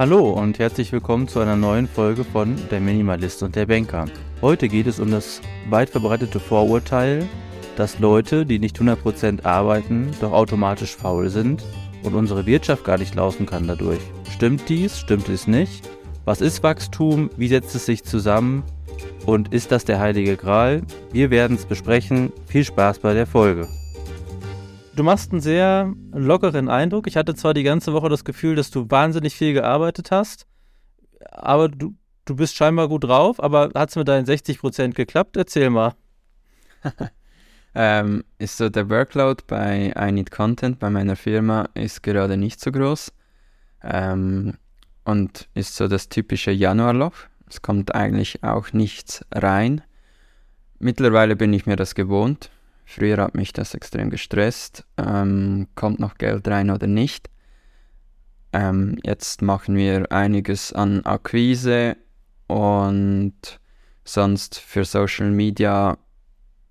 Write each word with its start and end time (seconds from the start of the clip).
Hallo 0.00 0.30
und 0.30 0.58
herzlich 0.58 0.92
willkommen 0.92 1.28
zu 1.28 1.40
einer 1.40 1.56
neuen 1.56 1.86
Folge 1.86 2.24
von 2.24 2.56
Der 2.70 2.80
Minimalist 2.80 3.42
und 3.42 3.54
der 3.54 3.66
Banker. 3.66 4.06
Heute 4.40 4.66
geht 4.66 4.86
es 4.86 4.98
um 4.98 5.10
das 5.10 5.42
weit 5.68 5.90
verbreitete 5.90 6.40
Vorurteil, 6.40 7.28
dass 7.76 7.98
Leute, 7.98 8.46
die 8.46 8.58
nicht 8.58 8.78
100% 8.78 9.44
arbeiten, 9.44 10.10
doch 10.22 10.32
automatisch 10.32 10.96
faul 10.96 11.28
sind 11.28 11.62
und 12.02 12.14
unsere 12.14 12.46
Wirtschaft 12.46 12.82
gar 12.84 12.96
nicht 12.96 13.14
laufen 13.14 13.44
kann 13.44 13.66
dadurch. 13.66 14.00
Stimmt 14.32 14.70
dies? 14.70 14.98
Stimmt 14.98 15.28
es 15.28 15.46
nicht? 15.46 15.86
Was 16.24 16.40
ist 16.40 16.62
Wachstum? 16.62 17.28
Wie 17.36 17.48
setzt 17.48 17.74
es 17.74 17.84
sich 17.84 18.02
zusammen? 18.02 18.62
Und 19.26 19.52
ist 19.52 19.70
das 19.70 19.84
der 19.84 20.00
heilige 20.00 20.38
Gral? 20.38 20.80
Wir 21.12 21.28
werden 21.28 21.58
es 21.58 21.66
besprechen. 21.66 22.32
Viel 22.46 22.64
Spaß 22.64 23.00
bei 23.00 23.12
der 23.12 23.26
Folge. 23.26 23.68
Du 24.96 25.04
machst 25.04 25.32
einen 25.32 25.40
sehr 25.40 25.94
lockeren 26.12 26.68
Eindruck. 26.68 27.06
Ich 27.06 27.16
hatte 27.16 27.34
zwar 27.34 27.54
die 27.54 27.62
ganze 27.62 27.92
Woche 27.92 28.08
das 28.08 28.24
Gefühl, 28.24 28.56
dass 28.56 28.70
du 28.70 28.90
wahnsinnig 28.90 29.36
viel 29.36 29.52
gearbeitet 29.52 30.10
hast, 30.10 30.46
aber 31.30 31.68
du, 31.68 31.94
du 32.24 32.36
bist 32.36 32.56
scheinbar 32.56 32.88
gut 32.88 33.04
drauf. 33.04 33.42
Aber 33.42 33.70
hat 33.74 33.90
es 33.90 33.96
mit 33.96 34.08
deinen 34.08 34.26
60% 34.26 34.92
geklappt? 34.92 35.36
Erzähl 35.36 35.70
mal. 35.70 35.94
ähm, 37.74 38.24
ist 38.38 38.56
so 38.56 38.68
der 38.68 38.90
Workload 38.90 39.44
bei 39.46 39.94
I 39.96 40.12
Need 40.12 40.30
Content 40.30 40.78
bei 40.78 40.90
meiner 40.90 41.16
Firma 41.16 41.68
ist 41.74 42.02
gerade 42.02 42.36
nicht 42.36 42.60
so 42.60 42.72
groß 42.72 43.12
ähm, 43.82 44.54
und 45.04 45.48
ist 45.54 45.76
so 45.76 45.88
das 45.88 46.08
typische 46.08 46.50
Januarloch. 46.50 47.14
Es 47.48 47.62
kommt 47.62 47.94
eigentlich 47.94 48.42
auch 48.42 48.72
nichts 48.72 49.24
rein. 49.32 49.82
Mittlerweile 50.78 51.36
bin 51.36 51.52
ich 51.52 51.66
mir 51.66 51.76
das 51.76 51.94
gewohnt. 51.94 52.50
Früher 52.90 53.18
hat 53.18 53.36
mich 53.36 53.52
das 53.52 53.74
extrem 53.74 54.10
gestresst. 54.10 54.84
Ähm, 54.96 55.68
kommt 55.76 56.00
noch 56.00 56.18
Geld 56.18 56.48
rein 56.48 56.70
oder 56.70 56.88
nicht? 56.88 57.30
Ähm, 58.52 58.98
jetzt 59.04 59.42
machen 59.42 59.76
wir 59.76 60.10
einiges 60.10 60.72
an 60.72 61.04
Akquise 61.04 61.96
und 62.48 63.60
sonst 64.04 64.58
für 64.58 64.84
Social 64.84 65.30
Media 65.30 65.98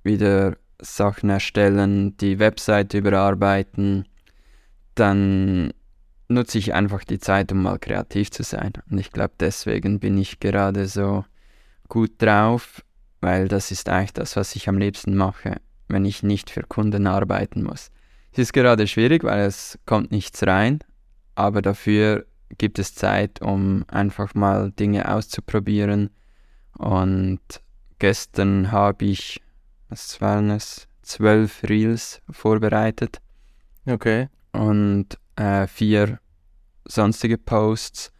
wieder 0.04 0.58
Sachen 0.82 1.30
erstellen, 1.30 2.18
die 2.18 2.38
Webseite 2.38 2.98
überarbeiten. 2.98 4.06
Dann 4.96 5.72
nutze 6.28 6.58
ich 6.58 6.74
einfach 6.74 7.06
die 7.06 7.20
Zeit, 7.20 7.54
um 7.54 7.64
mal 7.64 7.80
kreativ 7.80 8.30
zu 8.30 8.44
sein. 8.44 8.74
Und 8.92 8.98
ich 8.98 9.14
glaube, 9.14 9.36
deswegen 9.40 10.02
bin 10.02 10.18
ich 10.18 10.42
gerade 10.42 10.86
so 10.86 11.24
gut 11.88 12.22
drauf, 12.22 12.84
weil 13.22 13.48
das 13.48 13.72
ist 13.72 13.88
eigentlich 13.88 14.12
das, 14.12 14.36
was 14.36 14.58
ich 14.58 14.68
am 14.68 14.78
liebsten 14.78 15.16
mache 15.16 15.62
wenn 15.90 16.06
ich 16.06 16.24
nicht 16.24 16.50
für 16.50 16.64
Kunden 16.64 17.08
arbeiten 17.08 17.64
muss. 17.64 17.92
Es 18.32 18.40
ist 18.40 18.54
gerade 18.54 18.88
schwierig, 18.88 19.24
weil 19.24 19.46
es 19.46 19.78
kommt 19.86 20.12
nichts 20.12 20.46
rein, 20.46 20.80
aber 21.36 21.62
dafür 21.62 22.26
gibt 22.58 22.80
es 22.80 22.96
Zeit, 22.96 23.42
um 23.42 23.86
einfach 23.88 24.36
mal 24.36 24.72
Dinge 24.72 25.12
auszuprobieren. 25.12 26.10
Und 26.78 27.40
gestern 28.00 28.72
habe 28.72 29.06
ich, 29.06 29.42
was 29.90 30.22
waren 30.22 30.52
es, 30.52 30.88
zwölf 31.02 31.64
Reels 31.64 32.22
vorbereitet. 32.30 33.20
Okay. 33.86 34.30
Und 34.52 35.18
äh, 35.36 35.68
vier 35.68 36.20
sonstige 36.86 37.38
Posts 37.38 38.12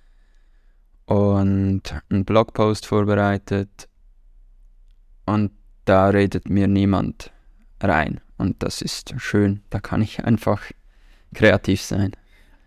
und 1.06 1.82
einen 2.10 2.26
Blogpost 2.26 2.86
vorbereitet. 2.86 3.88
Und 5.26 5.52
da 5.86 6.10
redet 6.10 6.50
mir 6.50 6.68
niemand 6.68 7.32
rein. 7.82 8.22
Und 8.38 8.64
das 8.64 8.82
ist 8.82 9.14
schön. 9.18 9.62
Da 9.70 9.80
kann 9.80 10.02
ich 10.02 10.24
einfach 10.24 10.62
kreativ 11.34 11.82
sein. 11.82 12.12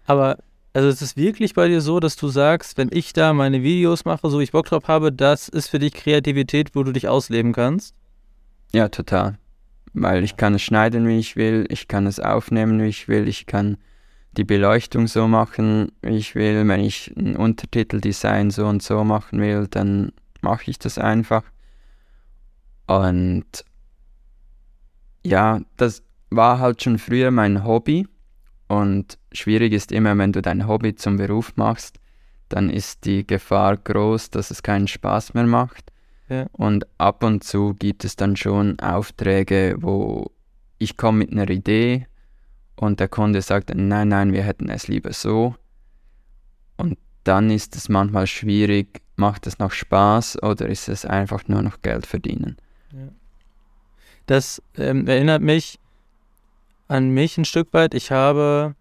Aber 0.06 0.38
also 0.74 0.88
es 0.88 1.02
ist 1.02 1.16
wirklich 1.16 1.54
bei 1.54 1.68
dir 1.68 1.80
so, 1.80 2.00
dass 2.00 2.16
du 2.16 2.28
sagst, 2.28 2.78
wenn 2.78 2.88
ich 2.92 3.12
da 3.12 3.32
meine 3.34 3.62
Videos 3.62 4.04
mache, 4.04 4.30
so 4.30 4.40
ich 4.40 4.52
Bock 4.52 4.66
drauf 4.66 4.88
habe, 4.88 5.12
das 5.12 5.48
ist 5.48 5.68
für 5.68 5.78
dich 5.78 5.92
Kreativität, 5.92 6.74
wo 6.74 6.82
du 6.82 6.92
dich 6.92 7.08
ausleben 7.08 7.52
kannst? 7.52 7.94
Ja, 8.72 8.88
total. 8.88 9.38
Weil 9.92 10.24
ich 10.24 10.38
kann 10.38 10.54
es 10.54 10.62
schneiden, 10.62 11.06
wie 11.06 11.18
ich 11.18 11.36
will, 11.36 11.66
ich 11.68 11.88
kann 11.88 12.06
es 12.06 12.18
aufnehmen, 12.18 12.80
wie 12.80 12.88
ich 12.88 13.06
will, 13.06 13.28
ich 13.28 13.44
kann 13.44 13.76
die 14.32 14.44
Beleuchtung 14.44 15.08
so 15.08 15.28
machen, 15.28 15.92
wie 16.00 16.16
ich 16.16 16.34
will. 16.34 16.66
Wenn 16.66 16.80
ich 16.80 17.12
ein 17.18 17.36
Untertiteldesign 17.36 18.50
so 18.50 18.66
und 18.66 18.82
so 18.82 19.04
machen 19.04 19.40
will, 19.40 19.66
dann 19.68 20.12
mache 20.40 20.70
ich 20.70 20.78
das 20.78 20.96
einfach. 20.96 21.44
Und 22.86 23.44
ja, 25.24 25.60
das 25.76 26.02
war 26.30 26.58
halt 26.58 26.82
schon 26.82 26.98
früher 26.98 27.30
mein 27.30 27.64
Hobby 27.64 28.06
und 28.68 29.18
schwierig 29.32 29.72
ist 29.72 29.92
immer, 29.92 30.16
wenn 30.16 30.32
du 30.32 30.42
dein 30.42 30.66
Hobby 30.66 30.94
zum 30.94 31.16
Beruf 31.16 31.52
machst, 31.56 31.98
dann 32.48 32.70
ist 32.70 33.04
die 33.04 33.26
Gefahr 33.26 33.76
groß, 33.76 34.30
dass 34.30 34.50
es 34.50 34.62
keinen 34.62 34.88
Spaß 34.88 35.34
mehr 35.34 35.46
macht. 35.46 35.92
Ja. 36.28 36.46
Und 36.52 36.86
ab 36.98 37.22
und 37.24 37.44
zu 37.44 37.74
gibt 37.74 38.04
es 38.04 38.16
dann 38.16 38.36
schon 38.36 38.78
Aufträge, 38.80 39.76
wo 39.78 40.30
ich 40.78 40.96
komme 40.96 41.18
mit 41.18 41.32
einer 41.32 41.48
Idee 41.50 42.06
und 42.76 43.00
der 43.00 43.08
Kunde 43.08 43.42
sagt, 43.42 43.72
nein, 43.74 44.08
nein, 44.08 44.32
wir 44.32 44.42
hätten 44.42 44.68
es 44.68 44.88
lieber 44.88 45.12
so. 45.12 45.54
Und 46.76 46.98
dann 47.24 47.50
ist 47.50 47.76
es 47.76 47.88
manchmal 47.88 48.26
schwierig, 48.26 49.02
macht 49.16 49.46
es 49.46 49.58
noch 49.58 49.72
Spaß 49.72 50.42
oder 50.42 50.66
ist 50.68 50.88
es 50.88 51.04
einfach 51.04 51.46
nur 51.46 51.62
noch 51.62 51.82
Geld 51.82 52.06
verdienen. 52.06 52.56
Ja. 52.92 53.08
Das 54.26 54.62
ähm, 54.76 55.06
erinnert 55.06 55.42
mich 55.42 55.78
an 56.88 57.10
mich 57.10 57.38
ein 57.38 57.44
Stück 57.44 57.72
weit. 57.72 57.94
Ich 57.94 58.10
habe 58.10 58.74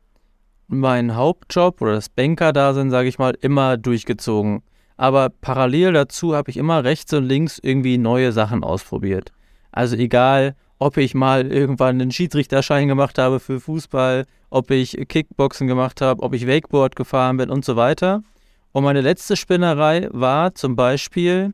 meinen 0.67 1.15
Hauptjob 1.15 1.81
oder 1.81 1.93
das 1.93 2.09
Banker-Dasein, 2.09 2.89
sage 2.89 3.09
ich 3.09 3.19
mal, 3.19 3.37
immer 3.41 3.77
durchgezogen. 3.77 4.63
Aber 4.97 5.29
parallel 5.29 5.93
dazu 5.93 6.35
habe 6.35 6.51
ich 6.51 6.57
immer 6.57 6.83
rechts 6.83 7.13
und 7.13 7.25
links 7.25 7.59
irgendwie 7.61 7.97
neue 7.97 8.31
Sachen 8.31 8.63
ausprobiert. 8.63 9.31
Also 9.71 9.95
egal, 9.95 10.55
ob 10.79 10.97
ich 10.97 11.13
mal 11.13 11.51
irgendwann 11.51 12.01
einen 12.01 12.11
Schiedsrichterschein 12.11 12.87
gemacht 12.87 13.17
habe 13.17 13.39
für 13.39 13.59
Fußball, 13.59 14.25
ob 14.49 14.71
ich 14.71 14.97
Kickboxen 15.07 15.67
gemacht 15.67 16.01
habe, 16.01 16.21
ob 16.23 16.33
ich 16.33 16.47
Wakeboard 16.47 16.95
gefahren 16.95 17.37
bin 17.37 17.49
und 17.49 17.65
so 17.65 17.75
weiter. 17.75 18.23
Und 18.71 18.83
meine 18.83 19.01
letzte 19.01 19.35
Spinnerei 19.35 20.07
war 20.11 20.55
zum 20.55 20.75
Beispiel, 20.75 21.53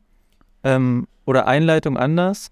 ähm, 0.64 1.08
oder 1.26 1.48
Einleitung 1.48 1.98
anders, 1.98 2.52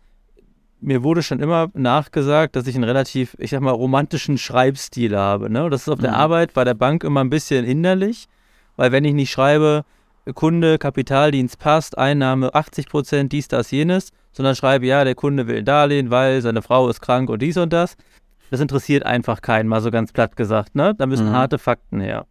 mir 0.82 1.04
wurde 1.04 1.24
schon 1.24 1.40
immer 1.40 1.70
nachgesagt, 1.74 2.56
dass 2.56 2.68
ich 2.68 2.76
einen 2.76 2.84
relativ, 2.84 3.36
ich 3.40 3.52
sag 3.52 3.62
mal, 3.62 3.72
romantischen 3.72 4.38
Schreibstil 4.38 5.18
habe. 5.18 5.50
Ne? 5.50 5.70
Das 5.70 5.84
ist 5.84 5.90
auf 5.90 6.00
mhm. 6.00 6.04
der 6.04 6.16
Arbeit 6.16 6.54
bei 6.54 6.64
der 6.64 6.74
Bank 6.74 7.04
immer 7.04 7.22
ein 7.22 7.30
bisschen 7.30 7.66
hinderlich, 7.66 8.28
weil 8.76 8.92
wenn 8.92 9.06
ich 9.06 9.14
nicht 9.14 9.32
schreibe, 9.32 9.86
Kunde, 10.34 10.78
Kapitaldienst 10.78 11.60
passt, 11.60 11.98
Einnahme 11.98 12.54
80 12.54 12.90
Prozent, 12.90 13.32
dies, 13.32 13.48
das, 13.48 13.72
jenes, 13.72 14.12
sondern 14.34 14.56
schreibe, 14.56 14.86
ja, 14.86 15.04
der 15.04 15.16
Kunde 15.16 15.48
will 15.48 15.60
ein 15.60 15.66
Darlehen, 15.66 16.10
weil 16.10 16.42
seine 16.42 16.62
Frau 16.62 16.90
ist 16.90 17.02
krank 17.02 17.30
und 17.30 17.42
dies 17.42 17.58
und 17.58 17.72
das. 17.72 17.96
Das 18.52 18.60
interessiert 18.60 19.06
einfach 19.06 19.42
keinen, 19.42 19.68
mal 19.68 19.82
so 19.82 19.92
ganz 19.92 20.12
platt 20.12 20.36
gesagt. 20.36 20.76
Ne? 20.76 20.94
Da 20.96 21.06
müssen 21.06 21.28
mhm. 21.28 21.34
harte 21.34 21.58
Fakten 21.58 22.00
her. 22.00 22.26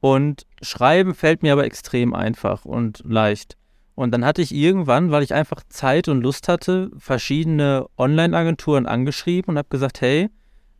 Und 0.00 0.46
Schreiben 0.60 1.14
fällt 1.14 1.42
mir 1.42 1.52
aber 1.52 1.64
extrem 1.64 2.14
einfach 2.14 2.64
und 2.64 3.02
leicht. 3.06 3.56
Und 3.94 4.10
dann 4.10 4.24
hatte 4.24 4.42
ich 4.42 4.52
irgendwann, 4.52 5.10
weil 5.10 5.22
ich 5.22 5.34
einfach 5.34 5.62
Zeit 5.68 6.08
und 6.08 6.22
Lust 6.22 6.48
hatte, 6.48 6.90
verschiedene 6.98 7.86
Online-Agenturen 7.96 8.86
angeschrieben 8.86 9.50
und 9.50 9.58
habe 9.58 9.68
gesagt, 9.70 10.00
hey, 10.00 10.30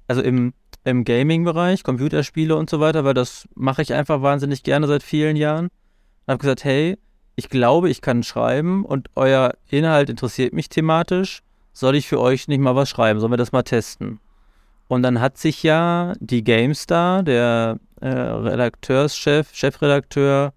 also 0.09 0.21
im, 0.21 0.53
im 0.83 1.05
Gaming-Bereich, 1.05 1.85
Computerspiele 1.85 2.57
und 2.57 2.69
so 2.69 2.81
weiter, 2.81 3.05
weil 3.05 3.15
das 3.15 3.49
mache 3.55 3.83
ich 3.83 3.95
einfach 3.95 4.21
wahnsinnig 4.23 4.65
gerne 4.65 4.87
seit 4.89 5.03
vielen 5.03 5.37
Jahren. 5.37 5.67
Und 5.67 6.33
habe 6.33 6.39
gesagt, 6.39 6.65
hey, 6.65 6.99
ich 7.37 7.49
glaube, 7.49 7.89
ich 7.89 8.01
kann 8.01 8.23
schreiben 8.23 8.85
und 8.85 9.09
euer 9.15 9.55
Inhalt 9.69 10.11
interessiert 10.11 10.53
mich 10.53 10.69
thematisch. 10.69 11.43
Soll 11.73 11.97
ich 11.97 12.09
für 12.09 12.21
euch 12.21 12.49
nicht 12.49 12.61
mal 12.61 12.77
was 12.77 12.89
schreiben? 12.89 13.21
Sollen 13.21 13.33
wir 13.33 13.37
das 13.37 13.53
mal 13.53 13.63
testen? 13.63 14.21
Und 14.87 15.03
dann 15.03 15.21
hat 15.21 15.39
sich 15.39 15.63
ja 15.63 16.15
die 16.21 16.45
GameStar, 16.45 17.23
der 17.23 17.79
äh, 18.01 18.09
Redakteurschef, 18.09 19.53
Chefredakteur, 19.53 20.53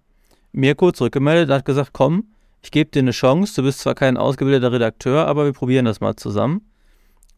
mir 0.52 0.74
kurz 0.74 0.98
zurückgemeldet 0.98 1.48
und 1.48 1.54
hat 1.54 1.64
gesagt, 1.64 1.90
komm, 1.92 2.24
ich 2.68 2.72
gebe 2.72 2.90
dir 2.90 2.98
eine 2.98 3.12
Chance, 3.12 3.54
du 3.56 3.62
bist 3.62 3.78
zwar 3.78 3.94
kein 3.94 4.18
ausgebildeter 4.18 4.70
Redakteur, 4.70 5.26
aber 5.26 5.46
wir 5.46 5.54
probieren 5.54 5.86
das 5.86 6.02
mal 6.02 6.16
zusammen. 6.16 6.60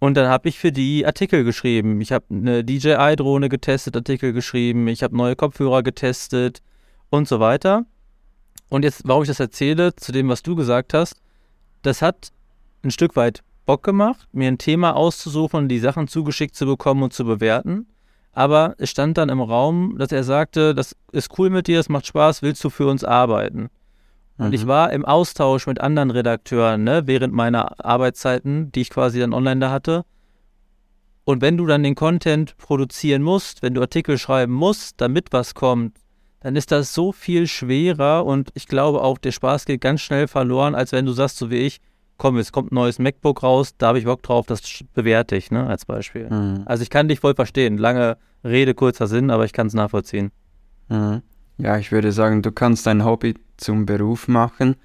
Und 0.00 0.16
dann 0.16 0.26
habe 0.26 0.48
ich 0.48 0.58
für 0.58 0.72
die 0.72 1.06
Artikel 1.06 1.44
geschrieben. 1.44 2.00
Ich 2.00 2.10
habe 2.10 2.24
eine 2.30 2.64
DJI-Drohne 2.64 3.48
getestet, 3.48 3.94
Artikel 3.94 4.32
geschrieben, 4.32 4.88
ich 4.88 5.04
habe 5.04 5.16
neue 5.16 5.36
Kopfhörer 5.36 5.84
getestet 5.84 6.62
und 7.10 7.28
so 7.28 7.38
weiter. 7.38 7.86
Und 8.70 8.82
jetzt, 8.82 9.02
warum 9.06 9.22
ich 9.22 9.28
das 9.28 9.38
erzähle, 9.38 9.94
zu 9.94 10.10
dem, 10.10 10.28
was 10.28 10.42
du 10.42 10.56
gesagt 10.56 10.94
hast, 10.94 11.20
das 11.82 12.02
hat 12.02 12.32
ein 12.82 12.90
Stück 12.90 13.14
weit 13.14 13.44
Bock 13.66 13.84
gemacht, 13.84 14.26
mir 14.32 14.48
ein 14.48 14.58
Thema 14.58 14.96
auszusuchen, 14.96 15.68
die 15.68 15.78
Sachen 15.78 16.08
zugeschickt 16.08 16.56
zu 16.56 16.66
bekommen 16.66 17.04
und 17.04 17.12
zu 17.12 17.24
bewerten. 17.24 17.86
Aber 18.32 18.74
es 18.78 18.90
stand 18.90 19.16
dann 19.16 19.28
im 19.28 19.40
Raum, 19.40 19.94
dass 19.96 20.10
er 20.10 20.24
sagte, 20.24 20.74
das 20.74 20.96
ist 21.12 21.38
cool 21.38 21.50
mit 21.50 21.68
dir, 21.68 21.78
es 21.78 21.88
macht 21.88 22.08
Spaß, 22.08 22.42
willst 22.42 22.64
du 22.64 22.70
für 22.70 22.88
uns 22.88 23.04
arbeiten? 23.04 23.70
Und 24.40 24.48
mhm. 24.48 24.54
ich 24.54 24.66
war 24.66 24.90
im 24.90 25.04
Austausch 25.04 25.66
mit 25.66 25.82
anderen 25.82 26.10
Redakteuren, 26.10 26.82
ne, 26.82 27.02
während 27.04 27.34
meiner 27.34 27.84
Arbeitszeiten, 27.84 28.72
die 28.72 28.80
ich 28.80 28.88
quasi 28.88 29.20
dann 29.20 29.34
online 29.34 29.60
da 29.60 29.70
hatte. 29.70 30.06
Und 31.24 31.42
wenn 31.42 31.58
du 31.58 31.66
dann 31.66 31.82
den 31.82 31.94
Content 31.94 32.56
produzieren 32.56 33.22
musst, 33.22 33.62
wenn 33.62 33.74
du 33.74 33.82
Artikel 33.82 34.16
schreiben 34.16 34.54
musst, 34.54 34.98
damit 34.98 35.26
was 35.32 35.54
kommt, 35.54 35.98
dann 36.40 36.56
ist 36.56 36.72
das 36.72 36.94
so 36.94 37.12
viel 37.12 37.46
schwerer 37.46 38.24
und 38.24 38.50
ich 38.54 38.66
glaube 38.66 39.02
auch, 39.02 39.18
der 39.18 39.32
Spaß 39.32 39.66
geht 39.66 39.82
ganz 39.82 40.00
schnell 40.00 40.26
verloren, 40.26 40.74
als 40.74 40.92
wenn 40.92 41.04
du 41.04 41.12
sagst, 41.12 41.36
so 41.36 41.50
wie 41.50 41.58
ich, 41.58 41.82
komm, 42.16 42.38
es 42.38 42.50
kommt 42.50 42.72
ein 42.72 42.76
neues 42.76 42.98
MacBook 42.98 43.42
raus, 43.42 43.74
da 43.76 43.88
habe 43.88 43.98
ich 43.98 44.06
Bock 44.06 44.22
drauf, 44.22 44.46
das 44.46 44.62
bewerte 44.94 45.36
ich, 45.36 45.50
ne, 45.50 45.66
als 45.66 45.84
Beispiel. 45.84 46.30
Mhm. 46.30 46.62
Also 46.64 46.82
ich 46.82 46.88
kann 46.88 47.08
dich 47.08 47.20
voll 47.20 47.34
verstehen. 47.34 47.76
Lange 47.76 48.16
Rede, 48.42 48.72
kurzer 48.72 49.06
Sinn, 49.06 49.30
aber 49.30 49.44
ich 49.44 49.52
kann 49.52 49.66
es 49.66 49.74
nachvollziehen. 49.74 50.30
Mhm. 50.88 51.20
Ja, 51.58 51.76
ich 51.76 51.92
würde 51.92 52.10
sagen, 52.10 52.40
du 52.40 52.52
kannst 52.52 52.86
dein 52.86 53.04
Hobby 53.04 53.34
zum 53.60 53.86
Beruf 53.86 54.28
machen, 54.28 54.76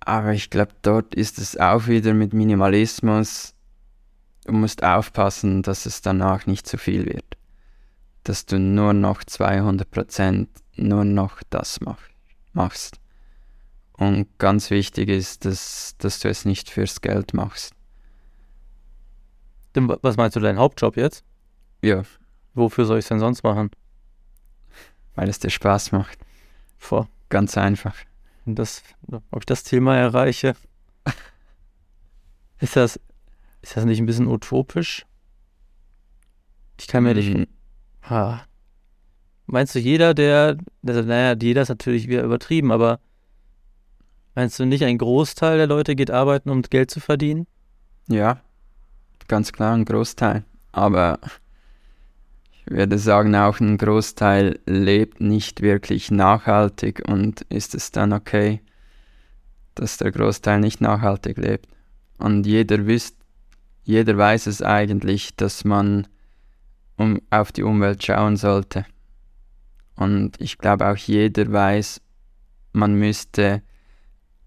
aber 0.00 0.32
ich 0.32 0.50
glaube, 0.50 0.72
dort 0.82 1.14
ist 1.14 1.38
es 1.38 1.56
auch 1.58 1.86
wieder 1.86 2.14
mit 2.14 2.32
Minimalismus. 2.32 3.54
Du 4.44 4.52
musst 4.52 4.82
aufpassen, 4.82 5.62
dass 5.62 5.86
es 5.86 6.00
danach 6.00 6.46
nicht 6.46 6.66
zu 6.66 6.78
viel 6.78 7.06
wird. 7.06 7.36
Dass 8.24 8.46
du 8.46 8.58
nur 8.58 8.92
noch 8.92 9.22
200% 9.22 10.48
nur 10.76 11.04
noch 11.04 11.42
das 11.50 11.80
mach, 11.80 12.00
machst. 12.52 12.98
Und 13.92 14.26
ganz 14.38 14.70
wichtig 14.70 15.10
ist, 15.10 15.44
dass, 15.44 15.94
dass 15.98 16.20
du 16.20 16.28
es 16.28 16.46
nicht 16.46 16.70
fürs 16.70 17.02
Geld 17.02 17.34
machst. 17.34 17.74
Was 19.74 20.16
meinst 20.16 20.36
du, 20.36 20.40
dein 20.40 20.58
Hauptjob 20.58 20.96
jetzt? 20.96 21.22
Ja. 21.82 22.02
Wofür 22.54 22.86
soll 22.86 22.98
ich 22.98 23.04
es 23.04 23.08
denn 23.10 23.20
sonst 23.20 23.44
machen? 23.44 23.70
Weil 25.14 25.28
es 25.28 25.38
dir 25.38 25.50
Spaß 25.50 25.92
macht. 25.92 26.18
Vor. 26.78 27.08
Ganz 27.30 27.56
einfach. 27.56 27.96
Und 28.44 28.58
das, 28.58 28.82
ob 29.30 29.40
ich 29.40 29.46
das 29.46 29.70
mal 29.72 29.96
erreiche, 29.96 30.54
ist 32.60 32.76
das, 32.76 33.00
ist 33.62 33.76
das 33.76 33.84
nicht 33.86 34.00
ein 34.00 34.06
bisschen 34.06 34.26
utopisch? 34.26 35.06
Ich 36.78 36.86
kann 36.86 37.04
mir 37.04 37.14
nicht. 37.14 37.34
Mhm. 37.34 37.46
Ha. 38.08 38.44
Meinst 39.46 39.74
du, 39.74 39.78
jeder, 39.78 40.12
der, 40.14 40.58
also, 40.86 41.02
naja, 41.02 41.36
jeder 41.40 41.62
ist 41.62 41.70
natürlich 41.70 42.08
wieder 42.08 42.22
übertrieben, 42.22 42.70
aber 42.70 43.00
Meinst 44.34 44.58
du 44.58 44.64
nicht, 44.64 44.84
ein 44.84 44.98
Großteil 44.98 45.58
der 45.58 45.66
Leute 45.66 45.96
geht 45.96 46.10
arbeiten, 46.10 46.50
um 46.50 46.62
Geld 46.62 46.90
zu 46.90 47.00
verdienen? 47.00 47.46
Ja, 48.08 48.40
ganz 49.28 49.52
klar 49.52 49.74
ein 49.74 49.84
Großteil. 49.84 50.44
Aber 50.72 51.18
würde 52.70 52.98
sagen, 52.98 53.34
auch 53.34 53.60
ein 53.60 53.76
Großteil 53.76 54.60
lebt 54.64 55.20
nicht 55.20 55.60
wirklich 55.60 56.10
nachhaltig 56.10 57.02
und 57.06 57.42
ist 57.42 57.74
es 57.74 57.90
dann 57.90 58.12
okay, 58.12 58.62
dass 59.74 59.98
der 59.98 60.12
Großteil 60.12 60.60
nicht 60.60 60.80
nachhaltig 60.80 61.36
lebt. 61.36 61.66
Und 62.18 62.46
jeder 62.46 62.86
wisst, 62.86 63.16
jeder 63.82 64.16
weiß 64.16 64.46
es 64.46 64.62
eigentlich, 64.62 65.34
dass 65.36 65.64
man 65.64 66.06
um, 66.96 67.20
auf 67.30 67.50
die 67.50 67.64
Umwelt 67.64 68.04
schauen 68.04 68.36
sollte. 68.36 68.86
Und 69.96 70.40
ich 70.40 70.58
glaube 70.58 70.86
auch 70.86 70.96
jeder 70.96 71.50
weiß, 71.50 72.00
man 72.72 72.94
müsste 72.94 73.62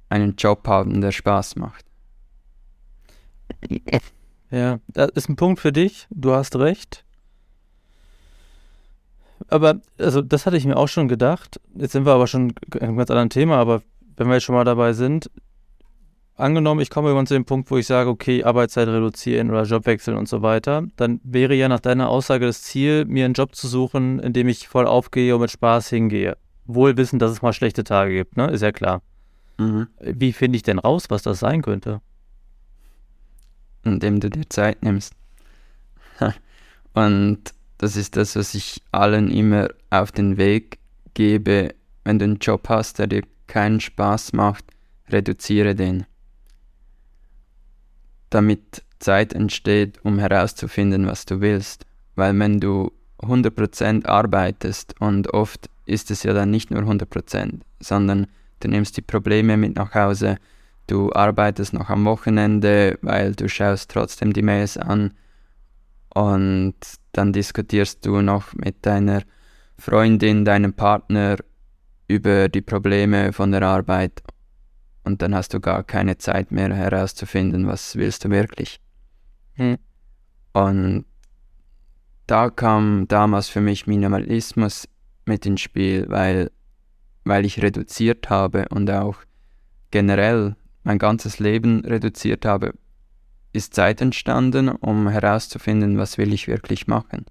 einen 0.10 0.36
Job 0.36 0.68
haben, 0.68 1.02
der 1.02 1.12
Spaß 1.12 1.58
macht. 1.58 1.86
Ja, 4.50 4.80
das 4.88 5.10
ist 5.16 5.30
ein 5.30 5.36
Punkt 5.36 5.60
für 5.60 5.72
dich. 5.72 6.08
Du 6.12 6.32
hast 6.34 6.56
recht. 6.56 7.04
Aber, 9.48 9.82
also, 9.98 10.22
das 10.22 10.46
hatte 10.46 10.58
ich 10.58 10.66
mir 10.66 10.78
auch 10.78 10.88
schon 10.88 11.08
gedacht. 11.08 11.60
Jetzt 11.76 11.92
sind 11.94 12.06
wir 12.06 12.14
aber 12.14 12.28
schon 12.28 12.54
in 12.74 12.82
einem 12.82 12.98
ganz 12.98 13.10
anderen 13.10 13.30
Thema, 13.30 13.58
aber 13.58 13.82
wenn 14.18 14.28
wir 14.28 14.36
jetzt 14.36 14.44
schon 14.44 14.56
mal 14.56 14.64
dabei 14.64 14.94
sind, 14.94 15.30
angenommen, 16.36 16.82
ich 16.82 16.90
komme 16.90 17.10
irgendwann 17.10 17.28
zu 17.28 17.34
dem 17.34 17.46
Punkt, 17.46 17.70
wo 17.72 17.78
ich 17.78 17.88
sage, 17.88 18.10
okay, 18.10 18.44
Arbeitszeit 18.44 18.88
reduzieren 18.88 19.50
oder 19.50 19.64
Job 19.64 19.86
wechseln 19.86 20.18
und 20.18 20.28
so 20.28 20.42
weiter, 20.42 20.84
dann 20.96 21.20
wäre 21.24 21.54
ja 21.54 21.68
nach 21.68 21.80
deiner 21.80 22.10
Aussage 22.10 22.46
das 22.46 22.64
Ziel, 22.64 23.06
mir 23.06 23.26
einen 23.26 23.34
Job 23.34 23.56
zu 23.56 23.68
suchen, 23.68 24.20
in 24.20 24.34
dem 24.34 24.48
ich 24.48 24.68
voll 24.68 24.88
aufgehe 24.88 25.36
und 25.36 25.42
mit 25.42 25.52
Spaß 25.52 25.90
hingehe. 25.90 26.38
Wohl 26.66 26.98
wissen, 26.98 27.20
dass 27.20 27.32
es 27.32 27.42
mal 27.42 27.54
schlechte 27.54 27.84
Tage 27.84 28.14
gibt, 28.14 28.38
ne? 28.38 28.50
Ist 28.50 28.62
ja 28.62 28.72
klar. 28.72 29.02
Mhm. 29.58 29.88
Wie 30.00 30.34
finde 30.34 30.56
ich 30.56 30.64
denn 30.64 30.80
raus, 30.80 31.06
was 31.10 31.24
das 31.24 31.40
sein 31.40 31.62
könnte? 31.62 32.02
Indem 33.84 34.20
du 34.20 34.30
dir 34.30 34.50
Zeit 34.50 34.82
nimmst. 34.82 35.14
Und 36.94 37.54
das 37.78 37.96
ist 37.96 38.16
das, 38.16 38.36
was 38.36 38.54
ich 38.54 38.82
allen 38.92 39.30
immer 39.32 39.70
auf 39.90 40.12
den 40.12 40.38
Weg 40.38 40.80
gebe. 41.14 41.74
Wenn 42.04 42.20
du 42.20 42.26
einen 42.26 42.38
Job 42.38 42.70
hast, 42.70 43.00
der 43.00 43.08
dir 43.08 43.24
keinen 43.48 43.80
Spaß 43.80 44.34
macht, 44.34 44.66
reduziere 45.10 45.76
den. 45.76 46.06
Damit 48.30 48.84
Zeit 49.00 49.34
entsteht, 49.34 50.00
um 50.04 50.18
herauszufinden, 50.18 51.08
was 51.08 51.26
du 51.26 51.42
willst. 51.42 51.86
Weil 52.16 52.38
wenn 52.40 52.60
du 52.60 52.92
100% 53.20 54.06
arbeitest 54.06 55.00
und 55.00 55.34
oft 55.34 55.70
ist 55.86 56.12
es 56.12 56.24
ja 56.24 56.34
dann 56.34 56.52
nicht 56.52 56.72
nur 56.72 56.82
100%, 56.82 57.60
sondern 57.80 58.28
du 58.60 58.68
nimmst 58.70 58.98
die 58.98 59.02
Probleme 59.02 59.58
mit 59.58 59.76
nach 59.76 59.94
Hause, 59.94 60.38
du 60.88 61.12
arbeitest 61.14 61.74
noch 61.74 61.90
am 61.90 62.06
Wochenende, 62.06 62.98
weil 63.02 63.34
du 63.34 63.50
schaust 63.50 63.92
trotzdem 63.92 64.34
die 64.34 64.42
Mails 64.42 64.78
an 64.78 65.14
und 66.14 66.76
dann 67.12 67.34
diskutierst 67.34 68.06
du 68.06 68.22
noch 68.22 68.54
mit 68.54 68.86
deiner 68.86 69.24
Freundin, 69.78 70.46
deinem 70.46 70.74
Partner 70.74 71.38
über 72.08 72.50
die 72.50 72.62
Probleme 72.62 73.34
von 73.34 73.52
der 73.52 73.64
Arbeit 73.64 74.22
und 75.04 75.22
dann 75.22 75.36
hast 75.36 75.54
du 75.54 75.60
gar 75.60 75.84
keine 75.84 76.18
Zeit 76.18 76.52
mehr 76.52 76.74
herauszufinden, 76.74 77.68
was 77.68 77.96
willst 77.96 78.26
du 78.26 78.30
wirklich. 78.30 78.80
Hm. 79.54 79.78
Und 80.54 81.06
da 82.28 82.50
kam 82.50 83.08
damals 83.08 83.50
für 83.50 83.62
mich 83.62 83.88
Minimalismus 83.88 84.88
mit 85.26 85.46
ins 85.46 85.62
Spiel, 85.62 86.06
weil 86.10 86.52
weil 87.26 87.46
ich 87.46 87.62
reduziert 87.62 88.30
habe 88.30 88.68
und 88.70 88.90
auch 88.92 89.16
generell 89.92 90.56
mein 90.84 90.98
ganzes 90.98 91.40
Leben 91.40 91.86
reduziert 91.86 92.46
habe, 92.46 92.74
ist 93.54 93.74
Zeit 93.74 94.02
entstanden, 94.02 94.70
um 94.70 95.08
herauszufinden, 95.08 95.98
was 95.98 96.18
will 96.18 96.34
ich 96.34 96.48
wirklich 96.48 96.88
machen. 96.88 97.26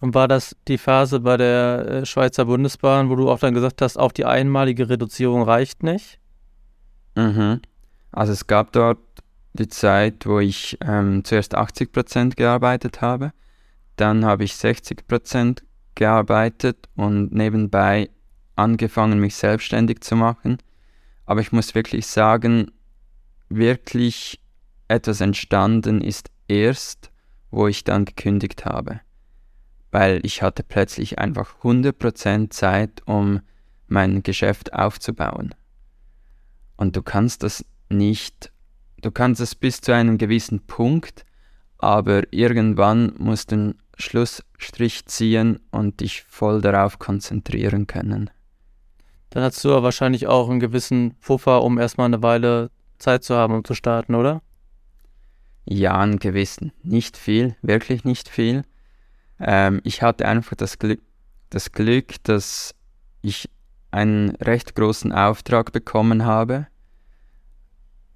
Und 0.00 0.14
war 0.14 0.26
das 0.26 0.56
die 0.66 0.78
Phase 0.78 1.20
bei 1.20 1.36
der 1.36 1.86
äh, 1.86 2.06
Schweizer 2.06 2.46
Bundesbahn, 2.46 3.10
wo 3.10 3.16
du 3.16 3.30
auch 3.30 3.38
dann 3.38 3.54
gesagt 3.54 3.82
hast, 3.82 3.98
auch 3.98 4.12
die 4.12 4.24
einmalige 4.24 4.88
Reduzierung 4.88 5.42
reicht 5.42 5.82
nicht? 5.82 6.18
Mhm. 7.14 7.60
Also 8.10 8.32
es 8.32 8.46
gab 8.46 8.72
dort 8.72 8.98
die 9.52 9.68
Zeit, 9.68 10.26
wo 10.26 10.38
ich 10.40 10.78
ähm, 10.80 11.22
zuerst 11.24 11.54
80 11.54 11.92
Prozent 11.92 12.36
gearbeitet 12.36 13.02
habe, 13.02 13.32
dann 13.96 14.24
habe 14.24 14.44
ich 14.44 14.56
60 14.56 15.06
Prozent 15.06 15.64
gearbeitet 15.94 16.88
und 16.96 17.32
nebenbei 17.34 18.08
angefangen, 18.56 19.20
mich 19.20 19.36
selbstständig 19.36 20.00
zu 20.00 20.16
machen. 20.16 20.58
Aber 21.26 21.40
ich 21.40 21.52
muss 21.52 21.74
wirklich 21.74 22.06
sagen, 22.06 22.70
wirklich 23.50 24.40
etwas 24.90 25.20
entstanden 25.20 26.00
ist 26.00 26.30
erst, 26.48 27.10
wo 27.50 27.66
ich 27.68 27.84
dann 27.84 28.04
gekündigt 28.04 28.64
habe. 28.66 29.00
Weil 29.90 30.20
ich 30.24 30.42
hatte 30.42 30.62
plötzlich 30.62 31.18
einfach 31.18 31.62
100% 31.62 32.50
Zeit, 32.50 33.02
um 33.06 33.40
mein 33.86 34.22
Geschäft 34.22 34.72
aufzubauen. 34.72 35.54
Und 36.76 36.96
du 36.96 37.02
kannst 37.02 37.42
das 37.42 37.64
nicht, 37.88 38.52
du 39.02 39.10
kannst 39.10 39.40
es 39.40 39.54
bis 39.54 39.80
zu 39.80 39.92
einem 39.92 40.18
gewissen 40.18 40.66
Punkt, 40.66 41.24
aber 41.78 42.32
irgendwann 42.32 43.14
musst 43.18 43.50
du 43.50 43.56
einen 43.56 43.74
Schlussstrich 43.96 45.06
ziehen 45.06 45.60
und 45.70 46.00
dich 46.00 46.22
voll 46.22 46.60
darauf 46.60 46.98
konzentrieren 46.98 47.86
können. 47.86 48.30
Dann 49.30 49.42
hast 49.42 49.64
du 49.64 49.68
wahrscheinlich 49.68 50.26
auch 50.26 50.50
einen 50.50 50.60
gewissen 50.60 51.14
Puffer, 51.20 51.62
um 51.62 51.78
erstmal 51.78 52.06
eine 52.06 52.22
Weile 52.22 52.70
Zeit 52.98 53.24
zu 53.24 53.36
haben, 53.36 53.54
um 53.54 53.64
zu 53.64 53.74
starten, 53.74 54.14
oder? 54.14 54.42
Ja, 55.72 56.00
einen 56.00 56.18
gewissen. 56.18 56.72
Nicht 56.82 57.16
viel, 57.16 57.54
wirklich 57.62 58.02
nicht 58.04 58.28
viel. 58.28 58.64
Ähm, 59.38 59.80
ich 59.84 60.02
hatte 60.02 60.26
einfach 60.26 60.56
das 60.56 60.80
Glück, 60.80 61.00
das 61.48 61.70
Glück, 61.70 62.14
dass 62.24 62.74
ich 63.22 63.48
einen 63.92 64.30
recht 64.36 64.74
großen 64.74 65.12
Auftrag 65.12 65.70
bekommen 65.70 66.24
habe, 66.24 66.66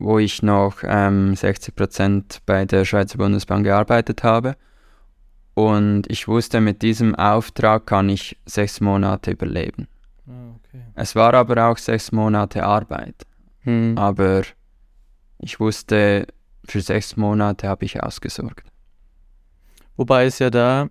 wo 0.01 0.19
ich 0.19 0.43
noch 0.43 0.79
ähm, 0.83 1.35
60% 1.35 2.41
bei 2.45 2.65
der 2.65 2.85
Schweizer 2.85 3.19
Bundesbahn 3.19 3.63
gearbeitet 3.63 4.25
habe. 4.25 4.57
Und 5.55 6.11
ich 6.11 6.27
wusste, 6.27 6.61
mit 6.61 6.83
diesem 6.83 7.15
Auftrag 7.15 7.87
kann 7.87 8.09
ich 8.09 8.37
sechs 8.47 8.81
Monate 8.81 9.31
überleben. 9.31 9.87
Ah, 10.27 10.57
okay. 10.57 10.83
Es 10.97 11.15
war 11.15 11.35
aber 11.35 11.69
auch 11.69 11.79
sechs 11.79 12.11
Monate 12.11 12.65
Arbeit. 12.65 13.15
Hm. 13.61 13.97
Aber 13.97 14.43
ich 15.39 15.61
wusste, 15.61 16.27
für 16.67 16.81
sechs 16.81 17.17
Monate 17.17 17.69
habe 17.69 17.85
ich 17.85 18.03
ausgesorgt. 18.03 18.67
Wobei 19.97 20.27
es 20.27 20.39
ja 20.39 20.51
da, 20.51 20.89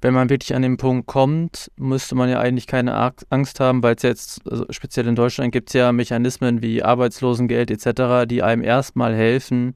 wenn 0.00 0.14
man 0.14 0.30
wirklich 0.30 0.54
an 0.54 0.62
den 0.62 0.76
Punkt 0.76 1.06
kommt, 1.06 1.70
müsste 1.76 2.14
man 2.14 2.30
ja 2.30 2.40
eigentlich 2.40 2.66
keine 2.66 2.94
Angst 3.28 3.60
haben, 3.60 3.82
weil 3.82 3.96
es 3.96 4.02
jetzt, 4.02 4.40
also 4.50 4.64
speziell 4.70 5.06
in 5.06 5.16
Deutschland 5.16 5.52
gibt 5.52 5.68
es 5.68 5.74
ja 5.74 5.92
Mechanismen 5.92 6.62
wie 6.62 6.82
Arbeitslosengeld 6.82 7.70
etc., 7.70 8.26
die 8.26 8.42
einem 8.42 8.62
erstmal 8.62 9.14
helfen, 9.14 9.74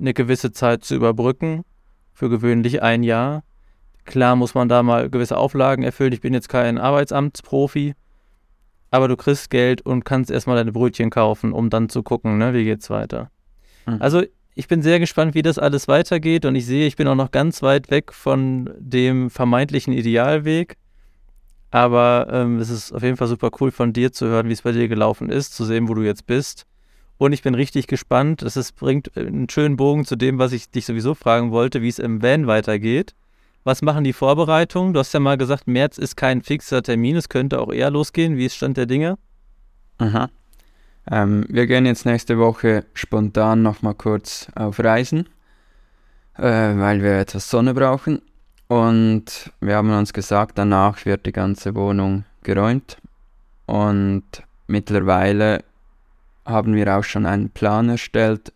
eine 0.00 0.14
gewisse 0.14 0.50
Zeit 0.50 0.84
zu 0.84 0.94
überbrücken, 0.96 1.64
für 2.12 2.28
gewöhnlich 2.28 2.82
ein 2.82 3.02
Jahr 3.02 3.44
klar 4.10 4.36
muss 4.36 4.54
man 4.54 4.68
da 4.68 4.82
mal 4.82 5.08
gewisse 5.08 5.36
Auflagen 5.36 5.82
erfüllen. 5.82 6.12
Ich 6.12 6.20
bin 6.20 6.34
jetzt 6.34 6.48
kein 6.48 6.78
Arbeitsamtsprofi, 6.78 7.94
aber 8.90 9.08
du 9.08 9.16
kriegst 9.16 9.50
Geld 9.50 9.82
und 9.82 10.04
kannst 10.04 10.30
erstmal 10.30 10.56
deine 10.56 10.72
Brötchen 10.72 11.10
kaufen, 11.10 11.52
um 11.52 11.70
dann 11.70 11.88
zu 11.88 12.02
gucken, 12.02 12.36
ne, 12.36 12.52
wie 12.52 12.64
geht's 12.64 12.90
weiter. 12.90 13.30
Mhm. 13.86 13.96
Also 14.00 14.22
ich 14.54 14.68
bin 14.68 14.82
sehr 14.82 14.98
gespannt, 14.98 15.34
wie 15.34 15.42
das 15.42 15.58
alles 15.58 15.88
weitergeht 15.88 16.44
und 16.44 16.54
ich 16.54 16.66
sehe, 16.66 16.86
ich 16.86 16.96
bin 16.96 17.08
auch 17.08 17.14
noch 17.14 17.30
ganz 17.30 17.62
weit 17.62 17.90
weg 17.90 18.12
von 18.12 18.70
dem 18.78 19.30
vermeintlichen 19.30 19.92
Idealweg. 19.92 20.76
Aber 21.70 22.26
ähm, 22.32 22.58
es 22.58 22.68
ist 22.68 22.92
auf 22.92 23.02
jeden 23.02 23.16
Fall 23.16 23.28
super 23.28 23.50
cool 23.60 23.70
von 23.70 23.92
dir 23.92 24.12
zu 24.12 24.26
hören, 24.26 24.48
wie 24.48 24.52
es 24.52 24.62
bei 24.62 24.72
dir 24.72 24.88
gelaufen 24.88 25.30
ist, 25.30 25.54
zu 25.54 25.64
sehen, 25.64 25.88
wo 25.88 25.94
du 25.94 26.02
jetzt 26.02 26.26
bist. 26.26 26.66
Und 27.16 27.32
ich 27.32 27.42
bin 27.42 27.54
richtig 27.54 27.86
gespannt. 27.86 28.42
Es 28.42 28.72
bringt 28.72 29.16
einen 29.16 29.48
schönen 29.48 29.76
Bogen 29.76 30.04
zu 30.04 30.16
dem, 30.16 30.38
was 30.38 30.52
ich 30.52 30.70
dich 30.70 30.86
sowieso 30.86 31.14
fragen 31.14 31.52
wollte, 31.52 31.80
wie 31.82 31.88
es 31.88 31.98
im 31.98 32.22
Van 32.22 32.46
weitergeht. 32.46 33.14
Was 33.62 33.82
machen 33.82 34.04
die 34.04 34.14
Vorbereitungen? 34.14 34.94
Du 34.94 35.00
hast 35.00 35.12
ja 35.12 35.20
mal 35.20 35.36
gesagt, 35.36 35.66
März 35.66 35.98
ist 35.98 36.16
kein 36.16 36.42
fixer 36.42 36.82
Termin, 36.82 37.16
es 37.16 37.28
könnte 37.28 37.60
auch 37.60 37.72
eher 37.72 37.90
losgehen. 37.90 38.36
Wie 38.36 38.46
ist 38.46 38.56
Stand 38.56 38.78
der 38.78 38.86
Dinge? 38.86 39.18
Aha. 39.98 40.30
Ähm, 41.08 41.44
wir 41.48 41.66
gehen 41.66 41.86
jetzt 41.86 42.06
nächste 42.06 42.38
Woche 42.38 42.84
spontan 42.94 43.62
nochmal 43.62 43.94
kurz 43.94 44.48
auf 44.54 44.80
Reisen, 44.80 45.28
äh, 46.36 46.42
weil 46.42 47.02
wir 47.02 47.18
etwas 47.18 47.48
Sonne 47.48 47.74
brauchen. 47.74 48.22
Und 48.68 49.52
wir 49.60 49.76
haben 49.76 49.90
uns 49.90 50.12
gesagt, 50.12 50.58
danach 50.58 51.04
wird 51.04 51.26
die 51.26 51.32
ganze 51.32 51.74
Wohnung 51.74 52.24
geräumt. 52.42 52.98
Und 53.66 54.24
mittlerweile 54.66 55.64
haben 56.44 56.74
wir 56.74 56.96
auch 56.96 57.04
schon 57.04 57.26
einen 57.26 57.50
Plan 57.50 57.88
erstellt, 57.88 58.52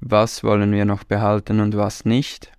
was 0.00 0.44
wollen 0.44 0.72
wir 0.72 0.84
noch 0.84 1.04
behalten 1.04 1.60
und 1.60 1.76
was 1.76 2.04
nicht. 2.04 2.52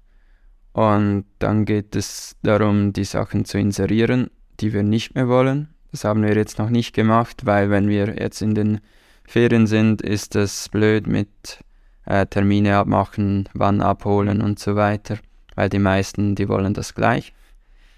Und 0.73 1.25
dann 1.39 1.65
geht 1.65 1.95
es 1.95 2.35
darum, 2.43 2.91
die 2.91 3.05
Sachen 3.05 3.45
zu 3.45 3.57
inserieren, 3.57 4.29
die 4.59 4.73
wir 4.73 4.83
nicht 4.83 5.15
mehr 5.15 5.27
wollen. 5.27 5.69
Das 5.91 6.03
haben 6.03 6.23
wir 6.23 6.35
jetzt 6.35 6.59
noch 6.59 6.69
nicht 6.69 6.93
gemacht, 6.93 7.45
weil 7.45 7.69
wenn 7.69 7.87
wir 7.87 8.19
jetzt 8.19 8.41
in 8.41 8.55
den 8.55 8.81
Ferien 9.27 9.67
sind, 9.67 10.01
ist 10.01 10.35
es 10.35 10.69
blöd 10.69 11.07
mit 11.07 11.59
äh, 12.05 12.25
Termine 12.25 12.77
abmachen, 12.77 13.49
wann 13.53 13.81
abholen 13.81 14.41
und 14.41 14.59
so 14.59 14.75
weiter 14.75 15.17
weil 15.55 15.69
die 15.69 15.79
meisten, 15.79 16.35
die 16.35 16.47
wollen 16.47 16.73
das 16.73 16.93
gleich. 16.93 17.33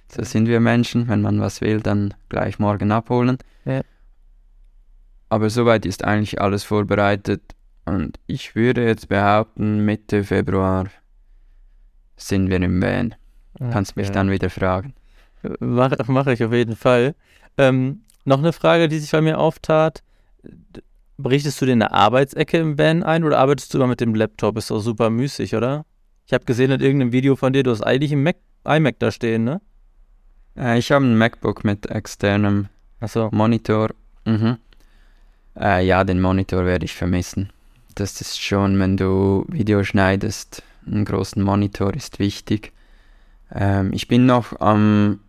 So 0.10 0.24
sind 0.24 0.48
wir 0.48 0.60
Menschen, 0.60 1.07
wenn 1.10 1.22
man 1.22 1.41
was 1.41 1.60
will, 1.62 1.81
dann 1.81 2.13
gleich 2.29 2.60
morgen 2.60 2.91
abholen. 2.91 3.38
Ja. 3.65 3.81
Aber 5.29 5.50
soweit 5.50 5.86
ist 5.86 6.05
eigentlich 6.05 6.39
alles 6.39 6.63
vorbereitet 6.63 7.41
und 7.84 8.17
ich 8.27 8.55
würde 8.55 8.86
jetzt 8.86 9.10
behaupten, 9.10 9.84
Mitte 9.84 10.24
Februar 10.24 10.86
sind 12.15 12.50
wir 12.50 12.62
im 12.62 12.81
Van. 12.81 13.15
Okay. 13.55 13.69
Kannst 13.72 13.98
mich 13.98 14.12
dann 14.12 14.29
wieder 14.29 14.50
fragen. 14.50 14.93
Mache 15.60 15.98
mach 16.07 16.27
ich 16.27 16.43
auf 16.43 16.53
jeden 16.53 16.75
Fall. 16.75 17.15
Ähm, 17.57 18.01
noch 18.24 18.39
eine 18.39 18.53
Frage, 18.53 18.88
die 18.88 19.00
sich 19.00 19.12
bei 19.12 19.22
mir 19.22 19.38
auftat. 19.38 20.03
Berichtest 21.20 21.60
du 21.60 21.66
dir 21.66 21.72
eine 21.72 21.92
Arbeitsecke 21.92 22.58
im 22.58 22.78
Van 22.78 23.02
ein 23.02 23.24
oder 23.24 23.40
arbeitest 23.40 23.74
du 23.74 23.80
immer 23.80 23.88
mit 23.88 24.02
dem 24.02 24.14
Laptop? 24.14 24.56
Ist 24.58 24.70
doch 24.70 24.80
super 24.80 25.10
müßig, 25.10 25.56
oder? 25.56 25.84
Ich 26.28 26.34
habe 26.34 26.46
gesehen 26.46 26.72
in 26.72 26.80
irgendeinem 26.80 27.12
Video 27.12 27.36
von 27.36 27.54
dir, 27.54 27.64
du 27.64 27.72
hast 27.72 27.82
eigentlich 27.82 28.12
ein 28.12 28.22
Mac, 28.22 28.38
iMac 28.66 29.00
da 29.00 29.12
stehen, 29.12 29.44
ne? 29.44 29.62
Äh, 30.56 30.78
ich 30.78 30.92
habe 30.92 31.06
ein 31.06 31.18
MacBook 31.18 31.64
mit 31.64 31.88
externem 31.88 32.68
so. 33.06 33.30
Monitor. 33.32 33.90
Mhm. 34.26 34.58
Äh, 35.60 35.86
ja, 35.86 36.04
den 36.04 36.22
Monitor 36.22 36.66
werde 36.66 36.86
ich 36.86 36.94
vermissen. 36.94 37.50
Das 37.96 38.22
ist 38.22 38.40
schon, 38.40 38.78
wenn 38.80 38.96
du 38.96 39.46
Video 39.48 39.84
schneidest, 39.84 40.62
einen 40.86 41.06
großen 41.06 41.42
Monitor 41.42 41.96
ist 41.96 42.20
wichtig. 42.20 42.74
Ähm, 43.52 43.92
ich 43.92 44.08
bin 44.08 44.28
noch 44.28 44.60
am 44.60 45.20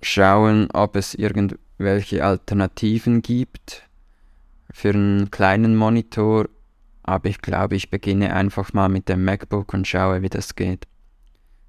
schauen, 0.00 0.68
ob 0.72 0.96
es 0.96 1.14
irgendwelche 1.14 2.24
Alternativen 2.24 3.20
gibt 3.20 3.85
für 4.72 4.90
einen 4.90 5.30
kleinen 5.30 5.76
Monitor 5.76 6.46
aber 7.06 7.28
ich 7.28 7.40
glaube, 7.40 7.76
ich 7.76 7.88
beginne 7.88 8.34
einfach 8.34 8.72
mal 8.72 8.88
mit 8.88 9.08
dem 9.08 9.24
MacBook 9.24 9.72
und 9.72 9.86
schaue, 9.86 10.22
wie 10.22 10.28
das 10.28 10.56
geht. 10.56 10.88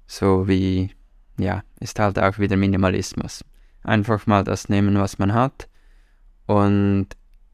So 0.06 0.48
wie, 0.48 0.90
ja, 1.38 1.62
ist 1.78 2.00
halt 2.00 2.18
auch 2.18 2.40
wieder 2.40 2.56
Minimalismus. 2.56 3.44
Einfach 3.84 4.26
mal 4.26 4.42
das 4.42 4.68
nehmen, 4.68 4.98
was 4.98 5.20
man 5.20 5.32
hat. 5.32 5.68
Und 6.46 7.06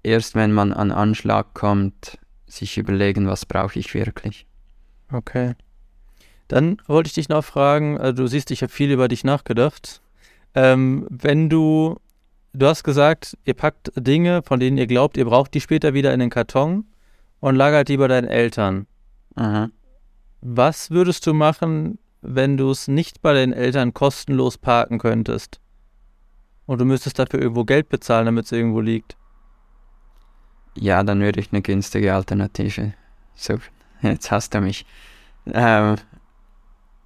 erst 0.02 0.34
wenn 0.34 0.52
man 0.52 0.72
an 0.72 0.90
Anschlag 0.90 1.52
kommt, 1.52 2.18
sich 2.46 2.78
überlegen, 2.78 3.26
was 3.26 3.44
brauche 3.44 3.78
ich 3.78 3.92
wirklich. 3.92 4.46
Okay. 5.12 5.54
Dann 6.48 6.78
wollte 6.86 7.08
ich 7.08 7.14
dich 7.14 7.28
noch 7.28 7.44
fragen, 7.44 7.98
also 7.98 8.22
du 8.22 8.26
siehst, 8.28 8.50
ich 8.50 8.62
habe 8.62 8.72
viel 8.72 8.90
über 8.90 9.08
dich 9.08 9.24
nachgedacht. 9.24 10.00
Ähm, 10.54 11.06
wenn 11.10 11.50
du, 11.50 12.00
du 12.54 12.66
hast 12.66 12.84
gesagt, 12.84 13.36
ihr 13.44 13.54
packt 13.54 13.92
Dinge, 13.96 14.42
von 14.42 14.60
denen 14.60 14.78
ihr 14.78 14.86
glaubt, 14.86 15.16
ihr 15.16 15.24
braucht 15.24 15.52
die 15.54 15.60
später 15.60 15.92
wieder 15.92 16.14
in 16.14 16.20
den 16.20 16.30
Karton 16.30 16.86
und 17.40 17.56
lagert 17.56 17.88
die 17.88 17.96
bei 17.96 18.08
deinen 18.08 18.28
Eltern. 18.28 18.86
Aha. 19.34 19.68
Was 20.40 20.90
würdest 20.90 21.26
du 21.26 21.34
machen, 21.34 21.98
wenn 22.22 22.56
du 22.56 22.70
es 22.70 22.88
nicht 22.88 23.20
bei 23.20 23.34
deinen 23.34 23.52
Eltern 23.52 23.92
kostenlos 23.92 24.56
parken 24.56 24.98
könntest? 24.98 25.60
Und 26.66 26.80
du 26.80 26.84
müsstest 26.84 27.18
dafür 27.18 27.40
irgendwo 27.40 27.64
Geld 27.64 27.88
bezahlen, 27.88 28.26
damit 28.26 28.46
es 28.46 28.52
irgendwo 28.52 28.80
liegt. 28.80 29.16
Ja, 30.76 31.02
dann 31.02 31.20
würde 31.20 31.40
ich 31.40 31.52
eine 31.52 31.62
günstige 31.62 32.14
Alternative. 32.14 32.94
So, 33.34 33.58
jetzt 34.02 34.30
hast 34.30 34.54
du 34.54 34.60
mich. 34.60 34.86
Ähm, 35.46 35.96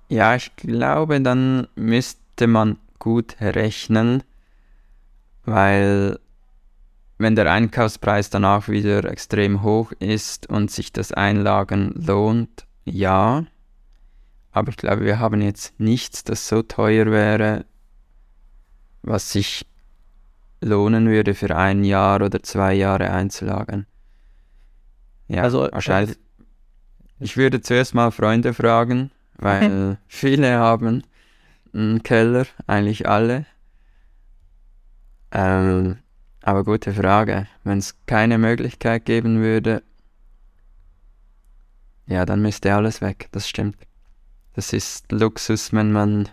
ja, 0.09 0.37
ich 0.37 0.55
glaube, 0.57 1.21
dann 1.21 1.67
müsste 1.75 2.47
man 2.47 2.79
gut 2.99 3.37
rechnen, 3.41 4.23
weil 5.51 6.19
wenn 7.19 7.35
der 7.35 7.51
Einkaufspreis 7.51 8.31
danach 8.31 8.69
wieder 8.69 9.05
extrem 9.05 9.63
hoch 9.63 9.93
ist 9.99 10.49
und 10.49 10.71
sich 10.71 10.93
das 10.93 11.13
Einlagen 11.13 11.93
lohnt, 11.95 12.67
ja. 12.85 13.45
Aber 14.53 14.71
ich 14.71 14.77
glaube, 14.77 15.05
wir 15.05 15.19
haben 15.19 15.41
jetzt 15.41 15.79
nichts, 15.81 16.25
das 16.25 16.49
so 16.49 16.63
teuer 16.63 17.07
wäre, 17.07 17.65
was 19.03 19.33
sich 19.33 19.67
lohnen 20.61 21.09
würde 21.09 21.35
für 21.35 21.55
ein 21.57 21.85
Jahr 21.85 22.23
oder 22.23 22.43
zwei 22.43 22.75
Jahre 22.75 23.11
einzulagern. 23.11 23.87
Ja, 25.29 25.43
also 25.43 25.69
wahrscheinlich. 25.71 26.17
Ich 27.21 27.37
würde 27.37 27.61
zuerst 27.61 27.95
mal 27.95 28.13
Freunde 28.13 28.55
fragen, 28.55 29.11
weil 29.37 29.99
viele 30.07 30.59
haben 30.59 31.03
einen 31.73 32.03
Keller, 32.03 32.47
eigentlich 32.67 33.09
alle. 33.09 33.47
Ähm, 35.33 35.99
aber 36.43 36.65
gute 36.65 36.93
Frage. 36.93 37.47
Wenn 37.65 37.79
es 37.79 37.95
keine 38.07 38.39
Möglichkeit 38.39 39.05
geben 39.05 39.41
würde, 39.41 39.83
ja, 42.07 42.25
dann 42.25 42.41
müsste 42.41 42.75
alles 42.75 43.01
weg. 43.01 43.29
Das 43.33 43.49
stimmt. 43.49 43.77
Das 44.55 44.73
ist 44.73 45.13
Luxus, 45.13 45.73
wenn 45.73 45.93
man 45.93 46.29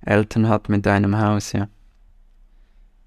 Eltern 0.00 0.48
hat 0.48 0.68
mit 0.68 0.86
einem 0.86 1.18
Haus, 1.18 1.52
ja. 1.52 1.68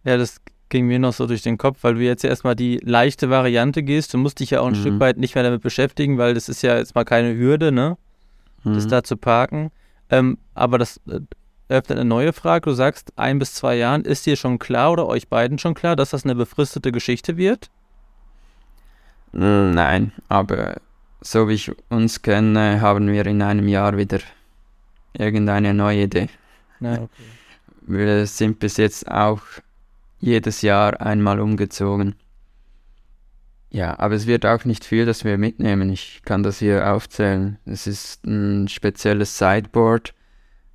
Ja, 0.03 0.17
das 0.17 0.41
ging 0.69 0.87
mir 0.87 0.99
noch 0.99 1.13
so 1.13 1.27
durch 1.27 1.41
den 1.41 1.57
Kopf, 1.57 1.79
weil 1.81 1.95
du 1.95 2.01
jetzt 2.01 2.23
erstmal 2.23 2.55
die 2.55 2.79
leichte 2.83 3.29
Variante 3.29 3.83
gehst. 3.83 4.13
Du 4.13 4.17
musst 4.17 4.39
dich 4.39 4.51
ja 4.51 4.61
auch 4.61 4.67
ein 4.67 4.73
mhm. 4.73 4.81
Stück 4.81 4.99
weit 4.99 5.17
nicht 5.17 5.35
mehr 5.35 5.43
damit 5.43 5.61
beschäftigen, 5.61 6.17
weil 6.17 6.33
das 6.33 6.49
ist 6.49 6.63
ja 6.63 6.77
jetzt 6.77 6.95
mal 6.95 7.05
keine 7.05 7.35
Hürde, 7.35 7.71
ne? 7.71 7.97
Mhm. 8.63 8.73
Das 8.73 8.87
da 8.87 9.03
zu 9.03 9.17
parken. 9.17 9.71
Ähm, 10.09 10.37
aber 10.53 10.77
das 10.77 10.97
äh, 11.07 11.21
eröffnet 11.71 11.97
eine 11.99 12.07
neue 12.07 12.33
Frage. 12.33 12.69
Du 12.69 12.75
sagst, 12.75 13.13
ein 13.17 13.39
bis 13.39 13.53
zwei 13.53 13.75
Jahren, 13.75 14.03
ist 14.03 14.25
dir 14.25 14.35
schon 14.35 14.59
klar 14.59 14.91
oder 14.91 15.07
euch 15.07 15.27
beiden 15.27 15.57
schon 15.57 15.73
klar, 15.73 15.95
dass 15.95 16.11
das 16.11 16.23
eine 16.23 16.35
befristete 16.35 16.91
Geschichte 16.91 17.37
wird? 17.37 17.69
Nein, 19.31 20.11
aber 20.27 20.81
so 21.21 21.47
wie 21.47 21.53
ich 21.53 21.71
uns 21.89 22.21
kenne, 22.21 22.81
haben 22.81 23.07
wir 23.07 23.25
in 23.25 23.41
einem 23.41 23.67
Jahr 23.67 23.95
wieder 23.97 24.19
irgendeine 25.13 25.73
neue 25.73 26.03
Idee. 26.03 26.27
Na, 26.79 26.93
okay. 26.93 27.09
Wir 27.81 28.27
sind 28.27 28.59
bis 28.59 28.77
jetzt 28.77 29.09
auch 29.09 29.41
jedes 30.19 30.61
Jahr 30.61 31.01
einmal 31.01 31.39
umgezogen. 31.39 32.15
Ja, 33.69 33.97
aber 33.99 34.15
es 34.15 34.27
wird 34.27 34.45
auch 34.45 34.65
nicht 34.65 34.83
viel, 34.83 35.05
das 35.05 35.23
wir 35.23 35.37
mitnehmen. 35.37 35.89
Ich 35.91 36.21
kann 36.25 36.43
das 36.43 36.59
hier 36.59 36.91
aufzählen. 36.91 37.57
Es 37.65 37.87
ist 37.87 38.25
ein 38.25 38.67
spezielles 38.67 39.37
Sideboard, 39.37 40.13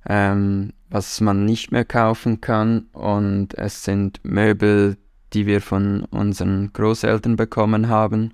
ähm, 0.07 0.73
was 0.89 1.21
man 1.21 1.45
nicht 1.45 1.71
mehr 1.71 1.85
kaufen 1.85 2.41
kann. 2.41 2.87
Und 2.93 3.53
es 3.57 3.83
sind 3.83 4.19
Möbel, 4.23 4.97
die 5.33 5.45
wir 5.45 5.61
von 5.61 6.03
unseren 6.05 6.71
Großeltern 6.73 7.35
bekommen 7.35 7.89
haben, 7.89 8.33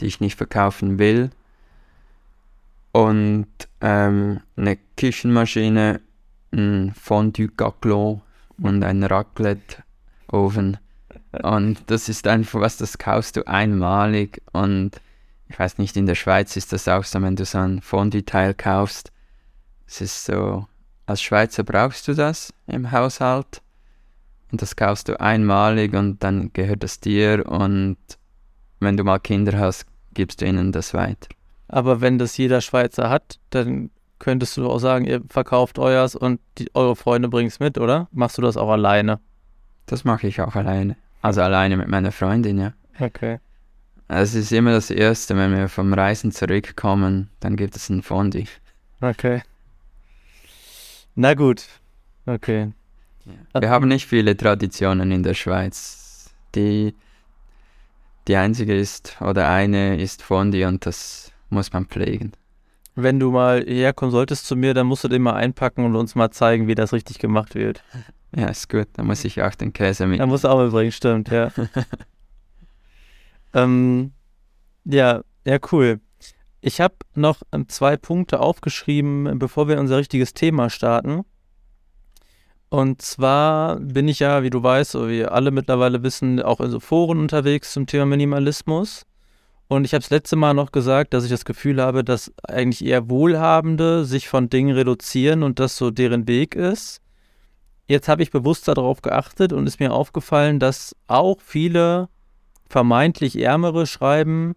die 0.00 0.06
ich 0.06 0.20
nicht 0.20 0.36
verkaufen 0.36 0.98
will. 0.98 1.30
Und 2.92 3.48
ähm, 3.80 4.40
eine 4.56 4.78
Küchenmaschine, 4.96 6.00
ein 6.52 6.94
Fondue 6.94 7.48
Gaclon 7.48 8.22
und 8.62 8.84
ein 8.84 9.02
Raclette-Ofen. 9.02 10.78
Und 11.42 11.78
das 11.88 12.08
ist 12.08 12.26
einfach 12.26 12.60
was, 12.60 12.76
das 12.76 12.98
kaufst 12.98 13.36
du 13.36 13.46
einmalig. 13.46 14.40
Und 14.52 14.92
ich 15.48 15.58
weiß 15.58 15.78
nicht, 15.78 15.96
in 15.96 16.06
der 16.06 16.14
Schweiz 16.14 16.56
ist 16.56 16.72
das 16.72 16.88
auch 16.88 17.04
so, 17.04 17.20
wenn 17.20 17.36
du 17.36 17.44
so 17.44 17.58
ein 17.58 17.82
Fondue-Teil 17.82 18.54
kaufst. 18.54 19.12
Es 19.86 20.00
ist 20.00 20.24
so 20.24 20.66
als 21.06 21.22
Schweizer 21.22 21.64
brauchst 21.64 22.08
du 22.08 22.14
das 22.14 22.52
im 22.66 22.90
Haushalt 22.90 23.62
und 24.50 24.62
das 24.62 24.76
kaufst 24.76 25.08
du 25.08 25.20
einmalig 25.20 25.94
und 25.94 26.22
dann 26.22 26.52
gehört 26.52 26.84
es 26.84 27.00
dir 27.00 27.44
und 27.46 27.96
wenn 28.80 28.96
du 28.96 29.04
mal 29.04 29.18
Kinder 29.18 29.58
hast, 29.58 29.86
gibst 30.14 30.40
du 30.40 30.46
ihnen 30.46 30.72
das 30.72 30.94
weiter. 30.94 31.28
Aber 31.68 32.00
wenn 32.00 32.18
das 32.18 32.36
jeder 32.36 32.60
Schweizer 32.60 33.10
hat, 33.10 33.38
dann 33.50 33.90
könntest 34.18 34.56
du 34.56 34.70
auch 34.70 34.78
sagen, 34.78 35.04
ihr 35.04 35.22
verkauft 35.28 35.78
euers 35.78 36.14
und 36.14 36.40
die, 36.58 36.70
eure 36.74 36.96
Freunde 36.96 37.28
bringen 37.28 37.48
es 37.48 37.60
mit, 37.60 37.78
oder? 37.78 38.08
Machst 38.12 38.38
du 38.38 38.42
das 38.42 38.56
auch 38.56 38.70
alleine? 38.70 39.20
Das 39.86 40.04
mache 40.04 40.26
ich 40.26 40.40
auch 40.40 40.54
alleine. 40.54 40.96
Also 41.20 41.42
alleine 41.42 41.76
mit 41.76 41.88
meiner 41.88 42.12
Freundin, 42.12 42.58
ja. 42.58 42.72
Okay. 43.00 43.38
Es 44.08 44.34
ist 44.34 44.52
immer 44.52 44.72
das 44.72 44.90
Erste, 44.90 45.36
wenn 45.36 45.54
wir 45.54 45.68
vom 45.68 45.92
Reisen 45.92 46.30
zurückkommen, 46.30 47.30
dann 47.40 47.56
gibt 47.56 47.76
es 47.76 47.88
ein 47.88 48.02
Fondue. 48.02 48.44
Okay. 49.00 49.42
Na 51.14 51.34
gut. 51.34 51.66
Okay. 52.26 52.72
Wir 53.58 53.70
haben 53.70 53.88
nicht 53.88 54.06
viele 54.06 54.36
Traditionen 54.36 55.10
in 55.10 55.22
der 55.22 55.34
Schweiz. 55.34 56.34
Die, 56.54 56.94
die 58.28 58.36
einzige 58.36 58.76
ist, 58.76 59.20
oder 59.20 59.48
eine 59.48 60.00
ist 60.00 60.22
Fondue 60.22 60.66
und 60.66 60.84
das 60.86 61.32
muss 61.50 61.72
man 61.72 61.86
pflegen. 61.86 62.32
Wenn 62.96 63.18
du 63.18 63.30
mal 63.30 63.64
herkommen 63.64 64.12
solltest 64.12 64.46
zu 64.46 64.56
mir, 64.56 64.74
dann 64.74 64.86
musst 64.86 65.04
du 65.04 65.08
den 65.08 65.22
mal 65.22 65.34
einpacken 65.34 65.84
und 65.84 65.96
uns 65.96 66.14
mal 66.14 66.30
zeigen, 66.30 66.68
wie 66.68 66.74
das 66.74 66.92
richtig 66.92 67.18
gemacht 67.18 67.54
wird. 67.54 67.82
Ja, 68.36 68.48
ist 68.48 68.68
gut. 68.68 68.88
Dann 68.94 69.06
muss 69.06 69.24
ich 69.24 69.42
auch 69.42 69.54
den 69.54 69.72
Käse 69.72 70.06
mit. 70.06 70.20
Dann 70.20 70.28
musst 70.28 70.44
du 70.44 70.48
auch 70.48 70.62
mitbringen, 70.62 70.92
stimmt, 70.92 71.28
ja. 71.30 71.50
ähm, 73.54 74.12
ja, 74.84 75.22
ja, 75.44 75.58
cool. 75.72 76.00
Ich 76.66 76.80
habe 76.80 76.94
noch 77.14 77.42
ähm, 77.52 77.68
zwei 77.68 77.98
Punkte 77.98 78.40
aufgeschrieben, 78.40 79.38
bevor 79.38 79.68
wir 79.68 79.78
unser 79.78 79.98
richtiges 79.98 80.32
Thema 80.32 80.70
starten. 80.70 81.26
Und 82.70 83.02
zwar 83.02 83.78
bin 83.80 84.08
ich 84.08 84.20
ja, 84.20 84.42
wie 84.42 84.48
du 84.48 84.62
weißt, 84.62 84.92
so 84.92 85.06
wie 85.10 85.26
alle 85.26 85.50
mittlerweile 85.50 86.02
wissen, 86.02 86.40
auch 86.40 86.62
in 86.62 86.70
so 86.70 86.80
Foren 86.80 87.18
unterwegs 87.18 87.74
zum 87.74 87.86
Thema 87.86 88.06
Minimalismus. 88.06 89.04
Und 89.68 89.84
ich 89.84 89.92
habe 89.92 90.00
das 90.00 90.08
letzte 90.08 90.36
Mal 90.36 90.54
noch 90.54 90.72
gesagt, 90.72 91.12
dass 91.12 91.24
ich 91.24 91.30
das 91.30 91.44
Gefühl 91.44 91.82
habe, 91.82 92.02
dass 92.02 92.32
eigentlich 92.48 92.82
eher 92.82 93.10
Wohlhabende 93.10 94.06
sich 94.06 94.30
von 94.30 94.48
Dingen 94.48 94.74
reduzieren 94.74 95.42
und 95.42 95.58
das 95.58 95.76
so 95.76 95.90
deren 95.90 96.26
Weg 96.28 96.54
ist. 96.54 97.02
Jetzt 97.88 98.08
habe 98.08 98.22
ich 98.22 98.30
bewusst 98.30 98.68
darauf 98.68 99.02
geachtet 99.02 99.52
und 99.52 99.66
ist 99.66 99.80
mir 99.80 99.92
aufgefallen, 99.92 100.60
dass 100.60 100.96
auch 101.08 101.42
viele 101.42 102.08
vermeintlich 102.70 103.38
Ärmere 103.38 103.86
schreiben, 103.86 104.54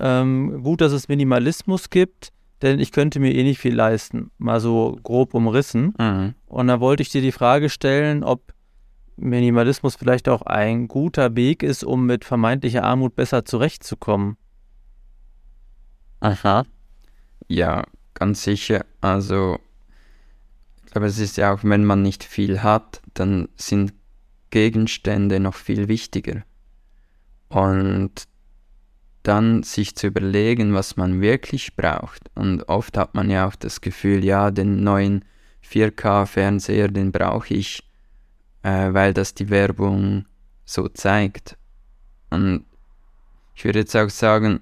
ähm, 0.00 0.62
gut, 0.62 0.80
dass 0.80 0.92
es 0.92 1.08
Minimalismus 1.08 1.90
gibt, 1.90 2.32
denn 2.62 2.78
ich 2.78 2.92
könnte 2.92 3.20
mir 3.20 3.34
eh 3.34 3.42
nicht 3.42 3.58
viel 3.58 3.74
leisten. 3.74 4.30
Mal 4.38 4.60
so 4.60 4.98
grob 5.02 5.34
umrissen. 5.34 5.94
Mhm. 5.98 6.34
Und 6.46 6.66
da 6.66 6.80
wollte 6.80 7.02
ich 7.02 7.10
dir 7.10 7.22
die 7.22 7.32
Frage 7.32 7.68
stellen, 7.68 8.24
ob 8.24 8.52
Minimalismus 9.16 9.96
vielleicht 9.96 10.28
auch 10.28 10.42
ein 10.42 10.88
guter 10.88 11.36
Weg 11.36 11.62
ist, 11.62 11.84
um 11.84 12.06
mit 12.06 12.24
vermeintlicher 12.24 12.84
Armut 12.84 13.14
besser 13.14 13.44
zurechtzukommen. 13.44 14.36
Aha. 16.20 16.64
Ja, 17.48 17.84
ganz 18.14 18.42
sicher. 18.42 18.84
Also, 19.00 19.58
aber 20.94 21.06
es 21.06 21.18
ist 21.18 21.36
ja 21.36 21.52
auch, 21.52 21.60
wenn 21.62 21.84
man 21.84 22.02
nicht 22.02 22.24
viel 22.24 22.62
hat, 22.62 23.00
dann 23.14 23.48
sind 23.56 23.92
Gegenstände 24.50 25.40
noch 25.40 25.54
viel 25.54 25.88
wichtiger. 25.88 26.42
Und 27.48 28.24
dann 29.22 29.62
sich 29.62 29.96
zu 29.96 30.06
überlegen, 30.06 30.74
was 30.74 30.96
man 30.96 31.20
wirklich 31.20 31.76
braucht. 31.76 32.30
Und 32.34 32.68
oft 32.68 32.96
hat 32.96 33.14
man 33.14 33.30
ja 33.30 33.46
auch 33.46 33.54
das 33.54 33.80
Gefühl, 33.80 34.24
ja, 34.24 34.50
den 34.50 34.82
neuen 34.82 35.24
4K-Fernseher, 35.62 36.88
den 36.88 37.12
brauche 37.12 37.54
ich 37.54 37.84
äh, 38.62 38.92
weil 38.92 39.14
das 39.14 39.34
die 39.34 39.50
Werbung 39.50 40.26
so 40.64 40.88
zeigt. 40.88 41.56
Und 42.30 42.64
ich 43.54 43.64
würde 43.64 43.80
jetzt 43.80 43.96
auch 43.96 44.10
sagen, 44.10 44.60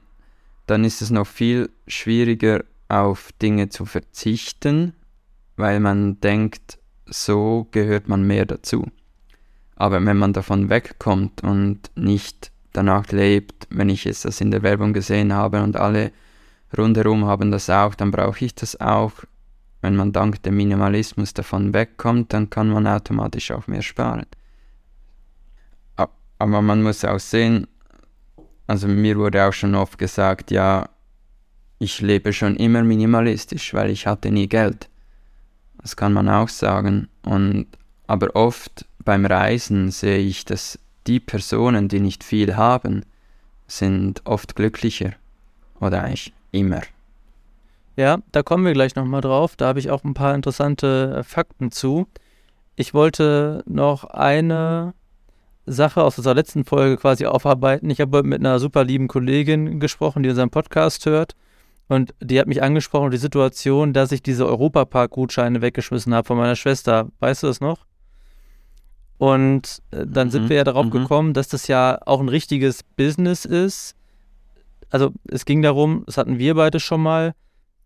dann 0.67 0.85
ist 0.85 1.03
es 1.03 1.11
noch 1.11 1.27
viel 1.27 1.71
schwieriger, 1.87 2.65
auf 2.89 3.33
Dinge 3.43 3.69
zu 3.69 3.85
verzichten, 3.85 4.95
weil 5.57 5.79
man 5.79 6.21
denkt, 6.21 6.79
so 7.05 7.69
gehört 7.71 8.09
man 8.09 8.27
mehr 8.27 8.47
dazu. 8.47 8.87
Aber 9.77 10.05
wenn 10.05 10.17
man 10.17 10.33
davon 10.33 10.71
wegkommt 10.71 11.43
und 11.43 11.91
nicht 11.95 12.51
danach 12.79 13.07
lebt, 13.13 13.67
wenn 13.71 13.89
ich 13.89 14.05
jetzt 14.05 14.25
das 14.25 14.41
in 14.41 14.51
der 14.51 14.63
Werbung 14.63 14.93
gesehen 14.93 15.33
habe 15.33 15.63
und 15.63 15.77
alle 15.77 16.13
rundherum 16.77 17.27
haben 17.27 17.51
das 17.51 17.69
auch, 17.69 17.95
dann 17.95 18.11
brauche 18.11 18.45
ich 18.45 18.55
das 18.55 18.81
auch 18.81 19.25
wenn 19.81 19.97
man 19.97 20.13
dank 20.13 20.43
dem 20.43 20.57
Minimalismus 20.57 21.35
davon 21.35 21.73
wegkommt, 21.73 22.33
dann 22.33 22.51
kann 22.51 22.69
man 22.69 22.87
automatisch 22.87 23.51
auch 23.51 23.67
mehr 23.67 23.83
sparen. 23.83 24.27
Aber 26.41 26.63
man 26.63 26.83
muss 26.83 27.05
auch 27.05 27.19
sehen, 27.19 27.67
also 28.67 28.87
mir 28.87 29.17
wurde 29.17 29.45
auch 29.45 29.53
schon 29.53 29.75
oft 29.75 29.99
gesagt, 29.99 30.51
ja, 30.51 30.89
ich 31.81 32.01
lebe 32.01 32.33
schon 32.33 32.57
immer 32.57 32.83
minimalistisch, 32.83 33.75
weil 33.75 33.91
ich 33.91 34.07
hatte 34.07 34.31
nie 34.31 34.49
Geld. 34.49 34.89
Das 35.81 35.97
kann 35.97 36.13
man 36.13 36.29
auch 36.29 36.49
sagen. 36.49 37.09
Und, 37.25 37.67
aber 38.07 38.35
oft 38.35 38.85
beim 39.05 39.27
Reisen 39.27 39.91
sehe 39.91 40.19
ich, 40.19 40.45
dass 40.45 40.79
die 41.09 41.21
Personen, 41.21 41.89
die 41.89 42.01
nicht 42.01 42.23
viel 42.23 42.57
haben, 42.57 43.05
sind 43.67 44.23
oft 44.25 44.55
glücklicher. 44.55 45.13
Oder 45.81 46.03
eigentlich 46.05 46.33
immer. 46.53 46.83
Ja, 47.97 48.19
da 48.33 48.43
kommen 48.43 48.65
wir 48.65 48.75
gleich 48.75 48.95
nochmal 48.95 49.21
drauf. 49.21 49.57
Da 49.57 49.67
habe 49.67 49.81
ich 49.81 49.91
auch 49.91 50.05
ein 50.05 50.15
paar 50.15 50.35
interessante 50.35 51.17
äh, 51.19 51.23
Fakten 51.25 51.73
zu. 51.73 52.07
Ich 52.77 52.95
wollte 52.95 53.65
noch 53.67 54.05
eine 54.05 54.95
Sache 55.67 56.03
aus 56.03 56.17
unserer 56.17 56.35
letzten 56.35 56.65
Folge 56.65 56.97
quasi 56.97 57.27
aufarbeiten. 57.27 57.91
Ich 57.91 58.01
habe 58.01 58.23
mit 58.23 58.41
einer 58.41 58.61
super 58.61 58.85
lieben 58.85 59.09
Kollegin 59.09 59.81
gesprochen, 59.81 60.23
die 60.23 60.29
unseren 60.29 60.51
Podcast 60.51 61.05
hört. 61.07 61.35
Und 61.89 62.15
die 62.21 62.39
hat 62.39 62.47
mich 62.47 62.63
angesprochen, 62.63 63.11
die 63.11 63.17
Situation, 63.17 63.93
dass 63.93 64.13
ich 64.13 64.23
diese 64.23 64.47
Europapark-Gutscheine 64.47 65.63
weggeschmissen 65.63 66.15
habe 66.15 66.27
von 66.27 66.37
meiner 66.37 66.57
Schwester. 66.57 67.09
Weißt 67.19 67.43
du 67.43 67.47
das 67.49 67.61
noch? 67.61 67.87
Und 69.19 69.83
äh, 69.91 70.07
dann 70.07 70.29
mhm, 70.29 70.33
sind 70.33 70.49
wir 70.49 70.57
ja 70.57 70.65
darauf 70.65 70.87
mhm. 70.87 70.91
gekommen, 70.91 71.35
dass 71.35 71.49
das 71.49 71.69
ja 71.69 71.99
auch 72.07 72.21
ein 72.21 72.29
richtiges 72.29 72.83
Business 72.83 73.45
ist. 73.45 73.95
Also 74.91 75.13
es 75.29 75.45
ging 75.45 75.61
darum, 75.61 76.05
das 76.07 76.17
hatten 76.17 76.39
wir 76.39 76.55
beide 76.55 76.81
schon 76.81 77.03
mal, 77.03 77.35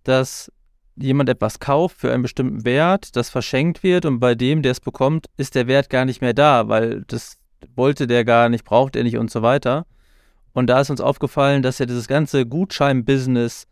dass 0.04 0.52
jemand 0.96 1.28
etwas 1.30 1.58
kauft 1.58 1.96
für 1.96 2.12
einen 2.12 2.22
bestimmten 2.22 2.64
Wert, 2.64 3.16
das 3.16 3.30
verschenkt 3.30 3.82
wird 3.82 4.04
und 4.04 4.20
bei 4.20 4.34
dem, 4.34 4.62
der 4.62 4.72
es 4.72 4.80
bekommt, 4.80 5.26
ist 5.36 5.54
der 5.54 5.66
Wert 5.66 5.88
gar 5.90 6.04
nicht 6.04 6.20
mehr 6.20 6.34
da, 6.34 6.68
weil 6.68 7.02
das 7.06 7.38
wollte 7.74 8.06
der 8.06 8.24
gar 8.24 8.48
nicht, 8.48 8.64
braucht 8.64 8.94
er 8.94 9.02
nicht 9.02 9.16
und 9.16 9.30
so 9.30 9.42
weiter. 9.42 9.86
Und 10.52 10.66
da 10.66 10.80
ist 10.80 10.90
uns 10.90 11.00
aufgefallen, 11.00 11.62
dass 11.62 11.78
ja 11.78 11.86
dieses 11.86 12.08
ganze 12.08 12.44
Gutschein-Business 12.44 13.66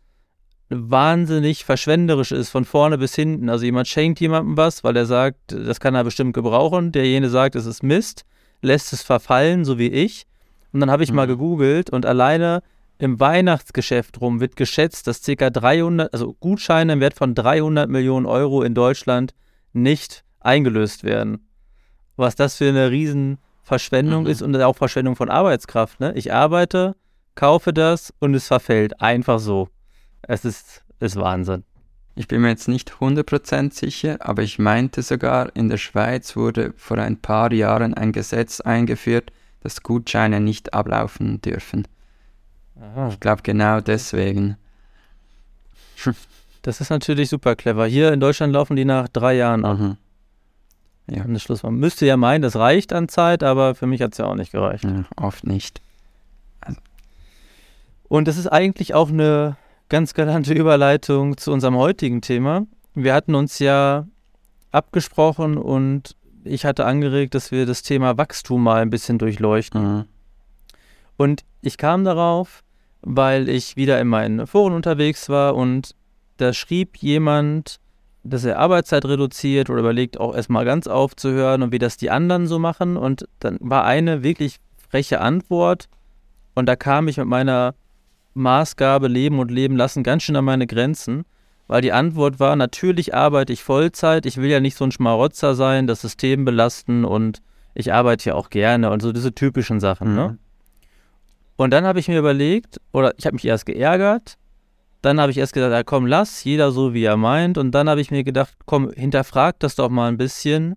wahnsinnig 0.71 1.65
verschwenderisch 1.65 2.31
ist, 2.31 2.49
von 2.49 2.65
vorne 2.65 2.97
bis 2.97 3.15
hinten. 3.15 3.49
Also 3.49 3.65
jemand 3.65 3.87
schenkt 3.87 4.19
jemandem 4.19 4.57
was, 4.57 4.83
weil 4.83 4.95
er 4.95 5.05
sagt, 5.05 5.37
das 5.47 5.79
kann 5.79 5.95
er 5.95 6.03
bestimmt 6.03 6.33
gebrauchen. 6.33 6.91
Derjenige 6.91 7.29
sagt, 7.29 7.55
es 7.55 7.65
ist 7.65 7.83
Mist, 7.83 8.25
lässt 8.61 8.93
es 8.93 9.01
verfallen, 9.01 9.65
so 9.65 9.77
wie 9.77 9.89
ich. 9.89 10.25
Und 10.71 10.79
dann 10.79 10.89
habe 10.89 11.03
ich 11.03 11.09
mhm. 11.09 11.17
mal 11.17 11.27
gegoogelt 11.27 11.89
und 11.89 12.05
alleine 12.05 12.63
im 12.97 13.19
Weihnachtsgeschäft 13.19 14.21
rum 14.21 14.39
wird 14.39 14.55
geschätzt, 14.55 15.07
dass 15.07 15.21
ca. 15.23 15.49
300, 15.49 16.13
also 16.13 16.35
Gutscheine 16.39 16.93
im 16.93 16.99
Wert 16.99 17.15
von 17.15 17.35
300 17.35 17.89
Millionen 17.89 18.25
Euro 18.25 18.61
in 18.61 18.75
Deutschland 18.75 19.33
nicht 19.73 20.23
eingelöst 20.39 21.03
werden. 21.03 21.47
Was 22.15 22.35
das 22.35 22.57
für 22.57 22.69
eine 22.69 22.91
Riesenverschwendung 22.91 24.23
mhm. 24.23 24.29
ist 24.29 24.41
und 24.41 24.55
auch 24.55 24.77
Verschwendung 24.77 25.15
von 25.15 25.29
Arbeitskraft. 25.29 25.99
Ne? 25.99 26.13
Ich 26.15 26.31
arbeite, 26.31 26.95
kaufe 27.35 27.73
das 27.73 28.13
und 28.19 28.35
es 28.35 28.47
verfällt. 28.47 29.01
Einfach 29.01 29.39
so. 29.39 29.67
Es 30.23 30.45
ist, 30.45 30.83
ist 30.99 31.15
Wahnsinn. 31.15 31.63
Ich 32.15 32.27
bin 32.27 32.41
mir 32.41 32.49
jetzt 32.49 32.67
nicht 32.67 32.91
100% 32.99 33.73
sicher, 33.73 34.17
aber 34.19 34.43
ich 34.43 34.59
meinte 34.59 35.01
sogar, 35.01 35.55
in 35.55 35.69
der 35.69 35.77
Schweiz 35.77 36.35
wurde 36.35 36.73
vor 36.75 36.97
ein 36.97 37.17
paar 37.17 37.53
Jahren 37.53 37.93
ein 37.93 38.11
Gesetz 38.11 38.59
eingeführt, 38.59 39.31
dass 39.61 39.81
Gutscheine 39.81 40.39
nicht 40.39 40.73
ablaufen 40.73 41.41
dürfen. 41.41 41.87
Aha. 42.79 43.09
Ich 43.09 43.19
glaube 43.19 43.41
genau 43.43 43.81
deswegen. 43.81 44.57
Das 46.63 46.79
ist 46.79 46.91
natürlich 46.91 47.29
super 47.29 47.55
clever. 47.55 47.87
Hier 47.87 48.13
in 48.13 48.19
Deutschland 48.19 48.53
laufen 48.53 48.75
die 48.75 48.85
nach 48.85 49.07
drei 49.07 49.33
Jahren 49.33 49.65
an. 49.65 49.97
Mhm. 51.07 51.15
Ja. 51.15 51.23
Das 51.23 51.41
Schluss. 51.41 51.63
Man 51.63 51.73
müsste 51.73 52.05
ja 52.05 52.17
meinen, 52.17 52.43
das 52.43 52.55
reicht 52.55 52.93
an 52.93 53.09
Zeit, 53.09 53.41
aber 53.41 53.73
für 53.73 53.87
mich 53.87 53.99
hat 54.01 54.11
es 54.11 54.19
ja 54.19 54.25
auch 54.25 54.35
nicht 54.35 54.51
gereicht. 54.51 54.83
Ja, 54.83 55.05
oft 55.15 55.43
nicht. 55.43 55.81
Also. 56.59 56.79
Und 58.07 58.27
das 58.27 58.37
ist 58.37 58.45
eigentlich 58.45 58.93
auch 58.93 59.09
eine 59.09 59.57
ganz 59.91 60.13
galante 60.13 60.53
Überleitung 60.53 61.35
zu 61.35 61.51
unserem 61.51 61.75
heutigen 61.75 62.21
Thema. 62.21 62.65
Wir 62.95 63.13
hatten 63.13 63.35
uns 63.35 63.59
ja 63.59 64.07
abgesprochen 64.71 65.57
und 65.57 66.15
ich 66.45 66.65
hatte 66.65 66.85
angeregt, 66.85 67.35
dass 67.35 67.51
wir 67.51 67.65
das 67.65 67.83
Thema 67.83 68.17
Wachstum 68.17 68.63
mal 68.63 68.81
ein 68.81 68.89
bisschen 68.89 69.17
durchleuchten. 69.17 69.83
Mhm. 69.83 70.05
Und 71.17 71.43
ich 71.61 71.77
kam 71.77 72.05
darauf, 72.05 72.63
weil 73.01 73.49
ich 73.49 73.75
wieder 73.75 73.99
in 73.99 74.07
meinen 74.07 74.47
Foren 74.47 74.73
unterwegs 74.73 75.27
war 75.27 75.55
und 75.55 75.93
da 76.37 76.53
schrieb 76.53 76.97
jemand 76.97 77.79
dass 78.23 78.45
er 78.45 78.59
Arbeitszeit 78.59 79.03
reduziert 79.05 79.71
oder 79.71 79.79
überlegt 79.79 80.19
auch 80.19 80.35
erstmal 80.35 80.63
ganz 80.63 80.85
aufzuhören 80.85 81.63
und 81.63 81.71
wie 81.71 81.79
das 81.79 81.97
die 81.97 82.11
anderen 82.11 82.45
so 82.45 82.59
machen. 82.59 82.95
Und 82.95 83.27
dann 83.39 83.57
war 83.59 83.83
eine 83.83 84.21
wirklich 84.21 84.57
freche 84.89 85.19
Antwort 85.21 85.89
und 86.53 86.67
da 86.67 86.75
kam 86.75 87.07
ich 87.07 87.17
mit 87.17 87.25
meiner 87.25 87.73
Maßgabe 88.33 89.07
Leben 89.07 89.39
und 89.39 89.51
Leben 89.51 89.75
lassen 89.75 90.03
ganz 90.03 90.23
schön 90.23 90.35
an 90.35 90.45
meine 90.45 90.67
Grenzen, 90.67 91.25
weil 91.67 91.81
die 91.81 91.91
Antwort 91.91 92.39
war, 92.39 92.55
natürlich 92.55 93.13
arbeite 93.13 93.53
ich 93.53 93.63
Vollzeit, 93.63 94.25
ich 94.25 94.37
will 94.37 94.49
ja 94.49 94.59
nicht 94.59 94.77
so 94.77 94.85
ein 94.85 94.91
Schmarotzer 94.91 95.55
sein, 95.55 95.87
das 95.87 96.01
System 96.01 96.45
belasten 96.45 97.05
und 97.05 97.41
ich 97.73 97.93
arbeite 97.93 98.29
ja 98.29 98.35
auch 98.35 98.49
gerne 98.49 98.91
und 98.91 99.01
so 99.01 99.11
diese 99.11 99.33
typischen 99.33 99.79
Sachen. 99.79 100.15
Ne? 100.15 100.21
Mhm. 100.21 100.27
Ne? 100.27 100.37
Und 101.57 101.71
dann 101.71 101.85
habe 101.85 101.99
ich 101.99 102.07
mir 102.07 102.17
überlegt, 102.17 102.81
oder 102.91 103.13
ich 103.17 103.25
habe 103.25 103.35
mich 103.35 103.45
erst 103.45 103.67
geärgert, 103.67 104.37
dann 105.01 105.19
habe 105.19 105.31
ich 105.31 105.37
erst 105.37 105.53
gesagt, 105.53 105.73
ja, 105.73 105.83
komm, 105.83 106.05
lass, 106.05 106.43
jeder 106.43 106.71
so, 106.71 106.93
wie 106.93 107.03
er 107.03 107.17
meint. 107.17 107.57
Und 107.57 107.71
dann 107.71 107.89
habe 107.89 108.01
ich 108.01 108.11
mir 108.11 108.23
gedacht, 108.23 108.53
komm, 108.65 108.91
hinterfrag 108.91 109.59
das 109.59 109.75
doch 109.75 109.89
mal 109.89 110.07
ein 110.07 110.17
bisschen. 110.17 110.75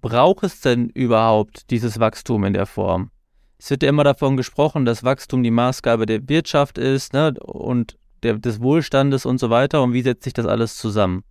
Braucht 0.00 0.44
es 0.44 0.60
denn 0.60 0.88
überhaupt 0.90 1.70
dieses 1.70 1.98
Wachstum 2.00 2.44
in 2.44 2.54
der 2.54 2.66
Form? 2.66 3.10
Es 3.58 3.70
wird 3.70 3.82
ja 3.82 3.88
immer 3.88 4.04
davon 4.04 4.36
gesprochen, 4.36 4.84
dass 4.84 5.04
Wachstum 5.04 5.42
die 5.42 5.50
Maßgabe 5.50 6.06
der 6.06 6.28
Wirtschaft 6.28 6.78
ist 6.78 7.12
ne, 7.12 7.34
und 7.40 7.96
der, 8.22 8.34
des 8.38 8.60
Wohlstandes 8.60 9.26
und 9.26 9.38
so 9.38 9.50
weiter. 9.50 9.82
Und 9.82 9.92
wie 9.92 10.02
setzt 10.02 10.24
sich 10.24 10.32
das 10.32 10.46
alles 10.46 10.76
zusammen? 10.76 11.24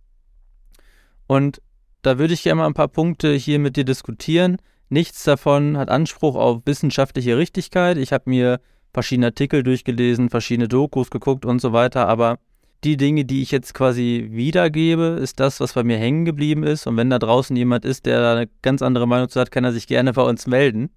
Und 1.26 1.60
da 2.02 2.18
würde 2.18 2.34
ich 2.34 2.42
gerne 2.42 2.60
mal 2.60 2.66
ein 2.66 2.74
paar 2.74 2.88
Punkte 2.88 3.32
hier 3.32 3.58
mit 3.58 3.76
dir 3.76 3.84
diskutieren. 3.84 4.58
Nichts 4.88 5.24
davon 5.24 5.76
hat 5.76 5.88
Anspruch 5.90 6.36
auf 6.36 6.62
wissenschaftliche 6.64 7.36
Richtigkeit. 7.36 7.98
Ich 7.98 8.12
habe 8.12 8.30
mir 8.30 8.60
verschiedene 8.92 9.26
Artikel 9.26 9.62
durchgelesen, 9.62 10.30
verschiedene 10.30 10.68
Dokus 10.68 11.10
geguckt 11.10 11.44
und 11.44 11.60
so 11.60 11.72
weiter, 11.72 12.08
aber 12.08 12.38
die 12.84 12.96
Dinge, 12.96 13.24
die 13.24 13.42
ich 13.42 13.50
jetzt 13.50 13.74
quasi 13.74 14.28
wiedergebe, 14.30 15.18
ist 15.20 15.40
das, 15.40 15.60
was 15.60 15.72
bei 15.72 15.82
mir 15.82 15.98
hängen 15.98 16.24
geblieben 16.24 16.62
ist. 16.62 16.86
Und 16.86 16.96
wenn 16.96 17.10
da 17.10 17.18
draußen 17.18 17.56
jemand 17.56 17.84
ist, 17.84 18.06
der 18.06 18.20
da 18.20 18.36
eine 18.36 18.48
ganz 18.62 18.82
andere 18.82 19.08
Meinung 19.08 19.28
zu 19.28 19.40
hat, 19.40 19.50
kann 19.50 19.64
er 19.64 19.72
sich 19.72 19.88
gerne 19.88 20.12
bei 20.12 20.22
uns 20.22 20.46
melden. 20.46 20.90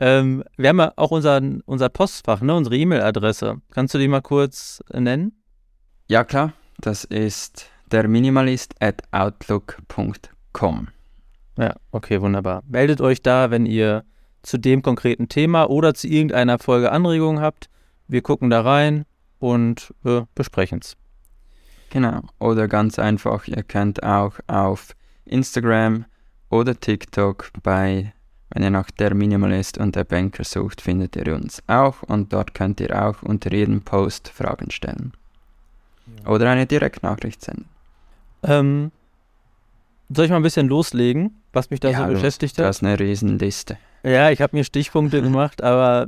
Ähm, 0.00 0.44
wir 0.56 0.68
haben 0.68 0.78
ja 0.78 0.92
auch 0.96 1.10
unser, 1.10 1.40
unser 1.66 1.88
Postfach, 1.88 2.40
ne, 2.40 2.54
unsere 2.54 2.76
E-Mail-Adresse. 2.76 3.60
Kannst 3.70 3.94
du 3.94 3.98
die 3.98 4.08
mal 4.08 4.20
kurz 4.20 4.82
nennen? 4.92 5.32
Ja, 6.06 6.24
klar. 6.24 6.52
Das 6.80 7.04
ist 7.04 7.68
der 7.90 8.06
Minimalist 8.06 8.74
at 8.80 9.02
outlook.com. 9.10 10.88
Ja, 11.58 11.74
okay, 11.90 12.20
wunderbar. 12.20 12.62
Meldet 12.68 13.00
euch 13.00 13.20
da, 13.20 13.50
wenn 13.50 13.66
ihr 13.66 14.04
zu 14.42 14.58
dem 14.58 14.82
konkreten 14.82 15.28
Thema 15.28 15.68
oder 15.68 15.94
zu 15.94 16.06
irgendeiner 16.06 16.58
Folge 16.58 16.92
Anregungen 16.92 17.42
habt. 17.42 17.68
Wir 18.06 18.22
gucken 18.22 18.50
da 18.50 18.60
rein 18.60 19.04
und 19.38 19.92
äh, 20.04 20.22
besprechen 20.34 20.80
es. 20.82 20.96
Genau. 21.90 22.22
Oder 22.38 22.68
ganz 22.68 22.98
einfach, 22.98 23.48
ihr 23.48 23.62
könnt 23.62 24.02
auch 24.02 24.38
auf 24.46 24.94
Instagram 25.24 26.04
oder 26.50 26.78
TikTok 26.78 27.50
bei, 27.62 28.12
wenn 28.50 28.62
ihr 28.62 28.70
nach 28.70 28.90
der 28.90 29.14
Minimalist 29.14 29.78
und 29.78 29.94
der 29.96 30.04
Banker 30.04 30.44
sucht, 30.44 30.80
findet 30.80 31.16
ihr 31.16 31.34
uns 31.34 31.62
auch 31.66 32.02
und 32.02 32.32
dort 32.32 32.54
könnt 32.54 32.80
ihr 32.80 33.00
auch 33.00 33.22
unter 33.22 33.52
jedem 33.52 33.82
Post 33.82 34.28
Fragen 34.28 34.70
stellen. 34.70 35.12
Ja. 36.24 36.30
Oder 36.30 36.50
eine 36.50 36.66
Direktnachricht 36.66 37.42
senden. 37.42 37.66
Ähm, 38.42 38.90
soll 40.08 40.24
ich 40.24 40.30
mal 40.30 40.38
ein 40.38 40.42
bisschen 40.42 40.68
loslegen, 40.68 41.34
was 41.52 41.70
mich 41.70 41.80
da 41.80 41.90
ja, 41.90 42.06
so 42.06 42.12
beschäftigt 42.14 42.56
hat? 42.58 42.64
Das 42.64 42.78
ist 42.78 42.82
eine 42.82 42.98
Riesenliste. 42.98 43.76
Ja, 44.02 44.30
ich 44.30 44.40
habe 44.40 44.56
mir 44.56 44.64
Stichpunkte 44.64 45.20
gemacht, 45.22 45.62
aber 45.62 46.06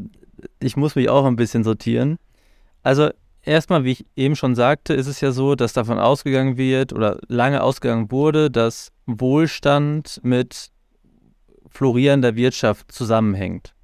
ich 0.59 0.77
muss 0.77 0.95
mich 0.95 1.11
auch 1.11 1.27
ein 1.27 1.37
bisschen 1.37 1.65
sortieren. 1.65 2.19
Also 2.83 3.11
erstmal, 3.43 3.85
wie 3.85 3.93
ich 3.93 4.07
eben 4.17 4.37
schon 4.37 4.55
sagte, 4.55 4.95
ist 4.95 5.07
es 5.07 5.21
ja 5.21 5.33
so, 5.33 5.55
dass 5.55 5.75
davon 5.75 5.99
ausgegangen 5.99 6.57
wird 6.57 6.93
oder 6.95 7.19
lange 7.29 7.63
ausgegangen 7.63 8.11
wurde, 8.11 8.51
dass 8.51 8.93
Wohlstand 9.07 10.21
mit 10.23 10.71
florierender 11.71 12.37
Wirtschaft 12.37 12.93
zusammenhängt. 12.93 13.75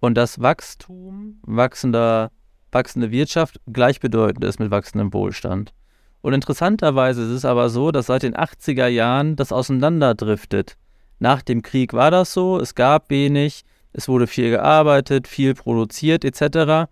Und 0.00 0.14
dass 0.14 0.40
Wachstum, 0.40 1.40
wachsender, 1.42 2.30
wachsende 2.70 3.10
Wirtschaft 3.10 3.60
gleichbedeutend 3.72 4.44
ist 4.44 4.60
mit 4.60 4.70
wachsendem 4.70 5.12
Wohlstand. 5.12 5.72
Und 6.20 6.32
interessanterweise 6.32 7.22
ist 7.22 7.30
es 7.30 7.44
aber 7.44 7.68
so, 7.68 7.90
dass 7.90 8.06
seit 8.06 8.22
den 8.22 8.34
80er 8.34 8.86
Jahren 8.88 9.36
das 9.36 9.52
auseinanderdriftet. 9.52 10.76
Nach 11.18 11.42
dem 11.42 11.62
Krieg 11.62 11.92
war 11.92 12.10
das 12.10 12.32
so, 12.32 12.58
es 12.60 12.74
gab 12.74 13.10
wenig, 13.10 13.64
es 13.92 14.08
wurde 14.08 14.26
viel 14.26 14.50
gearbeitet, 14.50 15.26
viel 15.26 15.54
produziert 15.54 16.24
etc. 16.24 16.88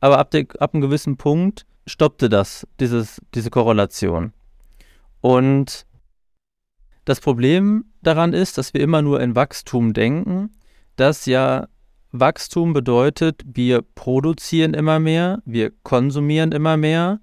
Aber 0.00 0.18
ab, 0.18 0.30
de, 0.30 0.46
ab 0.58 0.74
einem 0.74 0.82
gewissen 0.82 1.16
Punkt 1.16 1.66
stoppte 1.86 2.28
das, 2.28 2.66
dieses, 2.80 3.20
diese 3.34 3.50
Korrelation. 3.50 4.32
Und 5.20 5.86
das 7.04 7.20
Problem 7.20 7.84
daran 8.02 8.32
ist, 8.32 8.58
dass 8.58 8.74
wir 8.74 8.80
immer 8.80 9.02
nur 9.02 9.20
in 9.20 9.36
Wachstum 9.36 9.92
denken, 9.92 10.50
dass 10.96 11.26
ja 11.26 11.68
Wachstum 12.12 12.72
bedeutet, 12.72 13.42
wir 13.44 13.82
produzieren 13.82 14.72
immer 14.72 15.00
mehr, 15.00 15.42
wir 15.44 15.72
konsumieren 15.82 16.52
immer 16.52 16.76
mehr 16.76 17.20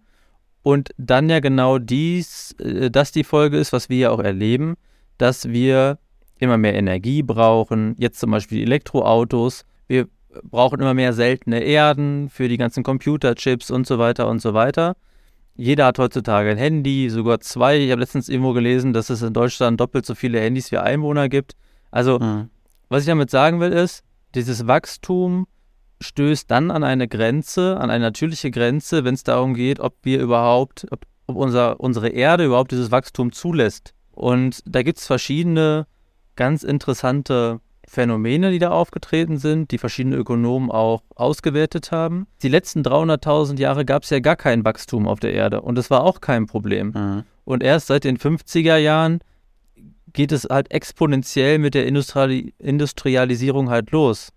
und 0.64 0.90
dann 0.98 1.30
ja 1.30 1.40
genau 1.40 1.80
dies, 1.80 2.54
äh, 2.60 2.92
das 2.92 3.12
die 3.12 3.24
Folge 3.24 3.58
ist, 3.58 3.74
was 3.74 3.90
wir 3.90 3.98
ja 3.98 4.10
auch 4.12 4.20
erleben, 4.20 4.76
dass 5.18 5.50
wir 5.50 5.98
immer 6.40 6.58
mehr 6.58 6.76
Energie 6.76 7.24
brauchen. 7.24 7.96
Jetzt 7.98 8.20
zum 8.20 8.32
Beispiel 8.32 8.64
Elektroautos. 8.64 9.66
Wir 9.88 10.08
brauchen 10.44 10.80
immer 10.80 10.94
mehr 10.94 11.14
seltene 11.14 11.60
Erden 11.60 12.30
für 12.30 12.48
die 12.48 12.58
ganzen 12.58 12.84
Computerchips 12.84 13.72
und 13.72 13.86
so 13.86 14.00
weiter 14.00 14.28
und 14.28 14.42
so 14.42 14.54
weiter. 14.54 14.96
Jeder 15.62 15.86
hat 15.86 16.00
heutzutage 16.00 16.50
ein 16.50 16.58
Handy, 16.58 17.08
sogar 17.12 17.40
zwei. 17.40 17.78
Ich 17.78 17.92
habe 17.92 18.02
letztens 18.02 18.30
irgendwo 18.30 18.54
gelesen, 18.54 18.94
dass 18.94 19.12
es 19.12 19.22
in 19.22 19.32
Deutschland 19.32 19.80
doppelt 19.80 20.08
so 20.08 20.16
viele 20.16 20.40
Handys 20.40 20.72
wie 20.72 20.80
Einwohner 20.80 21.30
gibt. 21.30 21.56
Also, 21.92 22.18
mhm. 22.18 22.50
was 22.90 23.04
ich 23.04 23.08
damit 23.08 23.30
sagen 23.30 23.60
will, 23.60 23.72
ist, 23.72 24.04
dieses 24.34 24.66
Wachstum 24.66 25.46
stößt 26.02 26.50
dann 26.50 26.72
an 26.72 26.84
eine 26.84 27.08
Grenze, 27.08 27.78
an 27.80 27.92
eine 27.92 28.06
natürliche 28.06 28.50
Grenze, 28.50 29.04
wenn 29.04 29.14
es 29.14 29.24
darum 29.24 29.54
geht, 29.54 29.80
ob 29.80 29.94
wir 30.02 30.20
überhaupt, 30.20 30.88
ob, 30.90 31.06
ob 31.28 31.36
unser, 31.36 31.80
unsere 31.80 32.10
Erde 32.10 32.46
überhaupt 32.46 32.72
dieses 32.72 32.90
Wachstum 32.90 33.32
zulässt. 33.32 33.94
Und 34.14 34.64
da 34.66 34.82
gibt 34.82 34.98
es 34.98 35.06
verschiedene 35.06 35.86
ganz 36.36 36.64
interessante 36.64 37.60
Phänomene, 37.92 38.52
die 38.52 38.60
da 38.60 38.72
aufgetreten 38.72 39.38
sind, 39.38 39.72
die 39.72 39.78
verschiedene 39.78 40.16
Ökonomen 40.16 40.72
auch 40.72 41.04
ausgewertet 41.14 41.92
haben. 41.92 42.26
Die 42.42 42.48
letzten 42.48 42.84
300.000 42.84 43.60
Jahre 43.60 43.84
gab 43.84 44.04
es 44.04 44.12
ja 44.12 44.20
gar 44.20 44.38
kein 44.38 44.64
Wachstum 44.64 45.10
auf 45.10 45.20
der 45.20 45.34
Erde 45.34 45.62
und 45.62 45.78
es 45.78 45.90
war 45.90 46.06
auch 46.06 46.22
kein 46.22 46.46
Problem. 46.46 46.94
Mhm. 46.96 47.24
Und 47.44 47.62
erst 47.62 47.88
seit 47.88 48.06
den 48.06 48.18
50er 48.18 48.78
Jahren 48.78 49.20
geht 50.14 50.32
es 50.32 50.48
halt 50.50 50.72
exponentiell 50.72 51.60
mit 51.60 51.74
der 51.74 51.86
Industriali 51.86 52.54
Industrialisierung 52.60 53.70
halt 53.70 53.92
los, 53.92 54.32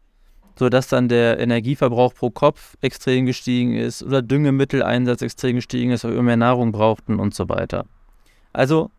sodass 0.59 0.89
dann 0.89 1.09
der 1.09 1.39
Energieverbrauch 1.39 2.13
pro 2.13 2.31
Kopf 2.31 2.77
extrem 2.81 3.25
gestiegen 3.25 3.77
ist 3.77 4.03
oder 4.03 4.21
Düngemitteleinsatz 4.21 5.23
extrem 5.23 5.55
gestiegen 5.55 5.93
ist, 5.93 6.03
weil 6.03 6.15
wir 6.15 6.23
mehr 6.23 6.37
Nahrung 6.37 6.73
brauchten 6.73 7.21
und 7.21 7.37
so 7.37 7.49
weiter. 7.49 7.87
Also, 8.53 8.91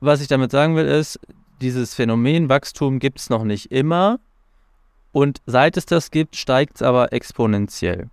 was 0.00 0.20
ich 0.20 0.26
damit 0.26 0.50
sagen 0.50 0.74
will, 0.74 0.86
ist, 0.86 1.20
dieses 1.60 1.94
Phänomen 1.94 2.48
Wachstum 2.48 2.98
gibt 2.98 3.20
es 3.20 3.30
noch 3.30 3.44
nicht 3.44 3.70
immer. 3.70 4.18
Und 5.12 5.40
seit 5.46 5.76
es 5.76 5.86
das 5.86 6.10
gibt, 6.10 6.36
steigt 6.36 6.76
es 6.76 6.82
aber 6.82 7.12
exponentiell. 7.12 8.10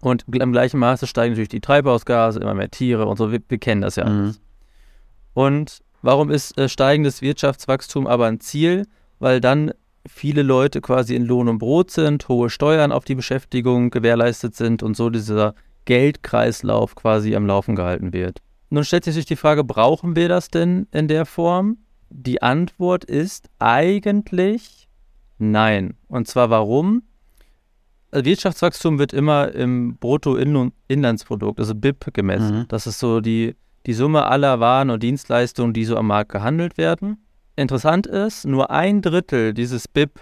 Und 0.00 0.24
im 0.32 0.52
gleichen 0.52 0.78
Maße 0.78 1.06
steigen 1.06 1.32
natürlich 1.32 1.48
die 1.48 1.60
Treibhausgase, 1.60 2.40
immer 2.40 2.54
mehr 2.54 2.70
Tiere 2.70 3.06
und 3.06 3.16
so. 3.16 3.32
Wir, 3.32 3.40
wir 3.48 3.58
kennen 3.58 3.80
das 3.80 3.96
ja 3.96 4.04
mhm. 4.04 4.10
alles. 4.10 4.40
Und 5.34 5.80
warum 6.02 6.30
ist 6.30 6.58
äh, 6.58 6.68
steigendes 6.68 7.22
Wirtschaftswachstum 7.22 8.06
aber 8.06 8.26
ein 8.26 8.40
Ziel? 8.40 8.86
Weil 9.20 9.40
dann 9.40 9.72
viele 10.06 10.42
Leute 10.42 10.80
quasi 10.80 11.14
in 11.14 11.24
Lohn 11.24 11.48
und 11.48 11.58
Brot 11.58 11.90
sind, 11.90 12.28
hohe 12.28 12.50
Steuern 12.50 12.92
auf 12.92 13.04
die 13.04 13.14
Beschäftigung 13.14 13.90
gewährleistet 13.90 14.56
sind 14.56 14.82
und 14.82 14.96
so 14.96 15.10
dieser 15.10 15.54
Geldkreislauf 15.84 16.94
quasi 16.94 17.34
am 17.34 17.46
Laufen 17.46 17.76
gehalten 17.76 18.12
wird. 18.12 18.40
Nun 18.70 18.84
stellt 18.84 19.04
sich 19.04 19.26
die 19.26 19.36
Frage, 19.36 19.64
brauchen 19.64 20.16
wir 20.16 20.28
das 20.28 20.48
denn 20.48 20.86
in 20.92 21.08
der 21.08 21.26
Form? 21.26 21.78
Die 22.14 22.42
Antwort 22.42 23.04
ist 23.04 23.48
eigentlich 23.58 24.88
nein. 25.38 25.94
Und 26.08 26.28
zwar 26.28 26.50
warum? 26.50 27.02
Also 28.10 28.26
Wirtschaftswachstum 28.26 28.98
wird 28.98 29.14
immer 29.14 29.52
im 29.52 29.96
Bruttoinlandsprodukt, 29.96 31.58
also 31.58 31.74
BIP, 31.74 32.12
gemessen. 32.12 32.60
Mhm. 32.60 32.68
Das 32.68 32.86
ist 32.86 32.98
so 32.98 33.20
die, 33.20 33.56
die 33.86 33.94
Summe 33.94 34.26
aller 34.26 34.60
Waren 34.60 34.90
und 34.90 35.02
Dienstleistungen, 35.02 35.72
die 35.72 35.84
so 35.84 35.96
am 35.96 36.08
Markt 36.08 36.30
gehandelt 36.30 36.76
werden. 36.76 37.24
Interessant 37.56 38.06
ist, 38.06 38.44
nur 38.44 38.70
ein 38.70 39.00
Drittel 39.00 39.54
dieses 39.54 39.88
BIP 39.88 40.20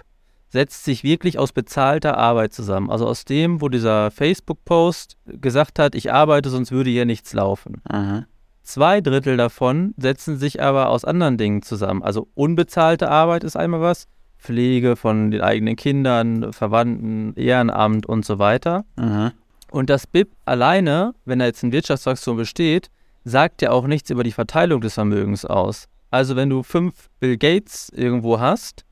setzt 0.49 0.85
sich 0.85 1.05
wirklich 1.05 1.39
aus 1.39 1.53
bezahlter 1.53 2.17
Arbeit 2.17 2.53
zusammen. 2.53 2.91
Also 2.91 3.07
aus 3.07 3.25
dem, 3.25 3.61
wo 3.61 3.69
dieser 3.69 4.11
Facebook-Post 4.11 5.17
gesagt 5.27 5.79
hat, 5.79 5.95
ich 5.95 6.13
arbeite, 6.13 6.51
sonst 6.51 6.73
würde 6.73 6.91
hier 6.91 7.05
nichts 7.05 7.33
laufen. 7.33 7.83
Mhm. 7.91 8.27
Zwei 8.71 9.01
Drittel 9.01 9.37
davon 9.37 9.95
setzen 9.97 10.37
sich 10.37 10.63
aber 10.63 10.91
aus 10.91 11.05
anderen 11.05 11.37
Dingen 11.37 11.63
zusammen. 11.63 12.05
Also 12.05 12.29
unbezahlte 12.35 13.11
Arbeit 13.11 13.43
ist 13.43 13.57
einmal 13.57 13.81
was, 13.81 14.07
Pflege 14.39 14.95
von 14.95 15.33
den 15.33 15.41
eigenen 15.41 15.75
Kindern, 15.75 16.53
Verwandten, 16.53 17.35
Ehrenamt 17.35 18.07
und 18.07 18.25
so 18.25 18.39
weiter. 18.39 18.85
Mhm. 18.97 19.33
Und 19.73 19.91
das 19.91 20.07
BIP 20.07 20.29
alleine, 20.45 21.15
wenn 21.25 21.41
da 21.41 21.47
jetzt 21.47 21.65
ein 21.65 21.73
Wirtschaftswachstum 21.73 22.37
besteht, 22.37 22.93
sagt 23.25 23.61
ja 23.61 23.73
auch 23.73 23.89
nichts 23.89 24.09
über 24.09 24.23
die 24.23 24.31
Verteilung 24.31 24.81
des 24.81 24.95
Vermögens 24.95 25.45
aus. 25.45 25.89
Also 26.13 26.37
wenn 26.37 26.49
du 26.49 26.63
fünf 26.63 27.11
Bill 27.19 27.39
Gates 27.39 27.91
irgendwo 27.93 28.39
hast 28.39 28.85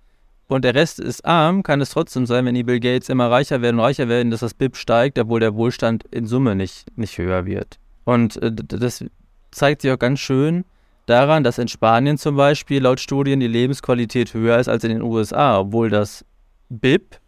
und 0.49 0.65
der 0.65 0.75
Rest 0.75 0.99
ist 0.99 1.25
arm, 1.25 1.63
kann 1.63 1.81
es 1.81 1.91
trotzdem 1.91 2.27
sein, 2.27 2.45
wenn 2.47 2.57
die 2.57 2.65
Bill 2.65 2.81
Gates 2.81 3.11
immer 3.11 3.31
reicher 3.31 3.63
werden, 3.63 3.79
reicher 3.79 4.09
werden, 4.09 4.33
dass 4.33 4.41
das 4.41 4.55
BIP 4.55 4.77
steigt, 4.77 5.21
obwohl 5.21 5.39
der 5.39 5.55
Wohlstand 5.55 6.03
in 6.11 6.27
Summe 6.27 6.57
nicht, 6.57 6.99
nicht 6.99 7.17
höher 7.17 7.47
wird. 7.47 7.79
Und 8.03 8.43
äh, 8.43 8.51
das 8.51 9.05
zeigt 9.51 9.83
sich 9.83 9.91
auch 9.93 9.99
ganz 9.99 10.21
schön 10.21 10.65
daran, 11.07 11.45
dass 11.45 11.59
in 11.59 11.69
Spanien 11.69 12.19
zum 12.19 12.37
Beispiel 12.37 12.83
laut 12.83 13.01
Studien 13.01 13.41
die 13.41 13.47
Lebensqualität 13.47 14.35
höher 14.35 14.59
ist 14.59 14.69
als 14.69 14.85
in 14.85 14.91
den 14.91 15.03
USA, 15.03 15.61
obwohl 15.61 15.91
das 15.91 16.25
BIP 16.69 17.19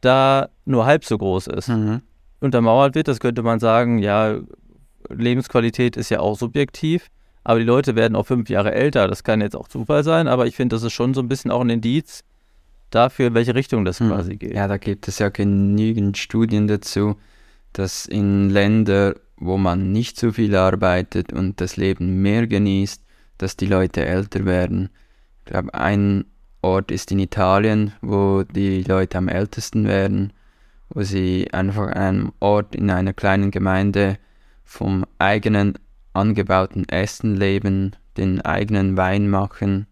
da 0.00 0.48
nur 0.64 0.86
halb 0.86 1.04
so 1.04 1.18
groß 1.18 1.48
ist. 1.48 1.68
Mhm. 1.68 2.02
Untermauert 2.40 2.94
wird, 2.94 3.08
das 3.08 3.20
könnte 3.20 3.42
man 3.42 3.60
sagen, 3.60 3.98
ja, 3.98 4.38
Lebensqualität 5.10 5.96
ist 5.96 6.08
ja 6.10 6.20
auch 6.20 6.38
subjektiv, 6.38 7.08
aber 7.44 7.58
die 7.58 7.64
Leute 7.64 7.96
werden 7.96 8.16
auch 8.16 8.26
fünf 8.26 8.48
Jahre 8.48 8.72
älter. 8.72 9.08
Das 9.08 9.24
kann 9.24 9.40
jetzt 9.40 9.56
auch 9.56 9.68
Zufall 9.68 10.04
sein, 10.04 10.28
aber 10.28 10.46
ich 10.46 10.56
finde, 10.56 10.76
das 10.76 10.82
ist 10.82 10.92
schon 10.92 11.14
so 11.14 11.20
ein 11.20 11.28
bisschen 11.28 11.50
auch 11.50 11.60
ein 11.60 11.70
Indiz 11.70 12.22
dafür, 12.90 13.28
in 13.28 13.34
welche 13.34 13.54
Richtung 13.54 13.84
das 13.84 14.00
mhm. 14.00 14.08
quasi 14.08 14.36
geht. 14.36 14.54
Ja, 14.54 14.68
da 14.68 14.78
gibt 14.78 15.08
es 15.08 15.18
ja 15.18 15.28
genügend 15.28 16.16
Studien 16.16 16.66
dazu, 16.66 17.16
dass 17.72 18.06
in 18.06 18.50
Ländern, 18.50 19.14
wo 19.40 19.56
man 19.56 19.90
nicht 19.90 20.18
so 20.18 20.32
viel 20.32 20.54
arbeitet 20.54 21.32
und 21.32 21.60
das 21.60 21.76
Leben 21.76 22.22
mehr 22.22 22.46
genießt, 22.46 23.02
dass 23.38 23.56
die 23.56 23.66
Leute 23.66 24.04
älter 24.04 24.44
werden. 24.44 24.90
Ich 25.38 25.46
glaube, 25.46 25.74
ein 25.74 26.26
Ort 26.62 26.90
ist 26.90 27.10
in 27.10 27.18
Italien, 27.18 27.92
wo 28.02 28.42
die 28.42 28.82
Leute 28.82 29.16
am 29.18 29.28
ältesten 29.28 29.88
werden, 29.88 30.34
wo 30.90 31.02
sie 31.02 31.48
einfach 31.52 31.88
an 31.88 31.94
einem 31.94 32.32
Ort 32.38 32.74
in 32.74 32.90
einer 32.90 33.14
kleinen 33.14 33.50
Gemeinde 33.50 34.18
vom 34.62 35.06
eigenen 35.18 35.78
angebauten 36.12 36.86
Essen 36.88 37.34
leben, 37.36 37.96
den 38.16 38.42
eigenen 38.42 38.96
Wein 38.96 39.30
machen, 39.30 39.86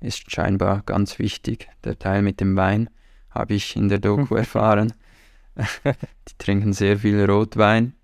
ist 0.00 0.30
scheinbar 0.30 0.82
ganz 0.86 1.18
wichtig. 1.18 1.68
Der 1.82 1.98
Teil 1.98 2.22
mit 2.22 2.40
dem 2.40 2.56
Wein 2.56 2.90
habe 3.30 3.54
ich 3.54 3.74
in 3.74 3.88
der 3.88 3.98
Doku 3.98 4.36
erfahren. 4.36 4.92
die 5.84 6.38
trinken 6.38 6.72
sehr 6.72 6.98
viel 6.98 7.24
Rotwein. 7.24 7.94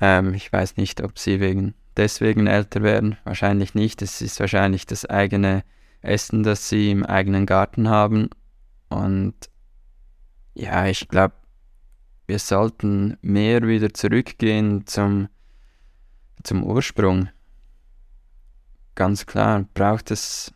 Ähm, 0.00 0.34
ich 0.34 0.52
weiß 0.52 0.76
nicht, 0.76 1.02
ob 1.02 1.18
sie 1.18 1.40
wegen 1.40 1.74
deswegen 1.96 2.46
älter 2.46 2.82
werden. 2.82 3.16
Wahrscheinlich 3.24 3.74
nicht. 3.74 4.02
Es 4.02 4.20
ist 4.20 4.40
wahrscheinlich 4.40 4.86
das 4.86 5.06
eigene 5.06 5.64
Essen, 6.02 6.42
das 6.42 6.68
sie 6.68 6.90
im 6.90 7.04
eigenen 7.04 7.46
Garten 7.46 7.88
haben. 7.88 8.30
Und 8.88 9.34
ja, 10.54 10.86
ich 10.86 11.08
glaube, 11.08 11.34
wir 12.26 12.38
sollten 12.38 13.16
mehr 13.22 13.66
wieder 13.66 13.92
zurückgehen 13.94 14.86
zum, 14.86 15.28
zum 16.42 16.64
Ursprung. 16.64 17.28
Ganz 18.94 19.26
klar, 19.26 19.66
braucht 19.74 20.10
es, 20.10 20.52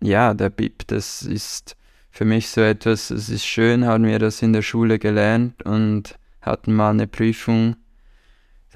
ja, 0.00 0.32
der 0.32 0.50
BIP, 0.50 0.86
das 0.86 1.22
ist 1.22 1.76
für 2.10 2.24
mich 2.24 2.48
so 2.48 2.60
etwas, 2.60 3.10
es 3.10 3.28
ist 3.28 3.44
schön, 3.44 3.84
haben 3.84 4.04
wir 4.04 4.18
das 4.18 4.40
in 4.40 4.52
der 4.52 4.62
Schule 4.62 4.98
gelernt 4.98 5.62
und 5.64 6.18
hatten 6.40 6.72
mal 6.72 6.90
eine 6.90 7.06
Prüfung 7.06 7.76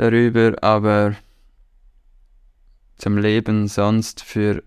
darüber, 0.01 0.55
aber 0.63 1.15
zum 2.97 3.19
Leben 3.19 3.69
sonst 3.69 4.23
für 4.23 4.63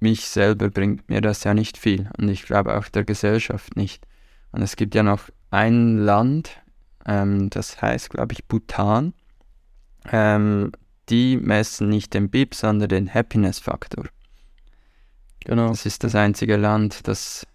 mich 0.00 0.26
selber 0.26 0.70
bringt 0.70 1.08
mir 1.08 1.20
das 1.20 1.44
ja 1.44 1.54
nicht 1.54 1.76
viel 1.78 2.08
und 2.18 2.28
ich 2.28 2.44
glaube 2.44 2.76
auch 2.76 2.88
der 2.88 3.04
Gesellschaft 3.04 3.76
nicht. 3.76 4.06
Und 4.52 4.62
es 4.62 4.76
gibt 4.76 4.94
ja 4.94 5.02
noch 5.02 5.28
ein 5.50 5.98
Land, 5.98 6.62
ähm, 7.06 7.50
das 7.50 7.80
heißt, 7.80 8.10
glaube 8.10 8.32
ich, 8.32 8.44
Bhutan. 8.46 9.12
Ähm, 10.10 10.72
die 11.08 11.36
messen 11.36 11.88
nicht 11.88 12.14
den 12.14 12.30
BIP, 12.30 12.54
sondern 12.54 12.88
den 12.88 13.12
Happiness-Faktor. 13.12 14.06
Genau. 15.40 15.68
Das 15.68 15.86
ist 15.86 16.04
das 16.04 16.14
einzige 16.14 16.56
Land, 16.56 17.06
das 17.06 17.46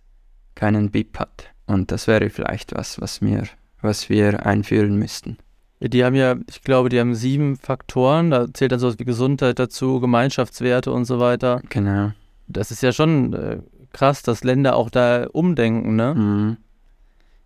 keinen 0.55 0.91
BIP 0.91 1.19
hat. 1.19 1.49
Und 1.65 1.91
das 1.91 2.07
wäre 2.07 2.29
vielleicht 2.29 2.75
was, 2.75 3.01
was, 3.01 3.21
mir, 3.21 3.47
was 3.81 4.09
wir 4.09 4.45
einführen 4.45 4.97
müssten. 4.97 5.37
Die 5.83 6.05
haben 6.05 6.15
ja, 6.15 6.35
ich 6.47 6.61
glaube, 6.61 6.89
die 6.89 6.99
haben 6.99 7.15
sieben 7.15 7.57
Faktoren. 7.57 8.29
Da 8.29 8.53
zählt 8.53 8.71
dann 8.71 8.79
sowas 8.79 8.99
wie 8.99 9.05
Gesundheit 9.05 9.57
dazu, 9.57 9.99
Gemeinschaftswerte 9.99 10.91
und 10.91 11.05
so 11.05 11.19
weiter. 11.19 11.61
Genau. 11.69 12.11
Das 12.47 12.69
ist 12.69 12.83
ja 12.83 12.91
schon 12.91 13.33
äh, 13.33 13.57
krass, 13.91 14.21
dass 14.21 14.43
Länder 14.43 14.75
auch 14.75 14.91
da 14.91 15.27
umdenken, 15.31 15.95
ne? 15.95 16.13
Mhm. 16.13 16.57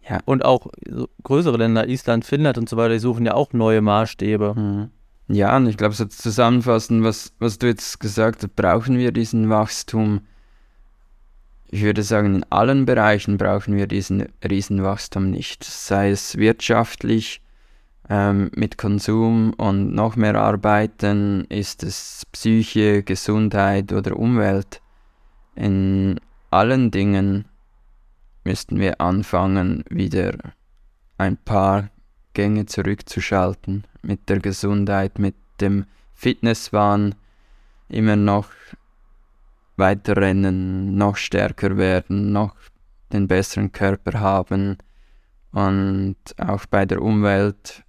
Ja. 0.10 0.20
Und 0.26 0.46
auch 0.46 0.68
so 0.88 1.08
größere 1.24 1.58
Länder, 1.58 1.88
Island, 1.88 2.26
Finnland 2.26 2.58
und 2.58 2.70
so 2.70 2.78
weiter, 2.78 2.94
die 2.94 3.00
suchen 3.00 3.26
ja 3.26 3.34
auch 3.34 3.54
neue 3.54 3.82
Maßstäbe. 3.82 4.54
Mhm. 4.56 4.90
Ja, 5.28 5.56
und 5.58 5.68
ich 5.68 5.78
glaube, 5.78 5.96
so 5.96 6.06
zusammenfassen, 6.06 7.04
was, 7.04 7.34
was 7.40 7.58
du 7.58 7.68
jetzt 7.68 8.00
gesagt 8.00 8.44
hast, 8.44 8.56
brauchen 8.56 8.98
wir 8.98 9.12
diesen 9.12 9.50
Wachstum. 9.50 10.22
Ich 11.72 11.82
würde 11.82 12.04
sagen, 12.04 12.36
in 12.36 12.46
allen 12.52 12.86
Bereichen 12.86 13.38
brauchen 13.38 13.76
wir 13.76 13.88
diesen 13.88 14.28
Riesenwachstum 14.48 15.32
nicht. 15.32 15.64
Sei 15.64 16.12
es 16.12 16.38
wirtschaftlich, 16.38 17.42
ähm, 18.10 18.52
mit 18.56 18.78
Konsum 18.78 19.54
und 19.54 19.94
noch 19.94 20.16
mehr 20.16 20.36
Arbeiten, 20.36 21.46
ist 21.46 21.84
es 21.84 22.26
Psyche, 22.32 23.04
Gesundheit 23.04 23.92
oder 23.92 24.18
Umwelt. 24.18 24.82
In 25.56 26.20
allen 26.52 26.92
Dingen 26.92 27.46
müssten 28.44 28.80
wir 28.80 29.02
anfangen, 29.02 29.84
wieder 29.90 30.34
ein 31.18 31.38
paar 31.38 31.90
Gänge 32.34 32.66
zurückzuschalten 32.66 33.86
mit 34.02 34.30
der 34.30 34.40
Gesundheit, 34.40 35.18
mit 35.18 35.36
dem 35.62 35.86
Fitnesswahn, 36.14 37.16
immer 37.90 38.16
noch 38.16 38.50
weiter 39.78 40.18
rennen, 40.18 40.96
noch 40.96 41.18
stärker 41.18 41.78
werden, 41.78 42.32
noch 42.32 42.56
den 43.12 43.28
besseren 43.28 43.72
Körper 43.72 44.20
haben 44.20 44.78
und 45.52 46.18
auch 46.38 46.66
bei 46.66 46.86
der 46.86 47.02
Umwelt 47.02 47.85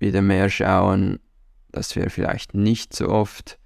wieder 0.00 0.22
mehr 0.22 0.48
schauen, 0.48 1.20
dass 1.70 1.94
wir 1.94 2.10
vielleicht 2.10 2.54
nicht 2.54 2.94
so 2.94 3.08
oft 3.08 3.58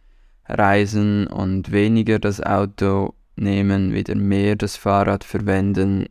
reisen 0.46 1.26
und 1.26 1.72
weniger 1.72 2.18
das 2.18 2.40
Auto 2.40 3.14
nehmen, 3.36 3.92
wieder 3.94 4.14
mehr 4.14 4.56
das 4.56 4.76
Fahrrad 4.76 5.24
verwenden 5.24 6.06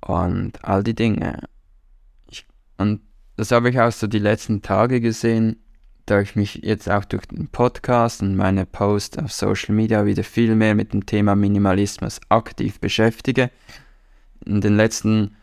und 0.00 0.64
all 0.64 0.82
die 0.82 0.94
Dinge. 0.94 1.44
Ich, 2.30 2.46
und 2.78 3.00
das 3.36 3.52
habe 3.52 3.70
ich 3.70 3.80
auch 3.80 3.92
so 3.92 4.06
die 4.06 4.18
letzten 4.18 4.62
Tage 4.62 5.00
gesehen, 5.00 5.56
da 6.06 6.20
ich 6.20 6.34
mich 6.34 6.60
jetzt 6.62 6.90
auch 6.90 7.04
durch 7.04 7.26
den 7.26 7.48
Podcast 7.48 8.22
und 8.22 8.34
meine 8.34 8.66
Posts 8.66 9.18
auf 9.18 9.32
Social 9.32 9.74
Media 9.74 10.06
wieder 10.06 10.24
viel 10.24 10.56
mehr 10.56 10.74
mit 10.74 10.92
dem 10.92 11.06
Thema 11.06 11.36
Minimalismus 11.36 12.20
aktiv 12.28 12.80
beschäftige. 12.80 13.50
In 14.44 14.60
den 14.60 14.76
letzten 14.76 15.36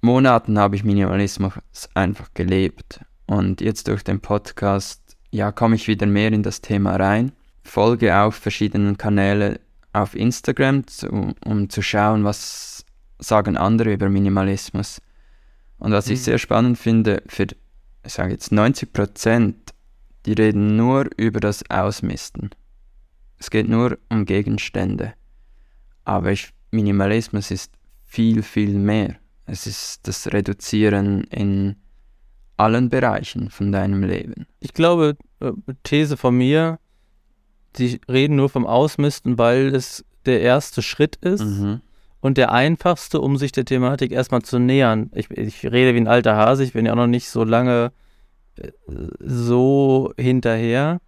Monaten 0.00 0.58
habe 0.58 0.76
ich 0.76 0.84
Minimalismus 0.84 1.52
einfach 1.94 2.32
gelebt. 2.34 3.00
Und 3.26 3.60
jetzt 3.60 3.88
durch 3.88 4.02
den 4.02 4.20
Podcast, 4.20 5.16
ja, 5.30 5.52
komme 5.52 5.76
ich 5.76 5.88
wieder 5.88 6.06
mehr 6.06 6.32
in 6.32 6.42
das 6.42 6.60
Thema 6.60 6.96
rein. 6.96 7.32
Folge 7.62 8.16
auf 8.16 8.34
verschiedenen 8.34 8.96
Kanälen 8.96 9.58
auf 9.92 10.14
Instagram, 10.14 10.86
zu, 10.86 11.34
um 11.44 11.68
zu 11.68 11.82
schauen, 11.82 12.24
was 12.24 12.84
sagen 13.18 13.56
andere 13.56 13.92
über 13.92 14.08
Minimalismus. 14.08 15.00
Und 15.78 15.92
was 15.92 16.06
mhm. 16.06 16.14
ich 16.14 16.22
sehr 16.22 16.38
spannend 16.38 16.78
finde, 16.78 17.22
für, 17.26 17.46
ich 18.04 18.12
sage 18.12 18.32
jetzt 18.32 18.52
90 18.52 18.92
Prozent, 18.92 19.74
die 20.26 20.32
reden 20.32 20.76
nur 20.76 21.08
über 21.16 21.40
das 21.40 21.68
Ausmisten. 21.70 22.50
Es 23.38 23.50
geht 23.50 23.68
nur 23.68 23.98
um 24.08 24.24
Gegenstände. 24.24 25.14
Aber 26.04 26.32
ich, 26.32 26.52
Minimalismus 26.70 27.50
ist 27.50 27.72
viel, 28.04 28.42
viel 28.42 28.78
mehr. 28.78 29.16
Es 29.50 29.66
ist 29.66 30.06
das 30.06 30.32
Reduzieren 30.32 31.24
in 31.24 31.74
allen 32.56 32.88
Bereichen 32.88 33.50
von 33.50 33.72
deinem 33.72 34.04
Leben. 34.04 34.46
Ich 34.60 34.74
glaube, 34.74 35.16
äh, 35.40 35.50
These 35.82 36.16
von 36.16 36.36
mir, 36.36 36.78
sie 37.76 38.00
reden 38.08 38.36
nur 38.36 38.48
vom 38.48 38.64
Ausmisten, 38.64 39.38
weil 39.38 39.74
es 39.74 40.04
der 40.24 40.40
erste 40.40 40.82
Schritt 40.82 41.16
ist 41.16 41.42
mhm. 41.42 41.80
und 42.20 42.38
der 42.38 42.52
einfachste, 42.52 43.20
um 43.20 43.38
sich 43.38 43.50
der 43.50 43.64
Thematik 43.64 44.12
erstmal 44.12 44.42
zu 44.42 44.60
nähern. 44.60 45.10
Ich, 45.14 45.28
ich 45.30 45.64
rede 45.64 45.94
wie 45.94 46.00
ein 46.00 46.06
alter 46.06 46.36
Hase, 46.36 46.62
ich 46.62 46.74
bin 46.74 46.86
ja 46.86 46.92
auch 46.92 46.96
noch 46.96 47.06
nicht 47.08 47.28
so 47.28 47.42
lange 47.42 47.90
äh, 48.56 48.70
so 49.18 50.12
hinterher. 50.16 51.00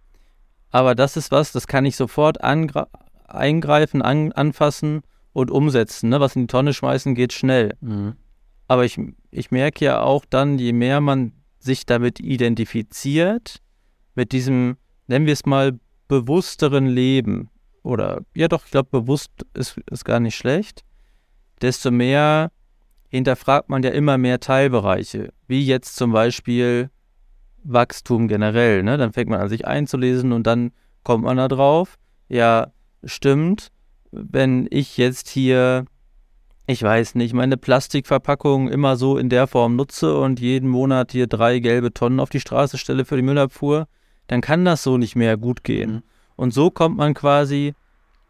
Aber 0.69 0.95
das 0.95 1.15
ist 1.15 1.31
was, 1.31 1.53
das 1.53 1.67
kann 1.67 1.85
ich 1.85 1.95
sofort 1.95 2.43
eingreifen, 2.43 4.01
an, 4.01 4.33
anfassen 4.33 5.03
und 5.31 5.49
umsetzen. 5.49 6.09
Ne? 6.09 6.19
Was 6.19 6.35
in 6.35 6.43
die 6.43 6.47
Tonne 6.47 6.73
schmeißen 6.73 7.15
geht 7.15 7.31
schnell. 7.31 7.77
Mhm. 7.79 8.17
Aber 8.73 8.85
ich, 8.85 8.99
ich 9.29 9.51
merke 9.51 9.85
ja 9.85 10.01
auch 10.01 10.25
dann, 10.25 10.57
je 10.57 10.73
mehr 10.73 10.99
man 10.99 11.33
sich 11.59 11.85
damit 11.85 12.19
identifiziert, 12.19 13.61
mit 14.15 14.31
diesem, 14.31 14.77
nennen 15.05 15.27
wir 15.27 15.33
es 15.33 15.45
mal, 15.45 15.79
bewussteren 16.07 16.87
Leben, 16.87 17.51
oder 17.83 18.21
ja 18.33 18.47
doch, 18.47 18.65
ich 18.65 18.71
glaube, 18.71 18.89
bewusst 18.89 19.29
ist, 19.53 19.77
ist 19.91 20.05
gar 20.05 20.19
nicht 20.19 20.33
schlecht, 20.33 20.83
desto 21.61 21.91
mehr 21.91 22.51
hinterfragt 23.09 23.69
man 23.69 23.83
ja 23.83 23.91
immer 23.91 24.17
mehr 24.17 24.39
Teilbereiche, 24.39 25.31
wie 25.45 25.63
jetzt 25.63 25.95
zum 25.95 26.11
Beispiel 26.11 26.89
Wachstum 27.63 28.27
generell. 28.27 28.81
Ne? 28.81 28.97
Dann 28.97 29.13
fängt 29.13 29.29
man 29.29 29.39
an, 29.39 29.49
sich 29.49 29.67
einzulesen 29.67 30.31
und 30.31 30.47
dann 30.47 30.71
kommt 31.03 31.25
man 31.25 31.37
da 31.37 31.47
drauf. 31.47 31.99
Ja, 32.27 32.71
stimmt. 33.03 33.69
Wenn 34.09 34.65
ich 34.71 34.97
jetzt 34.97 35.29
hier, 35.29 35.85
ich 36.65 36.81
weiß 36.81 37.15
nicht, 37.15 37.33
meine 37.33 37.57
Plastikverpackung 37.57 38.69
immer 38.69 38.95
so 38.95 39.17
in 39.17 39.29
der 39.29 39.47
Form 39.47 39.75
nutze 39.75 40.17
und 40.17 40.39
jeden 40.39 40.69
Monat 40.69 41.11
hier 41.11 41.27
drei 41.27 41.59
gelbe 41.59 41.93
Tonnen 41.93 42.19
auf 42.19 42.29
die 42.29 42.39
Straße 42.39 42.77
stelle 42.77 43.05
für 43.05 43.17
die 43.17 43.21
Müllabfuhr, 43.21 43.87
dann 44.27 44.41
kann 44.41 44.63
das 44.63 44.83
so 44.83 44.97
nicht 44.97 45.15
mehr 45.15 45.35
gut 45.35 45.63
gehen. 45.63 45.91
Mhm. 45.91 46.03
Und 46.35 46.53
so 46.53 46.71
kommt 46.71 46.97
man 46.97 47.13
quasi 47.13 47.73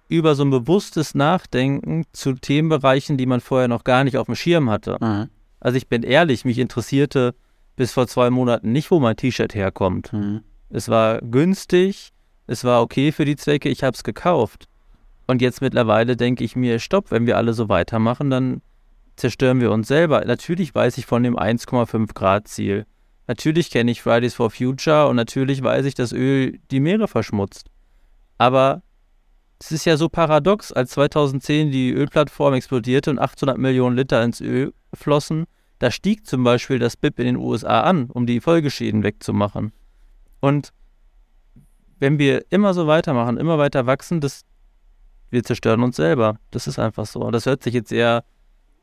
über 0.08 0.36
so 0.36 0.44
ein 0.44 0.50
bewusstes 0.50 1.16
Nachdenken 1.16 2.06
zu 2.12 2.34
Themenbereichen, 2.34 3.18
die 3.18 3.26
man 3.26 3.40
vorher 3.40 3.68
noch 3.68 3.84
gar 3.84 4.04
nicht 4.04 4.18
auf 4.18 4.26
dem 4.26 4.36
Schirm 4.36 4.70
hatte. 4.70 4.98
Mhm. 5.00 5.30
Also 5.60 5.78
ich 5.78 5.88
bin 5.88 6.04
ehrlich, 6.04 6.44
mich 6.44 6.60
interessierte 6.60 7.36
bis 7.76 7.92
vor 7.92 8.08
zwei 8.08 8.30
Monaten 8.30 8.72
nicht, 8.72 8.92
wo 8.92 9.00
mein 9.00 9.16
T-Shirt 9.16 9.56
herkommt. 9.56 10.12
Mhm. 10.12 10.42
Es 10.70 10.90
war 10.90 11.20
günstig, 11.22 12.12
es 12.48 12.64
war 12.64 12.82
okay 12.82 13.12
für 13.12 13.26
die 13.26 13.36
Zwecke, 13.36 13.70
ich 13.70 13.84
habe 13.84 13.96
es 13.96 14.04
gekauft. 14.04 14.68
Und 15.28 15.42
jetzt 15.42 15.62
mittlerweile 15.62 16.18
denke 16.18 16.44
ich 16.44 16.56
mir, 16.56 16.80
stopp, 16.80 17.12
wenn 17.12 17.26
wir 17.26 17.38
alle 17.38 17.54
so 17.54 17.70
weitermachen, 17.70 18.30
dann 18.30 18.62
zerstören 19.16 19.62
wir 19.62 19.72
uns 19.72 19.88
selber. 19.88 20.24
Natürlich 20.26 20.74
weiß 20.74 20.98
ich 20.98 21.06
von 21.06 21.24
dem 21.24 21.38
1,5 21.38 22.14
Grad 22.14 22.48
Ziel. 22.48 22.86
Natürlich 23.28 23.72
kenne 23.72 23.92
ich 23.92 24.02
Fridays 24.02 24.34
for 24.34 24.50
Future 24.50 25.08
und 25.08 25.16
natürlich 25.16 25.64
weiß 25.64 25.86
ich, 25.86 25.96
dass 25.96 26.12
Öl 26.12 26.60
die 26.72 26.82
Meere 26.82 27.08
verschmutzt. 27.08 27.68
Aber 28.38 28.82
es 29.60 29.72
ist 29.72 29.86
ja 29.86 29.96
so 29.96 30.10
paradox, 30.10 30.74
als 30.74 30.92
2010 30.92 31.72
die 31.72 31.92
Ölplattform 31.92 32.54
explodierte 32.54 33.10
und 33.10 33.20
800 33.20 33.58
Millionen 33.58 33.96
Liter 33.96 34.22
ins 34.22 34.42
Öl 34.42 34.74
flossen, 34.94 35.46
da 35.80 35.90
stieg 35.90 36.26
zum 36.26 36.44
Beispiel 36.44 36.80
das 36.80 36.98
BIP 36.98 37.20
in 37.20 37.26
den 37.26 37.38
USA 37.38 37.82
an, 37.82 38.10
um 38.10 38.26
die 38.26 38.42
Folgeschäden 38.42 39.04
wegzumachen. 39.04 39.72
Und 40.42 40.74
wenn 42.00 42.20
wir 42.20 42.46
immer 42.50 42.74
so 42.74 42.88
weitermachen, 42.88 43.38
immer 43.38 43.58
weiter 43.58 43.86
wachsen, 43.86 44.20
das, 44.20 44.44
wir 45.34 45.44
zerstören 45.44 45.84
uns 45.84 45.98
selber. 45.98 46.38
Das 46.52 46.68
ist 46.68 46.80
einfach 46.80 47.06
so. 47.06 47.20
Und 47.22 47.34
das 47.34 47.46
hört 47.46 47.64
sich 47.64 47.74
jetzt 47.74 47.92
eher 47.92 48.24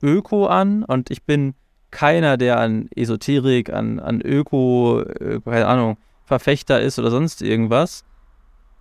öko 0.03 0.47
an 0.47 0.85
und 0.85 1.11
ich 1.11 1.23
bin 1.25 1.55
keiner, 1.91 2.37
der 2.37 2.59
an 2.59 2.89
Esoterik, 2.95 3.73
an, 3.73 3.99
an 3.99 4.21
Öko, 4.21 5.01
äh, 5.01 5.41
keine 5.45 5.67
Ahnung, 5.67 5.97
Verfechter 6.25 6.81
ist 6.81 6.99
oder 6.99 7.11
sonst 7.11 7.43
irgendwas. 7.43 8.05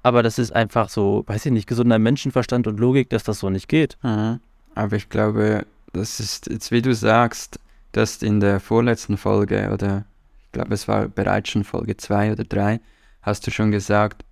Aber 0.04 0.24
das 0.24 0.40
ist 0.40 0.52
einfach 0.52 0.90
so, 0.90 1.24
weiß 1.28 1.48
ich 1.48 1.52
nicht, 1.52 1.68
gesunder 1.68 2.00
Menschenverstand 2.00 2.68
und 2.68 2.80
Logik, 2.80 3.10
dass 3.10 3.24
das 3.24 3.40
so 3.40 3.50
nicht 3.50 3.68
geht. 3.68 3.98
Mhm. 4.04 4.40
Aber 4.76 4.96
ich 4.96 5.10
glaube, 5.10 5.66
das 5.94 6.20
ist 6.20 6.50
jetzt, 6.50 6.72
wie 6.72 6.82
du 6.82 6.94
sagst, 6.94 7.60
dass 7.92 8.22
in 8.22 8.40
der 8.40 8.60
vorletzten 8.60 9.18
Folge 9.18 9.72
oder 9.74 10.06
ich 10.46 10.52
glaube, 10.52 10.74
es 10.74 10.88
war 10.88 11.08
bereits 11.08 11.50
schon 11.50 11.64
Folge 11.64 11.98
2 11.98 12.32
oder 12.32 12.44
3, 12.44 12.80
hast 13.22 13.46
du 13.46 13.52
schon 13.52 13.72
gesagt, 13.72 14.24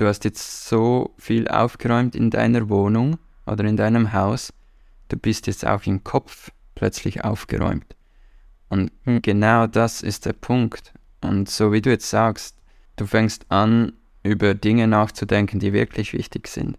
du 0.00 0.06
hast 0.06 0.24
jetzt 0.24 0.66
so 0.66 1.14
viel 1.18 1.46
aufgeräumt 1.48 2.16
in 2.16 2.30
deiner 2.30 2.70
Wohnung 2.70 3.18
oder 3.44 3.64
in 3.64 3.76
deinem 3.76 4.14
Haus, 4.14 4.52
du 5.08 5.18
bist 5.18 5.46
jetzt 5.46 5.66
auch 5.66 5.84
im 5.84 6.02
Kopf 6.04 6.50
plötzlich 6.74 7.22
aufgeräumt. 7.22 7.96
Und 8.70 8.92
mhm. 9.04 9.20
genau 9.20 9.66
das 9.66 10.00
ist 10.00 10.24
der 10.24 10.32
Punkt. 10.32 10.94
Und 11.20 11.50
so 11.50 11.72
wie 11.72 11.82
du 11.82 11.90
jetzt 11.90 12.08
sagst, 12.08 12.56
du 12.96 13.04
fängst 13.04 13.44
an, 13.50 13.92
über 14.22 14.54
Dinge 14.54 14.86
nachzudenken, 14.86 15.60
die 15.60 15.74
wirklich 15.74 16.14
wichtig 16.14 16.48
sind. 16.48 16.78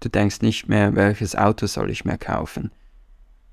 Du 0.00 0.10
denkst 0.10 0.42
nicht 0.42 0.68
mehr, 0.68 0.94
welches 0.94 1.36
Auto 1.36 1.66
soll 1.66 1.90
ich 1.90 2.04
mehr 2.04 2.18
kaufen? 2.18 2.70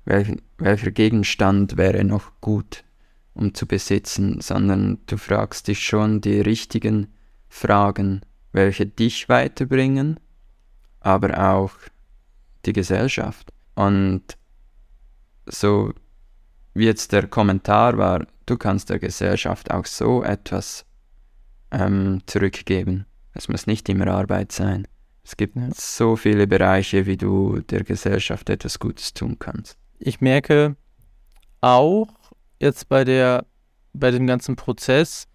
Welch, 0.04 0.36
welcher 0.58 0.90
Gegenstand 0.90 1.76
wäre 1.78 2.04
noch 2.04 2.32
gut, 2.40 2.84
um 3.34 3.54
zu 3.54 3.66
besitzen, 3.66 4.40
sondern 4.40 4.98
du 5.06 5.16
fragst 5.16 5.68
dich 5.68 5.80
schon 5.80 6.20
die 6.20 6.40
richtigen 6.40 7.08
Fragen, 7.48 8.20
welche 8.56 8.86
dich 8.86 9.28
weiterbringen, 9.28 10.18
aber 11.00 11.52
auch 11.52 11.72
die 12.64 12.72
Gesellschaft. 12.72 13.52
Und 13.74 14.22
so 15.46 15.92
wie 16.74 16.86
jetzt 16.86 17.12
der 17.12 17.28
Kommentar 17.28 17.96
war, 17.98 18.26
du 18.46 18.56
kannst 18.56 18.90
der 18.90 18.98
Gesellschaft 18.98 19.70
auch 19.70 19.86
so 19.86 20.22
etwas 20.24 20.84
ähm, 21.70 22.22
zurückgeben. 22.26 23.06
Es 23.34 23.48
muss 23.48 23.66
nicht 23.66 23.88
immer 23.88 24.08
Arbeit 24.08 24.52
sein. 24.52 24.88
Es 25.22 25.36
gibt 25.36 25.56
ja. 25.56 25.68
so 25.74 26.16
viele 26.16 26.46
Bereiche, 26.46 27.04
wie 27.06 27.16
du 27.16 27.60
der 27.60 27.84
Gesellschaft 27.84 28.48
etwas 28.48 28.78
Gutes 28.78 29.12
tun 29.12 29.38
kannst. 29.38 29.76
Ich 29.98 30.20
merke 30.20 30.76
auch 31.60 32.08
jetzt 32.58 32.88
bei 32.88 33.04
der, 33.04 33.44
bei 33.92 34.10
dem 34.10 34.26
ganzen 34.26 34.56
Prozess, 34.56 35.28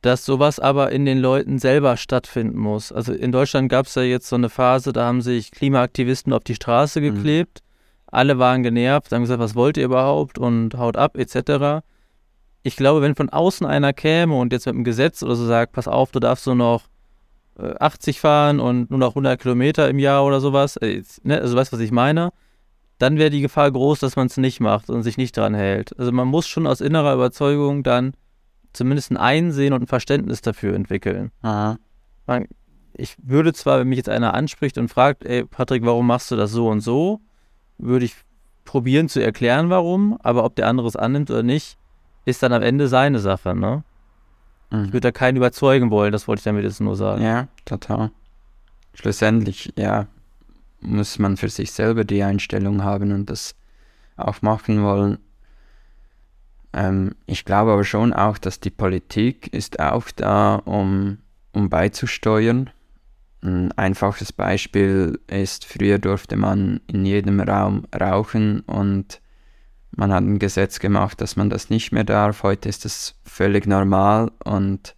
dass 0.00 0.24
sowas 0.24 0.58
aber 0.58 0.92
in 0.92 1.04
den 1.04 1.18
Leuten 1.18 1.58
selber 1.58 1.96
stattfinden 1.96 2.58
muss. 2.58 2.90
Also 2.90 3.12
in 3.12 3.32
Deutschland 3.32 3.68
gab 3.68 3.86
es 3.86 3.94
ja 3.94 4.02
jetzt 4.02 4.28
so 4.28 4.36
eine 4.36 4.48
Phase, 4.48 4.92
da 4.92 5.04
haben 5.06 5.20
sich 5.20 5.50
Klimaaktivisten 5.50 6.32
auf 6.32 6.44
die 6.44 6.54
Straße 6.54 7.00
mhm. 7.00 7.14
geklebt. 7.14 7.60
Mhm. 7.60 8.08
Alle 8.12 8.38
waren 8.38 8.62
genervt, 8.62 9.12
haben 9.12 9.22
gesagt, 9.22 9.40
was 9.40 9.54
wollt 9.54 9.76
ihr 9.76 9.84
überhaupt 9.84 10.38
und 10.38 10.76
haut 10.76 10.96
ab 10.96 11.16
etc. 11.16 11.84
Ich 12.62 12.76
glaube, 12.76 13.02
wenn 13.02 13.14
von 13.14 13.28
außen 13.28 13.66
einer 13.66 13.92
käme 13.92 14.34
und 14.36 14.52
jetzt 14.52 14.66
mit 14.66 14.74
einem 14.74 14.84
Gesetz 14.84 15.22
oder 15.22 15.36
so 15.36 15.46
sagt, 15.46 15.72
pass 15.72 15.86
auf, 15.86 16.10
du 16.10 16.18
darfst 16.18 16.44
so 16.44 16.54
noch 16.54 16.84
80 17.58 18.16
äh, 18.16 18.20
fahren 18.20 18.60
und 18.60 18.90
nur 18.90 18.98
noch 18.98 19.10
100 19.10 19.40
Kilometer 19.40 19.88
im 19.88 19.98
Jahr 19.98 20.24
oder 20.24 20.40
sowas, 20.40 20.76
äh, 20.78 21.02
ne, 21.22 21.40
also 21.40 21.56
weißt 21.56 21.72
du, 21.72 21.76
was 21.76 21.84
ich 21.84 21.92
meine? 21.92 22.30
Dann 22.98 23.18
wäre 23.18 23.30
die 23.30 23.40
Gefahr 23.40 23.70
groß, 23.70 24.00
dass 24.00 24.16
man 24.16 24.26
es 24.26 24.36
nicht 24.36 24.60
macht 24.60 24.90
und 24.90 25.02
sich 25.02 25.16
nicht 25.16 25.36
dran 25.36 25.54
hält. 25.54 25.98
Also 25.98 26.12
man 26.12 26.28
muss 26.28 26.46
schon 26.48 26.66
aus 26.66 26.80
innerer 26.80 27.14
Überzeugung 27.14 27.82
dann 27.82 28.12
zumindest 28.72 29.10
ein 29.10 29.16
Einsehen 29.16 29.72
und 29.72 29.82
ein 29.82 29.86
Verständnis 29.86 30.40
dafür 30.40 30.74
entwickeln. 30.74 31.30
Aha. 31.42 31.78
Ich 32.94 33.16
würde 33.22 33.52
zwar, 33.52 33.80
wenn 33.80 33.88
mich 33.88 33.96
jetzt 33.96 34.08
einer 34.08 34.34
anspricht 34.34 34.78
und 34.78 34.88
fragt, 34.88 35.24
ey 35.24 35.44
Patrick, 35.44 35.84
warum 35.84 36.06
machst 36.06 36.30
du 36.30 36.36
das 36.36 36.52
so 36.52 36.68
und 36.68 36.80
so, 36.80 37.20
würde 37.78 38.04
ich 38.04 38.14
probieren 38.64 39.08
zu 39.08 39.20
erklären, 39.20 39.70
warum, 39.70 40.16
aber 40.22 40.44
ob 40.44 40.54
der 40.54 40.68
andere 40.68 40.86
es 40.86 40.96
annimmt 40.96 41.30
oder 41.30 41.42
nicht, 41.42 41.76
ist 42.24 42.42
dann 42.42 42.52
am 42.52 42.62
Ende 42.62 42.88
seine 42.88 43.18
Sache, 43.18 43.54
ne? 43.54 43.82
Mhm. 44.70 44.84
Ich 44.84 44.92
würde 44.92 45.00
da 45.00 45.12
keinen 45.12 45.36
überzeugen 45.36 45.90
wollen, 45.90 46.12
das 46.12 46.28
wollte 46.28 46.40
ich 46.40 46.44
damit 46.44 46.64
jetzt 46.64 46.80
nur 46.80 46.94
sagen. 46.96 47.22
Ja, 47.22 47.48
total. 47.64 48.10
Schlussendlich, 48.94 49.72
ja, 49.76 50.06
muss 50.80 51.18
man 51.18 51.36
für 51.36 51.48
sich 51.48 51.72
selber 51.72 52.04
die 52.04 52.22
Einstellung 52.22 52.84
haben 52.84 53.12
und 53.12 53.30
das 53.30 53.54
auch 54.16 54.42
machen 54.42 54.82
wollen. 54.82 55.18
Ähm, 56.72 57.14
ich 57.26 57.44
glaube 57.44 57.72
aber 57.72 57.84
schon 57.84 58.12
auch, 58.12 58.38
dass 58.38 58.60
die 58.60 58.70
Politik 58.70 59.52
ist 59.52 59.80
auch 59.80 60.10
da, 60.14 60.56
um, 60.56 61.18
um 61.52 61.68
beizusteuern. 61.68 62.70
Ein 63.42 63.72
einfaches 63.72 64.32
Beispiel 64.32 65.18
ist, 65.26 65.64
früher 65.64 65.98
durfte 65.98 66.36
man 66.36 66.80
in 66.86 67.06
jedem 67.06 67.40
Raum 67.40 67.86
rauchen 67.98 68.60
und 68.60 69.20
man 69.96 70.12
hat 70.12 70.22
ein 70.22 70.38
Gesetz 70.38 70.78
gemacht, 70.78 71.20
dass 71.20 71.36
man 71.36 71.50
das 71.50 71.70
nicht 71.70 71.90
mehr 71.90 72.04
darf. 72.04 72.42
Heute 72.42 72.68
ist 72.68 72.84
das 72.84 73.16
völlig 73.24 73.66
normal 73.66 74.30
und 74.44 74.94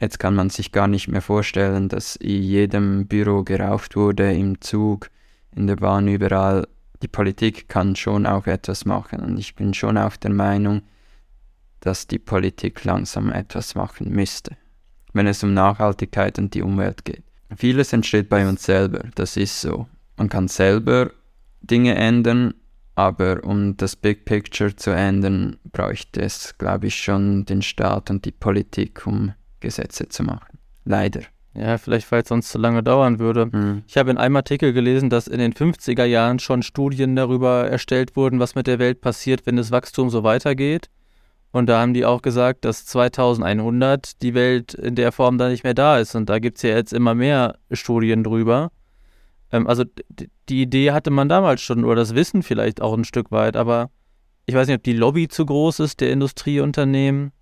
jetzt 0.00 0.18
kann 0.18 0.34
man 0.34 0.48
sich 0.48 0.72
gar 0.72 0.88
nicht 0.88 1.08
mehr 1.08 1.22
vorstellen, 1.22 1.88
dass 1.88 2.16
in 2.16 2.42
jedem 2.42 3.06
Büro 3.06 3.42
geraucht 3.42 3.96
wurde, 3.96 4.32
im 4.32 4.60
Zug, 4.60 5.10
in 5.54 5.66
der 5.66 5.76
Bahn, 5.76 6.08
überall. 6.08 6.66
Die 7.02 7.08
Politik 7.08 7.68
kann 7.68 7.96
schon 7.96 8.26
auch 8.26 8.46
etwas 8.46 8.84
machen 8.84 9.20
und 9.20 9.38
ich 9.38 9.54
bin 9.54 9.74
schon 9.74 9.98
auch 9.98 10.16
der 10.16 10.32
Meinung, 10.32 10.82
dass 11.80 12.06
die 12.06 12.18
Politik 12.18 12.84
langsam 12.84 13.30
etwas 13.30 13.74
machen 13.74 14.10
müsste, 14.10 14.56
wenn 15.12 15.26
es 15.26 15.42
um 15.42 15.54
Nachhaltigkeit 15.54 16.38
und 16.38 16.54
die 16.54 16.62
Umwelt 16.62 17.04
geht. 17.04 17.22
Vieles 17.54 17.92
entsteht 17.92 18.28
bei 18.28 18.48
uns 18.48 18.64
selber, 18.64 19.04
das 19.14 19.36
ist 19.36 19.60
so. 19.60 19.86
Man 20.16 20.28
kann 20.28 20.48
selber 20.48 21.10
Dinge 21.60 21.94
ändern, 21.94 22.54
aber 22.94 23.44
um 23.44 23.76
das 23.76 23.94
Big 23.94 24.24
Picture 24.24 24.74
zu 24.74 24.90
ändern, 24.90 25.58
bräuchte 25.70 26.22
es, 26.22 26.56
glaube 26.58 26.86
ich, 26.86 26.96
schon 26.96 27.44
den 27.44 27.62
Staat 27.62 28.10
und 28.10 28.24
die 28.24 28.32
Politik, 28.32 29.06
um 29.06 29.34
Gesetze 29.60 30.08
zu 30.08 30.22
machen. 30.22 30.58
Leider. 30.84 31.20
Ja, 31.58 31.78
vielleicht, 31.78 32.10
weil 32.12 32.22
es 32.22 32.28
sonst 32.28 32.50
zu 32.50 32.58
lange 32.58 32.82
dauern 32.82 33.18
würde. 33.18 33.46
Mhm. 33.46 33.82
Ich 33.86 33.96
habe 33.96 34.10
in 34.10 34.18
einem 34.18 34.36
Artikel 34.36 34.72
gelesen, 34.72 35.08
dass 35.08 35.26
in 35.26 35.38
den 35.38 35.54
50er 35.54 36.04
Jahren 36.04 36.38
schon 36.38 36.62
Studien 36.62 37.16
darüber 37.16 37.68
erstellt 37.68 38.14
wurden, 38.14 38.40
was 38.40 38.54
mit 38.54 38.66
der 38.66 38.78
Welt 38.78 39.00
passiert, 39.00 39.46
wenn 39.46 39.56
das 39.56 39.70
Wachstum 39.70 40.10
so 40.10 40.22
weitergeht. 40.22 40.90
Und 41.52 41.66
da 41.66 41.80
haben 41.80 41.94
die 41.94 42.04
auch 42.04 42.20
gesagt, 42.20 42.66
dass 42.66 42.84
2100 42.84 44.20
die 44.20 44.34
Welt 44.34 44.74
in 44.74 44.94
der 44.96 45.12
Form 45.12 45.38
da 45.38 45.48
nicht 45.48 45.64
mehr 45.64 45.72
da 45.72 45.98
ist. 45.98 46.14
Und 46.14 46.28
da 46.28 46.38
gibt 46.38 46.58
es 46.58 46.62
ja 46.62 46.70
jetzt 46.70 46.92
immer 46.92 47.14
mehr 47.14 47.56
Studien 47.70 48.22
drüber. 48.22 48.70
Ähm, 49.50 49.66
also 49.66 49.84
die 50.48 50.62
Idee 50.62 50.92
hatte 50.92 51.10
man 51.10 51.30
damals 51.30 51.62
schon 51.62 51.84
oder 51.84 51.96
das 51.96 52.14
Wissen 52.14 52.42
vielleicht 52.42 52.82
auch 52.82 52.92
ein 52.92 53.04
Stück 53.04 53.30
weit, 53.30 53.56
aber 53.56 53.90
ich 54.44 54.54
weiß 54.54 54.68
nicht, 54.68 54.76
ob 54.76 54.82
die 54.82 54.92
Lobby 54.92 55.28
zu 55.28 55.46
groß 55.46 55.80
ist 55.80 56.00
der 56.00 56.12
Industrieunternehmen 56.12 57.32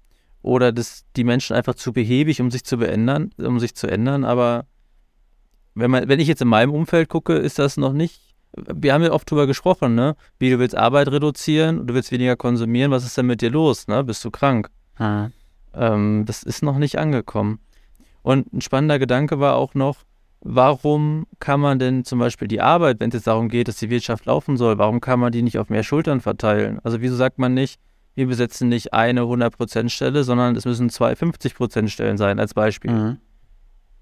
oder 0.45 0.73
dass 0.73 1.05
die 1.17 1.25
Menschen 1.25 1.57
einfach 1.57 1.75
zu 1.75 1.93
behäbig, 1.93 2.41
um 2.41 2.51
sich 2.51 2.65
zu 2.65 2.77
beändern, 2.77 3.31
um 3.39 3.59
sich 3.59 3.75
zu 3.75 3.87
ändern. 3.87 4.25
Aber 4.25 4.67
wenn 5.75 5.91
man, 5.91 6.07
wenn 6.07 6.21
ich 6.21 6.29
jetzt 6.29 6.43
in 6.43 6.49
meinem 6.49 6.71
Umfeld 6.71 7.09
gucke, 7.09 7.33
ist 7.33 7.59
das 7.59 7.79
noch 7.79 7.95
nicht. 7.95 8.21
Wir 8.53 8.93
haben 8.93 9.03
ja 9.03 9.11
oft 9.11 9.29
drüber 9.29 9.47
gesprochen, 9.47 9.95
ne? 9.95 10.17
Wie 10.39 10.51
du 10.51 10.59
willst 10.59 10.77
Arbeit 10.77 11.09
reduzieren, 11.09 11.87
du 11.87 11.95
willst 11.95 12.13
weniger 12.13 12.37
konsumieren, 12.37 12.91
was 12.91 13.05
ist 13.05 13.17
denn 13.17 13.27
mit 13.27 13.41
dir 13.41 13.51
los, 13.51 13.89
ne? 13.89 14.05
Bist 14.05 14.23
du 14.23 14.31
krank? 14.31 14.69
Hm. 14.97 15.33
Ähm, 15.73 16.25
das 16.27 16.43
ist 16.43 16.63
noch 16.63 16.77
nicht 16.77 16.99
angekommen. 16.99 17.59
Und 18.23 18.53
ein 18.53 18.61
spannender 18.61 18.99
Gedanke 18.99 19.41
war 19.41 19.57
auch 19.57 19.75
noch, 19.75 19.97
warum 20.41 21.27
kann 21.41 21.59
man 21.59 21.79
denn 21.79 22.05
zum 22.05 22.19
Beispiel 22.19 22.49
die 22.49 22.61
Arbeit, 22.61 23.01
wenn 23.01 23.09
es 23.09 23.15
jetzt 23.15 23.27
darum 23.27 23.49
geht, 23.49 23.69
dass 23.69 23.79
die 23.79 23.91
Wirtschaft 23.91 24.27
laufen 24.27 24.59
soll, 24.59 24.77
warum 24.77 25.01
kann 25.01 25.19
man 25.19 25.33
die 25.33 25.43
nicht 25.43 25.59
auf 25.59 25.71
mehr 25.71 25.83
Schultern 25.83 26.21
verteilen? 26.21 26.81
Also 26.85 27.01
wieso 27.01 27.17
sagt 27.17 27.39
man 27.39 27.55
nicht, 27.55 27.81
wir 28.15 28.27
besetzen 28.27 28.69
nicht 28.69 28.93
eine 28.93 29.23
100% 29.23 29.89
Stelle, 29.89 30.25
sondern 30.25 30.57
es 30.57 30.65
müssen 30.65 30.91
zwei 30.91 31.13
50% 31.13 31.89
Stellen 31.89 32.17
sein, 32.17 32.39
als 32.39 32.55
Beispiel. 32.55 32.91
Mhm. 32.91 33.19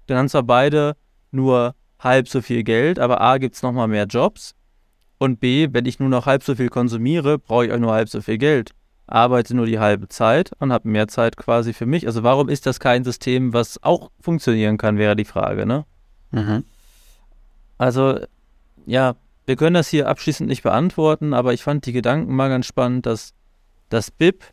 Dann 0.07 0.17
haben 0.17 0.29
zwar 0.29 0.43
beide 0.43 0.95
nur 1.31 1.75
halb 1.99 2.27
so 2.27 2.41
viel 2.41 2.63
Geld, 2.63 2.99
aber 2.99 3.21
A 3.21 3.37
gibt 3.37 3.55
es 3.55 3.63
nochmal 3.63 3.87
mehr 3.87 4.05
Jobs 4.05 4.55
und 5.17 5.39
B, 5.39 5.69
wenn 5.71 5.85
ich 5.85 5.99
nur 5.99 6.09
noch 6.09 6.25
halb 6.25 6.43
so 6.43 6.55
viel 6.55 6.69
konsumiere, 6.69 7.39
brauche 7.39 7.65
ich 7.65 7.71
auch 7.71 7.79
nur 7.79 7.93
halb 7.93 8.09
so 8.09 8.21
viel 8.21 8.37
Geld. 8.37 8.71
Arbeite 9.07 9.55
nur 9.55 9.65
die 9.65 9.79
halbe 9.79 10.07
Zeit 10.07 10.51
und 10.59 10.71
habe 10.71 10.87
mehr 10.87 11.07
Zeit 11.07 11.37
quasi 11.37 11.73
für 11.73 11.85
mich. 11.85 12.07
Also 12.07 12.23
warum 12.23 12.49
ist 12.49 12.65
das 12.65 12.79
kein 12.79 13.03
System, 13.03 13.53
was 13.53 13.81
auch 13.83 14.11
funktionieren 14.19 14.77
kann, 14.77 14.97
wäre 14.97 15.15
die 15.15 15.25
Frage, 15.25 15.65
ne? 15.65 15.85
Mhm. 16.31 16.63
Also, 17.77 18.19
ja, 18.85 19.15
wir 19.45 19.55
können 19.55 19.73
das 19.73 19.89
hier 19.89 20.07
abschließend 20.07 20.47
nicht 20.47 20.63
beantworten, 20.63 21.33
aber 21.33 21.53
ich 21.53 21.63
fand 21.63 21.85
die 21.85 21.93
Gedanken 21.93 22.35
mal 22.35 22.49
ganz 22.49 22.65
spannend, 22.65 23.05
dass 23.05 23.33
das 23.93 24.09
BIP 24.09 24.43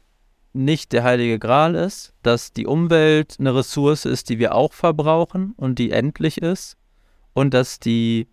nicht 0.53 0.93
der 0.93 1.03
heilige 1.03 1.39
Gral 1.39 1.75
ist, 1.75 2.13
dass 2.23 2.53
die 2.53 2.67
Umwelt 2.67 3.37
eine 3.39 3.55
Ressource 3.55 4.05
ist, 4.05 4.29
die 4.29 4.39
wir 4.39 4.55
auch 4.55 4.75
verbrauchen 4.75 5.55
und 5.57 5.79
die 5.79 5.93
endlich 5.93 6.43
ist 6.43 6.77
und 7.33 7.55
dass 7.55 7.81
die, 7.81 8.29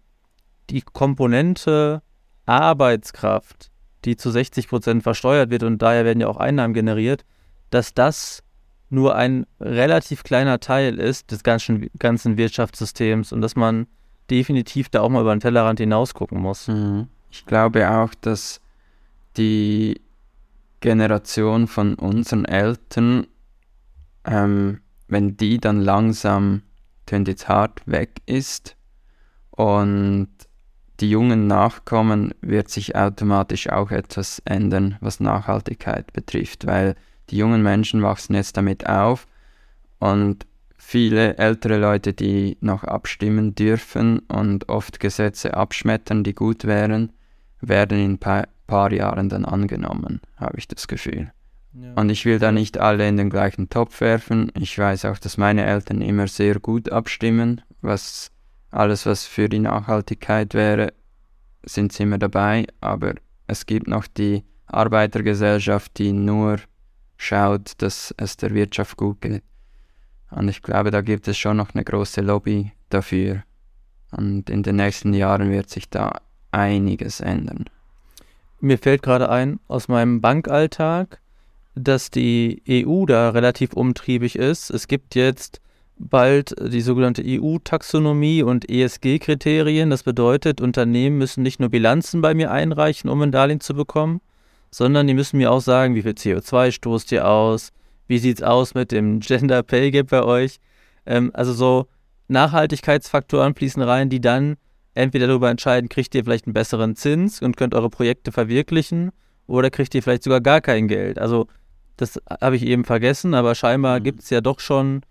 die 0.70 0.82
Komponente 0.82 2.02
Arbeitskraft, 2.46 3.72
die 4.04 4.18
zu 4.18 4.32
60 4.32 4.68
Prozent 4.68 5.04
versteuert 5.04 5.50
wird 5.50 5.64
und 5.64 5.82
daher 5.82 6.04
werden 6.04 6.20
ja 6.20 6.28
auch 6.28 6.38
Einnahmen 6.38 6.74
generiert, 6.74 7.24
dass 7.70 7.94
das 7.94 8.44
nur 8.90 9.16
ein 9.16 9.46
relativ 9.62 10.24
kleiner 10.24 10.60
Teil 10.60 11.00
ist 11.00 11.32
des 11.32 11.44
ganzen, 11.44 11.90
ganzen 12.00 12.36
Wirtschaftssystems 12.36 13.32
und 13.32 13.42
dass 13.42 13.56
man 13.56 13.88
definitiv 14.30 14.90
da 14.90 15.02
auch 15.02 15.10
mal 15.10 15.22
über 15.22 15.34
den 15.34 15.40
Tellerrand 15.40 15.80
hinaus 15.80 16.14
gucken 16.14 16.42
muss. 16.42 16.68
Mhm. 16.68 17.08
Ich 17.32 17.46
glaube 17.46 17.90
auch, 17.90 18.14
dass 18.16 18.60
die 19.38 20.02
Generation 20.88 21.68
von 21.68 21.96
unseren 21.96 22.46
Eltern, 22.46 23.28
ähm, 24.24 24.80
wenn 25.10 25.36
die 25.36 25.58
dann 25.60 25.82
langsam 25.82 26.62
tönt 27.06 27.28
jetzt 27.28 27.50
hart 27.50 27.82
weg 27.86 28.22
ist 28.26 28.78
und 29.52 30.30
die 31.02 31.10
jungen 31.10 31.46
Nachkommen, 31.46 32.34
wird 32.40 32.70
sich 32.70 32.96
automatisch 32.96 33.68
auch 33.70 33.92
etwas 33.92 34.42
ändern, 34.46 34.96
was 35.02 35.20
Nachhaltigkeit 35.20 36.14
betrifft, 36.14 36.66
weil 36.66 36.96
die 37.32 37.38
jungen 37.38 37.64
Menschen 37.64 38.02
wachsen 38.02 38.36
jetzt 38.36 38.56
damit 38.56 38.88
auf 38.88 39.28
und 40.00 40.48
viele 40.78 41.36
ältere 41.36 41.80
Leute, 41.80 42.14
die 42.14 42.58
noch 42.62 42.86
abstimmen 42.86 43.56
dürfen 43.56 44.20
und 44.20 44.70
oft 44.70 45.02
Gesetze 45.02 45.54
abschmettern, 45.54 46.24
die 46.24 46.34
gut 46.34 46.64
wären, 46.64 47.12
werden 47.60 48.00
in 48.00 48.12
ein 48.14 48.20
paar, 48.68 48.92
Jahren 48.92 49.30
dann 49.30 49.46
angenommen, 49.46 50.22
habe 50.36 50.58
ich 50.58 50.68
das 50.68 50.88
Gefühl. 50.88 51.32
Ja. 51.74 51.94
Und 51.94 52.10
ich 52.10 52.26
will 52.26 52.40
da 52.40 52.52
nicht 52.52 52.78
alle 52.78 53.08
in 53.08 53.18
den 53.18 53.30
gleichen 53.30 53.70
Topf 53.70 54.02
werfen. 54.02 54.52
Ich 54.58 54.78
weiß 54.78 55.06
auch, 55.06 55.18
dass 55.18 55.38
meine 55.38 55.66
Eltern 55.66 56.02
immer 56.02 56.28
sehr 56.28 56.60
gut 56.60 56.92
abstimmen, 56.92 57.62
was 57.82 58.32
alles, 58.72 59.06
was 59.06 59.26
für 59.26 59.50
die 59.50 59.60
Nachhaltigkeit 59.60 60.54
wäre, 60.54 60.94
sind 61.64 61.94
sie 61.94 62.04
immer 62.04 62.18
dabei, 62.18 62.68
aber 62.82 63.16
es 63.48 63.66
gibt 63.66 63.88
noch 63.88 64.08
die 64.08 64.44
Arbeitergesellschaft, 64.66 65.98
die 65.98 66.12
nur 66.12 66.58
schaut, 67.18 67.74
dass 67.82 68.14
es 68.18 68.38
der 68.38 68.54
Wirtschaft 68.54 68.98
gut 68.98 69.22
geht. 69.22 69.44
Und 70.30 70.50
ich 70.50 70.62
glaube, 70.62 70.92
da 70.92 71.02
gibt 71.02 71.28
es 71.28 71.38
schon 71.38 71.58
noch 71.58 71.74
eine 71.74 71.84
große 71.84 72.22
Lobby 72.22 72.72
dafür. 72.90 73.44
Und 74.12 74.50
in 74.50 74.64
den 74.64 74.76
nächsten 74.76 75.14
Jahren 75.14 75.50
wird 75.50 75.70
sich 75.70 75.90
da 75.90 76.22
einiges 76.52 77.22
ändern. 77.22 77.66
Mir 78.60 78.78
fällt 78.78 79.04
gerade 79.04 79.30
ein 79.30 79.60
aus 79.68 79.88
meinem 79.88 80.20
Bankalltag, 80.22 81.20
dass 81.76 82.10
die 82.10 82.64
EU 82.68 83.06
da 83.06 83.30
relativ 83.30 83.74
umtriebig 83.74 84.36
ist. 84.36 84.72
Es 84.72 84.88
gibt 84.88 85.14
jetzt 85.14 85.62
bald 86.00 86.56
die 86.60 86.82
sogenannte 86.82 87.24
EU-Taxonomie 87.26 88.44
und 88.44 88.70
ESG-Kriterien. 88.70 89.90
Das 89.90 90.04
bedeutet, 90.04 90.62
Unternehmen 90.62 91.18
müssen 91.18 91.44
nicht 91.44 91.60
nur 91.60 91.70
Bilanzen 91.70 92.22
bei 92.22 92.34
mir 92.34 92.52
einreichen, 92.52 93.10
um 93.10 93.22
ein 93.22 93.32
Darlehen 93.32 93.60
zu 93.60 93.74
bekommen, 93.74 94.22
sondern 94.72 95.08
die 95.08 95.14
müssen 95.14 95.38
mir 95.38 95.52
auch 95.52 95.62
sagen, 95.62 95.96
wie 95.96 96.02
viel 96.02 96.14
CO2 96.14 96.72
stoßt 96.72 97.12
ihr 97.12 97.28
aus, 97.28 97.72
wie 98.08 98.20
sieht 98.20 98.38
es 98.38 98.44
aus 98.44 98.74
mit 98.74 98.92
dem 98.92 99.20
Gender 99.20 99.64
Pay 99.64 99.92
Gap 99.92 100.10
bei 100.10 100.24
euch. 100.24 100.60
Ähm, 101.06 101.32
also 101.34 101.54
so 101.54 101.88
Nachhaltigkeitsfaktoren 102.28 103.56
fließen 103.56 103.82
rein, 103.82 104.10
die 104.10 104.22
dann 104.22 104.58
entweder 104.98 105.28
darüber 105.28 105.50
entscheiden, 105.50 105.90
kriegt 105.90 106.14
ihr 106.16 106.24
vielleicht 106.24 106.48
einen 106.48 106.54
besseren 106.54 106.96
Zins 106.96 107.42
und 107.42 107.58
könnt 107.58 107.74
eure 107.74 107.90
Projekte 107.90 108.32
verwirklichen 108.32 109.12
oder 109.46 109.70
kriegt 109.70 109.96
ihr 109.96 110.04
vielleicht 110.04 110.24
sogar 110.24 110.42
gar 110.42 110.62
kein 110.62 110.88
Geld. 110.88 111.20
Also 111.20 111.48
das 111.96 112.22
habe 112.42 112.56
ich 112.56 112.66
eben 112.66 112.86
vergessen, 112.86 113.34
aber 113.34 113.56
scheinbar 113.56 114.00
mhm. 114.00 114.04
gibt 114.04 114.22
es 114.22 114.30
ja 114.30 114.42
doch 114.42 114.60
schon 114.60 115.02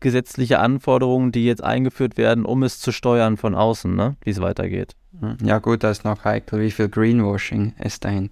gesetzliche 0.00 0.58
Anforderungen, 0.58 1.32
die 1.32 1.44
jetzt 1.44 1.62
eingeführt 1.62 2.16
werden, 2.16 2.44
um 2.44 2.62
es 2.62 2.80
zu 2.80 2.92
steuern 2.92 3.36
von 3.36 3.54
außen, 3.54 3.94
ne? 3.94 4.16
wie 4.24 4.30
es 4.30 4.40
weitergeht. 4.40 4.96
Hm. 5.20 5.36
Ja 5.44 5.58
gut, 5.58 5.84
da 5.84 5.90
ist 5.90 6.04
noch 6.04 6.24
heikel, 6.24 6.60
wie 6.60 6.70
viel 6.70 6.88
Greenwashing 6.88 7.74
es 7.78 8.00
dahin. 8.00 8.30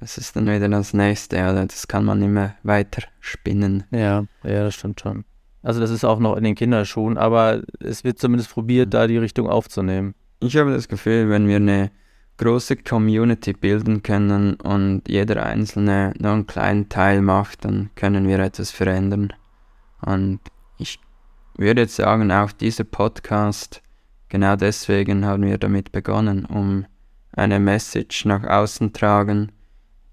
Das 0.00 0.18
ist 0.18 0.36
dann 0.36 0.46
wieder 0.46 0.68
das 0.68 0.92
nächste, 0.92 1.36
oder? 1.36 1.66
Das 1.66 1.88
kann 1.88 2.04
man 2.04 2.22
immer 2.22 2.54
weiter 2.62 3.02
spinnen. 3.20 3.84
Ja, 3.90 4.24
ja, 4.44 4.64
das 4.64 4.74
stimmt 4.74 5.00
schon. 5.00 5.24
Also 5.64 5.80
das 5.80 5.90
ist 5.90 6.04
auch 6.04 6.18
noch 6.18 6.36
in 6.36 6.44
den 6.44 6.54
Kinderschuhen, 6.54 7.16
aber 7.16 7.62
es 7.80 8.04
wird 8.04 8.18
zumindest 8.18 8.50
probiert, 8.52 8.88
mhm. 8.88 8.90
da 8.90 9.06
die 9.06 9.16
Richtung 9.16 9.48
aufzunehmen. 9.48 10.14
Ich 10.40 10.56
habe 10.58 10.72
das 10.72 10.88
Gefühl, 10.88 11.30
wenn 11.30 11.48
wir 11.48 11.56
eine 11.56 11.90
große 12.36 12.76
Community 12.76 13.54
bilden 13.54 14.02
können 14.02 14.54
und 14.56 15.08
jeder 15.08 15.44
Einzelne 15.44 16.12
nur 16.18 16.32
einen 16.32 16.46
kleinen 16.46 16.88
Teil 16.90 17.22
macht, 17.22 17.64
dann 17.64 17.88
können 17.94 18.28
wir 18.28 18.38
etwas 18.40 18.70
verändern. 18.70 19.32
Und 20.02 20.40
ich 20.76 21.00
würde 21.56 21.82
jetzt 21.82 21.96
sagen, 21.96 22.30
auch 22.30 22.52
dieser 22.52 22.84
Podcast, 22.84 23.80
genau 24.28 24.56
deswegen 24.56 25.24
haben 25.24 25.44
wir 25.44 25.56
damit 25.56 25.92
begonnen, 25.92 26.44
um 26.44 26.84
eine 27.32 27.58
Message 27.58 28.26
nach 28.26 28.44
außen 28.44 28.92
tragen, 28.92 29.50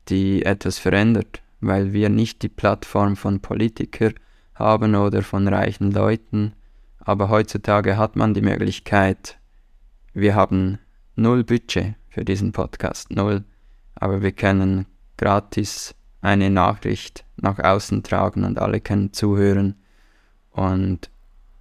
die 0.08 0.46
etwas 0.46 0.78
verändert, 0.78 1.42
weil 1.60 1.92
wir 1.92 2.08
nicht 2.10 2.42
die 2.42 2.50
Plattform 2.50 3.18
von 3.18 3.42
Politikern 3.42 4.14
haben 4.56 4.96
oder 4.96 5.22
von 5.22 5.48
reichen 5.48 5.92
Leuten, 5.92 6.54
aber 7.00 7.30
heutzutage 7.30 7.98
hat 7.98 8.16
man 8.16 8.34
die 8.34 8.42
Möglichkeit, 8.42 9.38
wir 10.14 10.36
haben 10.36 10.80
null 11.16 11.44
Budget 11.44 11.96
für 12.10 12.26
diesen 12.26 12.52
Podcast, 12.52 13.12
null, 13.12 13.44
aber 13.96 14.22
wir 14.22 14.32
können 14.32 14.86
gratis 15.18 15.96
eine 16.22 16.50
Nachricht 16.50 17.26
nach 17.38 17.60
außen 17.60 18.04
tragen 18.04 18.44
und 18.44 18.60
alle 18.60 18.82
können 18.82 19.14
zuhören 19.14 19.76
und 20.52 21.10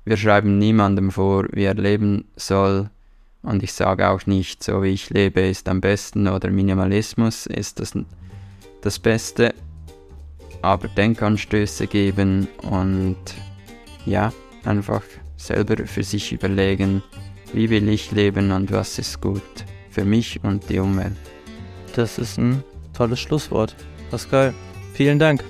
wir 0.05 0.17
schreiben 0.17 0.59
niemandem 0.59 1.11
vor, 1.11 1.47
wie 1.53 1.65
er 1.65 1.75
leben 1.75 2.25
soll. 2.37 2.91
Und 3.43 3.63
ich 3.63 3.73
sage 3.73 4.09
auch 4.09 4.27
nicht, 4.27 4.63
so 4.63 4.83
wie 4.83 4.89
ich 4.89 5.11
lebe 5.11 5.41
ist 5.41 5.69
am 5.69 5.81
besten 5.81 6.29
oder 6.29 6.51
Minimalismus 6.51 7.47
ist 7.47 7.81
das, 7.81 7.97
das 8.83 8.99
Beste. 8.99 9.55
Aber 10.63 10.89
Denkanstöße 10.89 11.87
geben 11.87 12.49
und 12.63 13.17
ja, 14.07 14.33
einfach 14.65 15.03
selber 15.37 15.87
für 15.87 16.03
sich 16.03 16.33
überlegen, 16.33 17.03
wie 17.53 17.71
will 17.71 17.89
ich 17.89 18.13
leben 18.13 18.53
und 18.53 18.71
was 18.71 18.99
ist 18.99 19.21
gut 19.21 19.43
für 19.91 20.05
mich 20.05 20.41
und 20.43 20.69
die 20.69 20.79
Umwelt. 20.79 21.17
Das 21.95 22.19
ist 22.19 22.39
ein 22.39 22.63
tolles 22.93 23.21
Schlusswort. 23.21 23.75
Pascal, 24.11 24.55
vielen 24.93 25.19
Dank. 25.19 25.45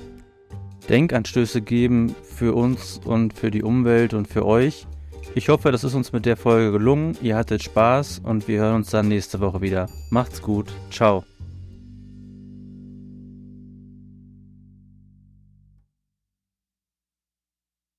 Denkanstöße 0.89 1.61
geben 1.61 2.15
für 2.23 2.53
uns 2.53 2.99
und 3.05 3.33
für 3.33 3.51
die 3.51 3.63
Umwelt 3.63 4.13
und 4.13 4.27
für 4.27 4.45
euch. 4.45 4.87
Ich 5.35 5.49
hoffe, 5.49 5.71
das 5.71 5.83
ist 5.83 5.93
uns 5.93 6.11
mit 6.11 6.25
der 6.25 6.35
Folge 6.35 6.71
gelungen. 6.71 7.17
Ihr 7.21 7.37
hattet 7.37 7.63
Spaß 7.63 8.21
und 8.23 8.47
wir 8.47 8.59
hören 8.59 8.75
uns 8.75 8.89
dann 8.89 9.07
nächste 9.07 9.39
Woche 9.39 9.61
wieder. 9.61 9.87
Macht's 10.09 10.41
gut. 10.41 10.71
Ciao. 10.89 11.23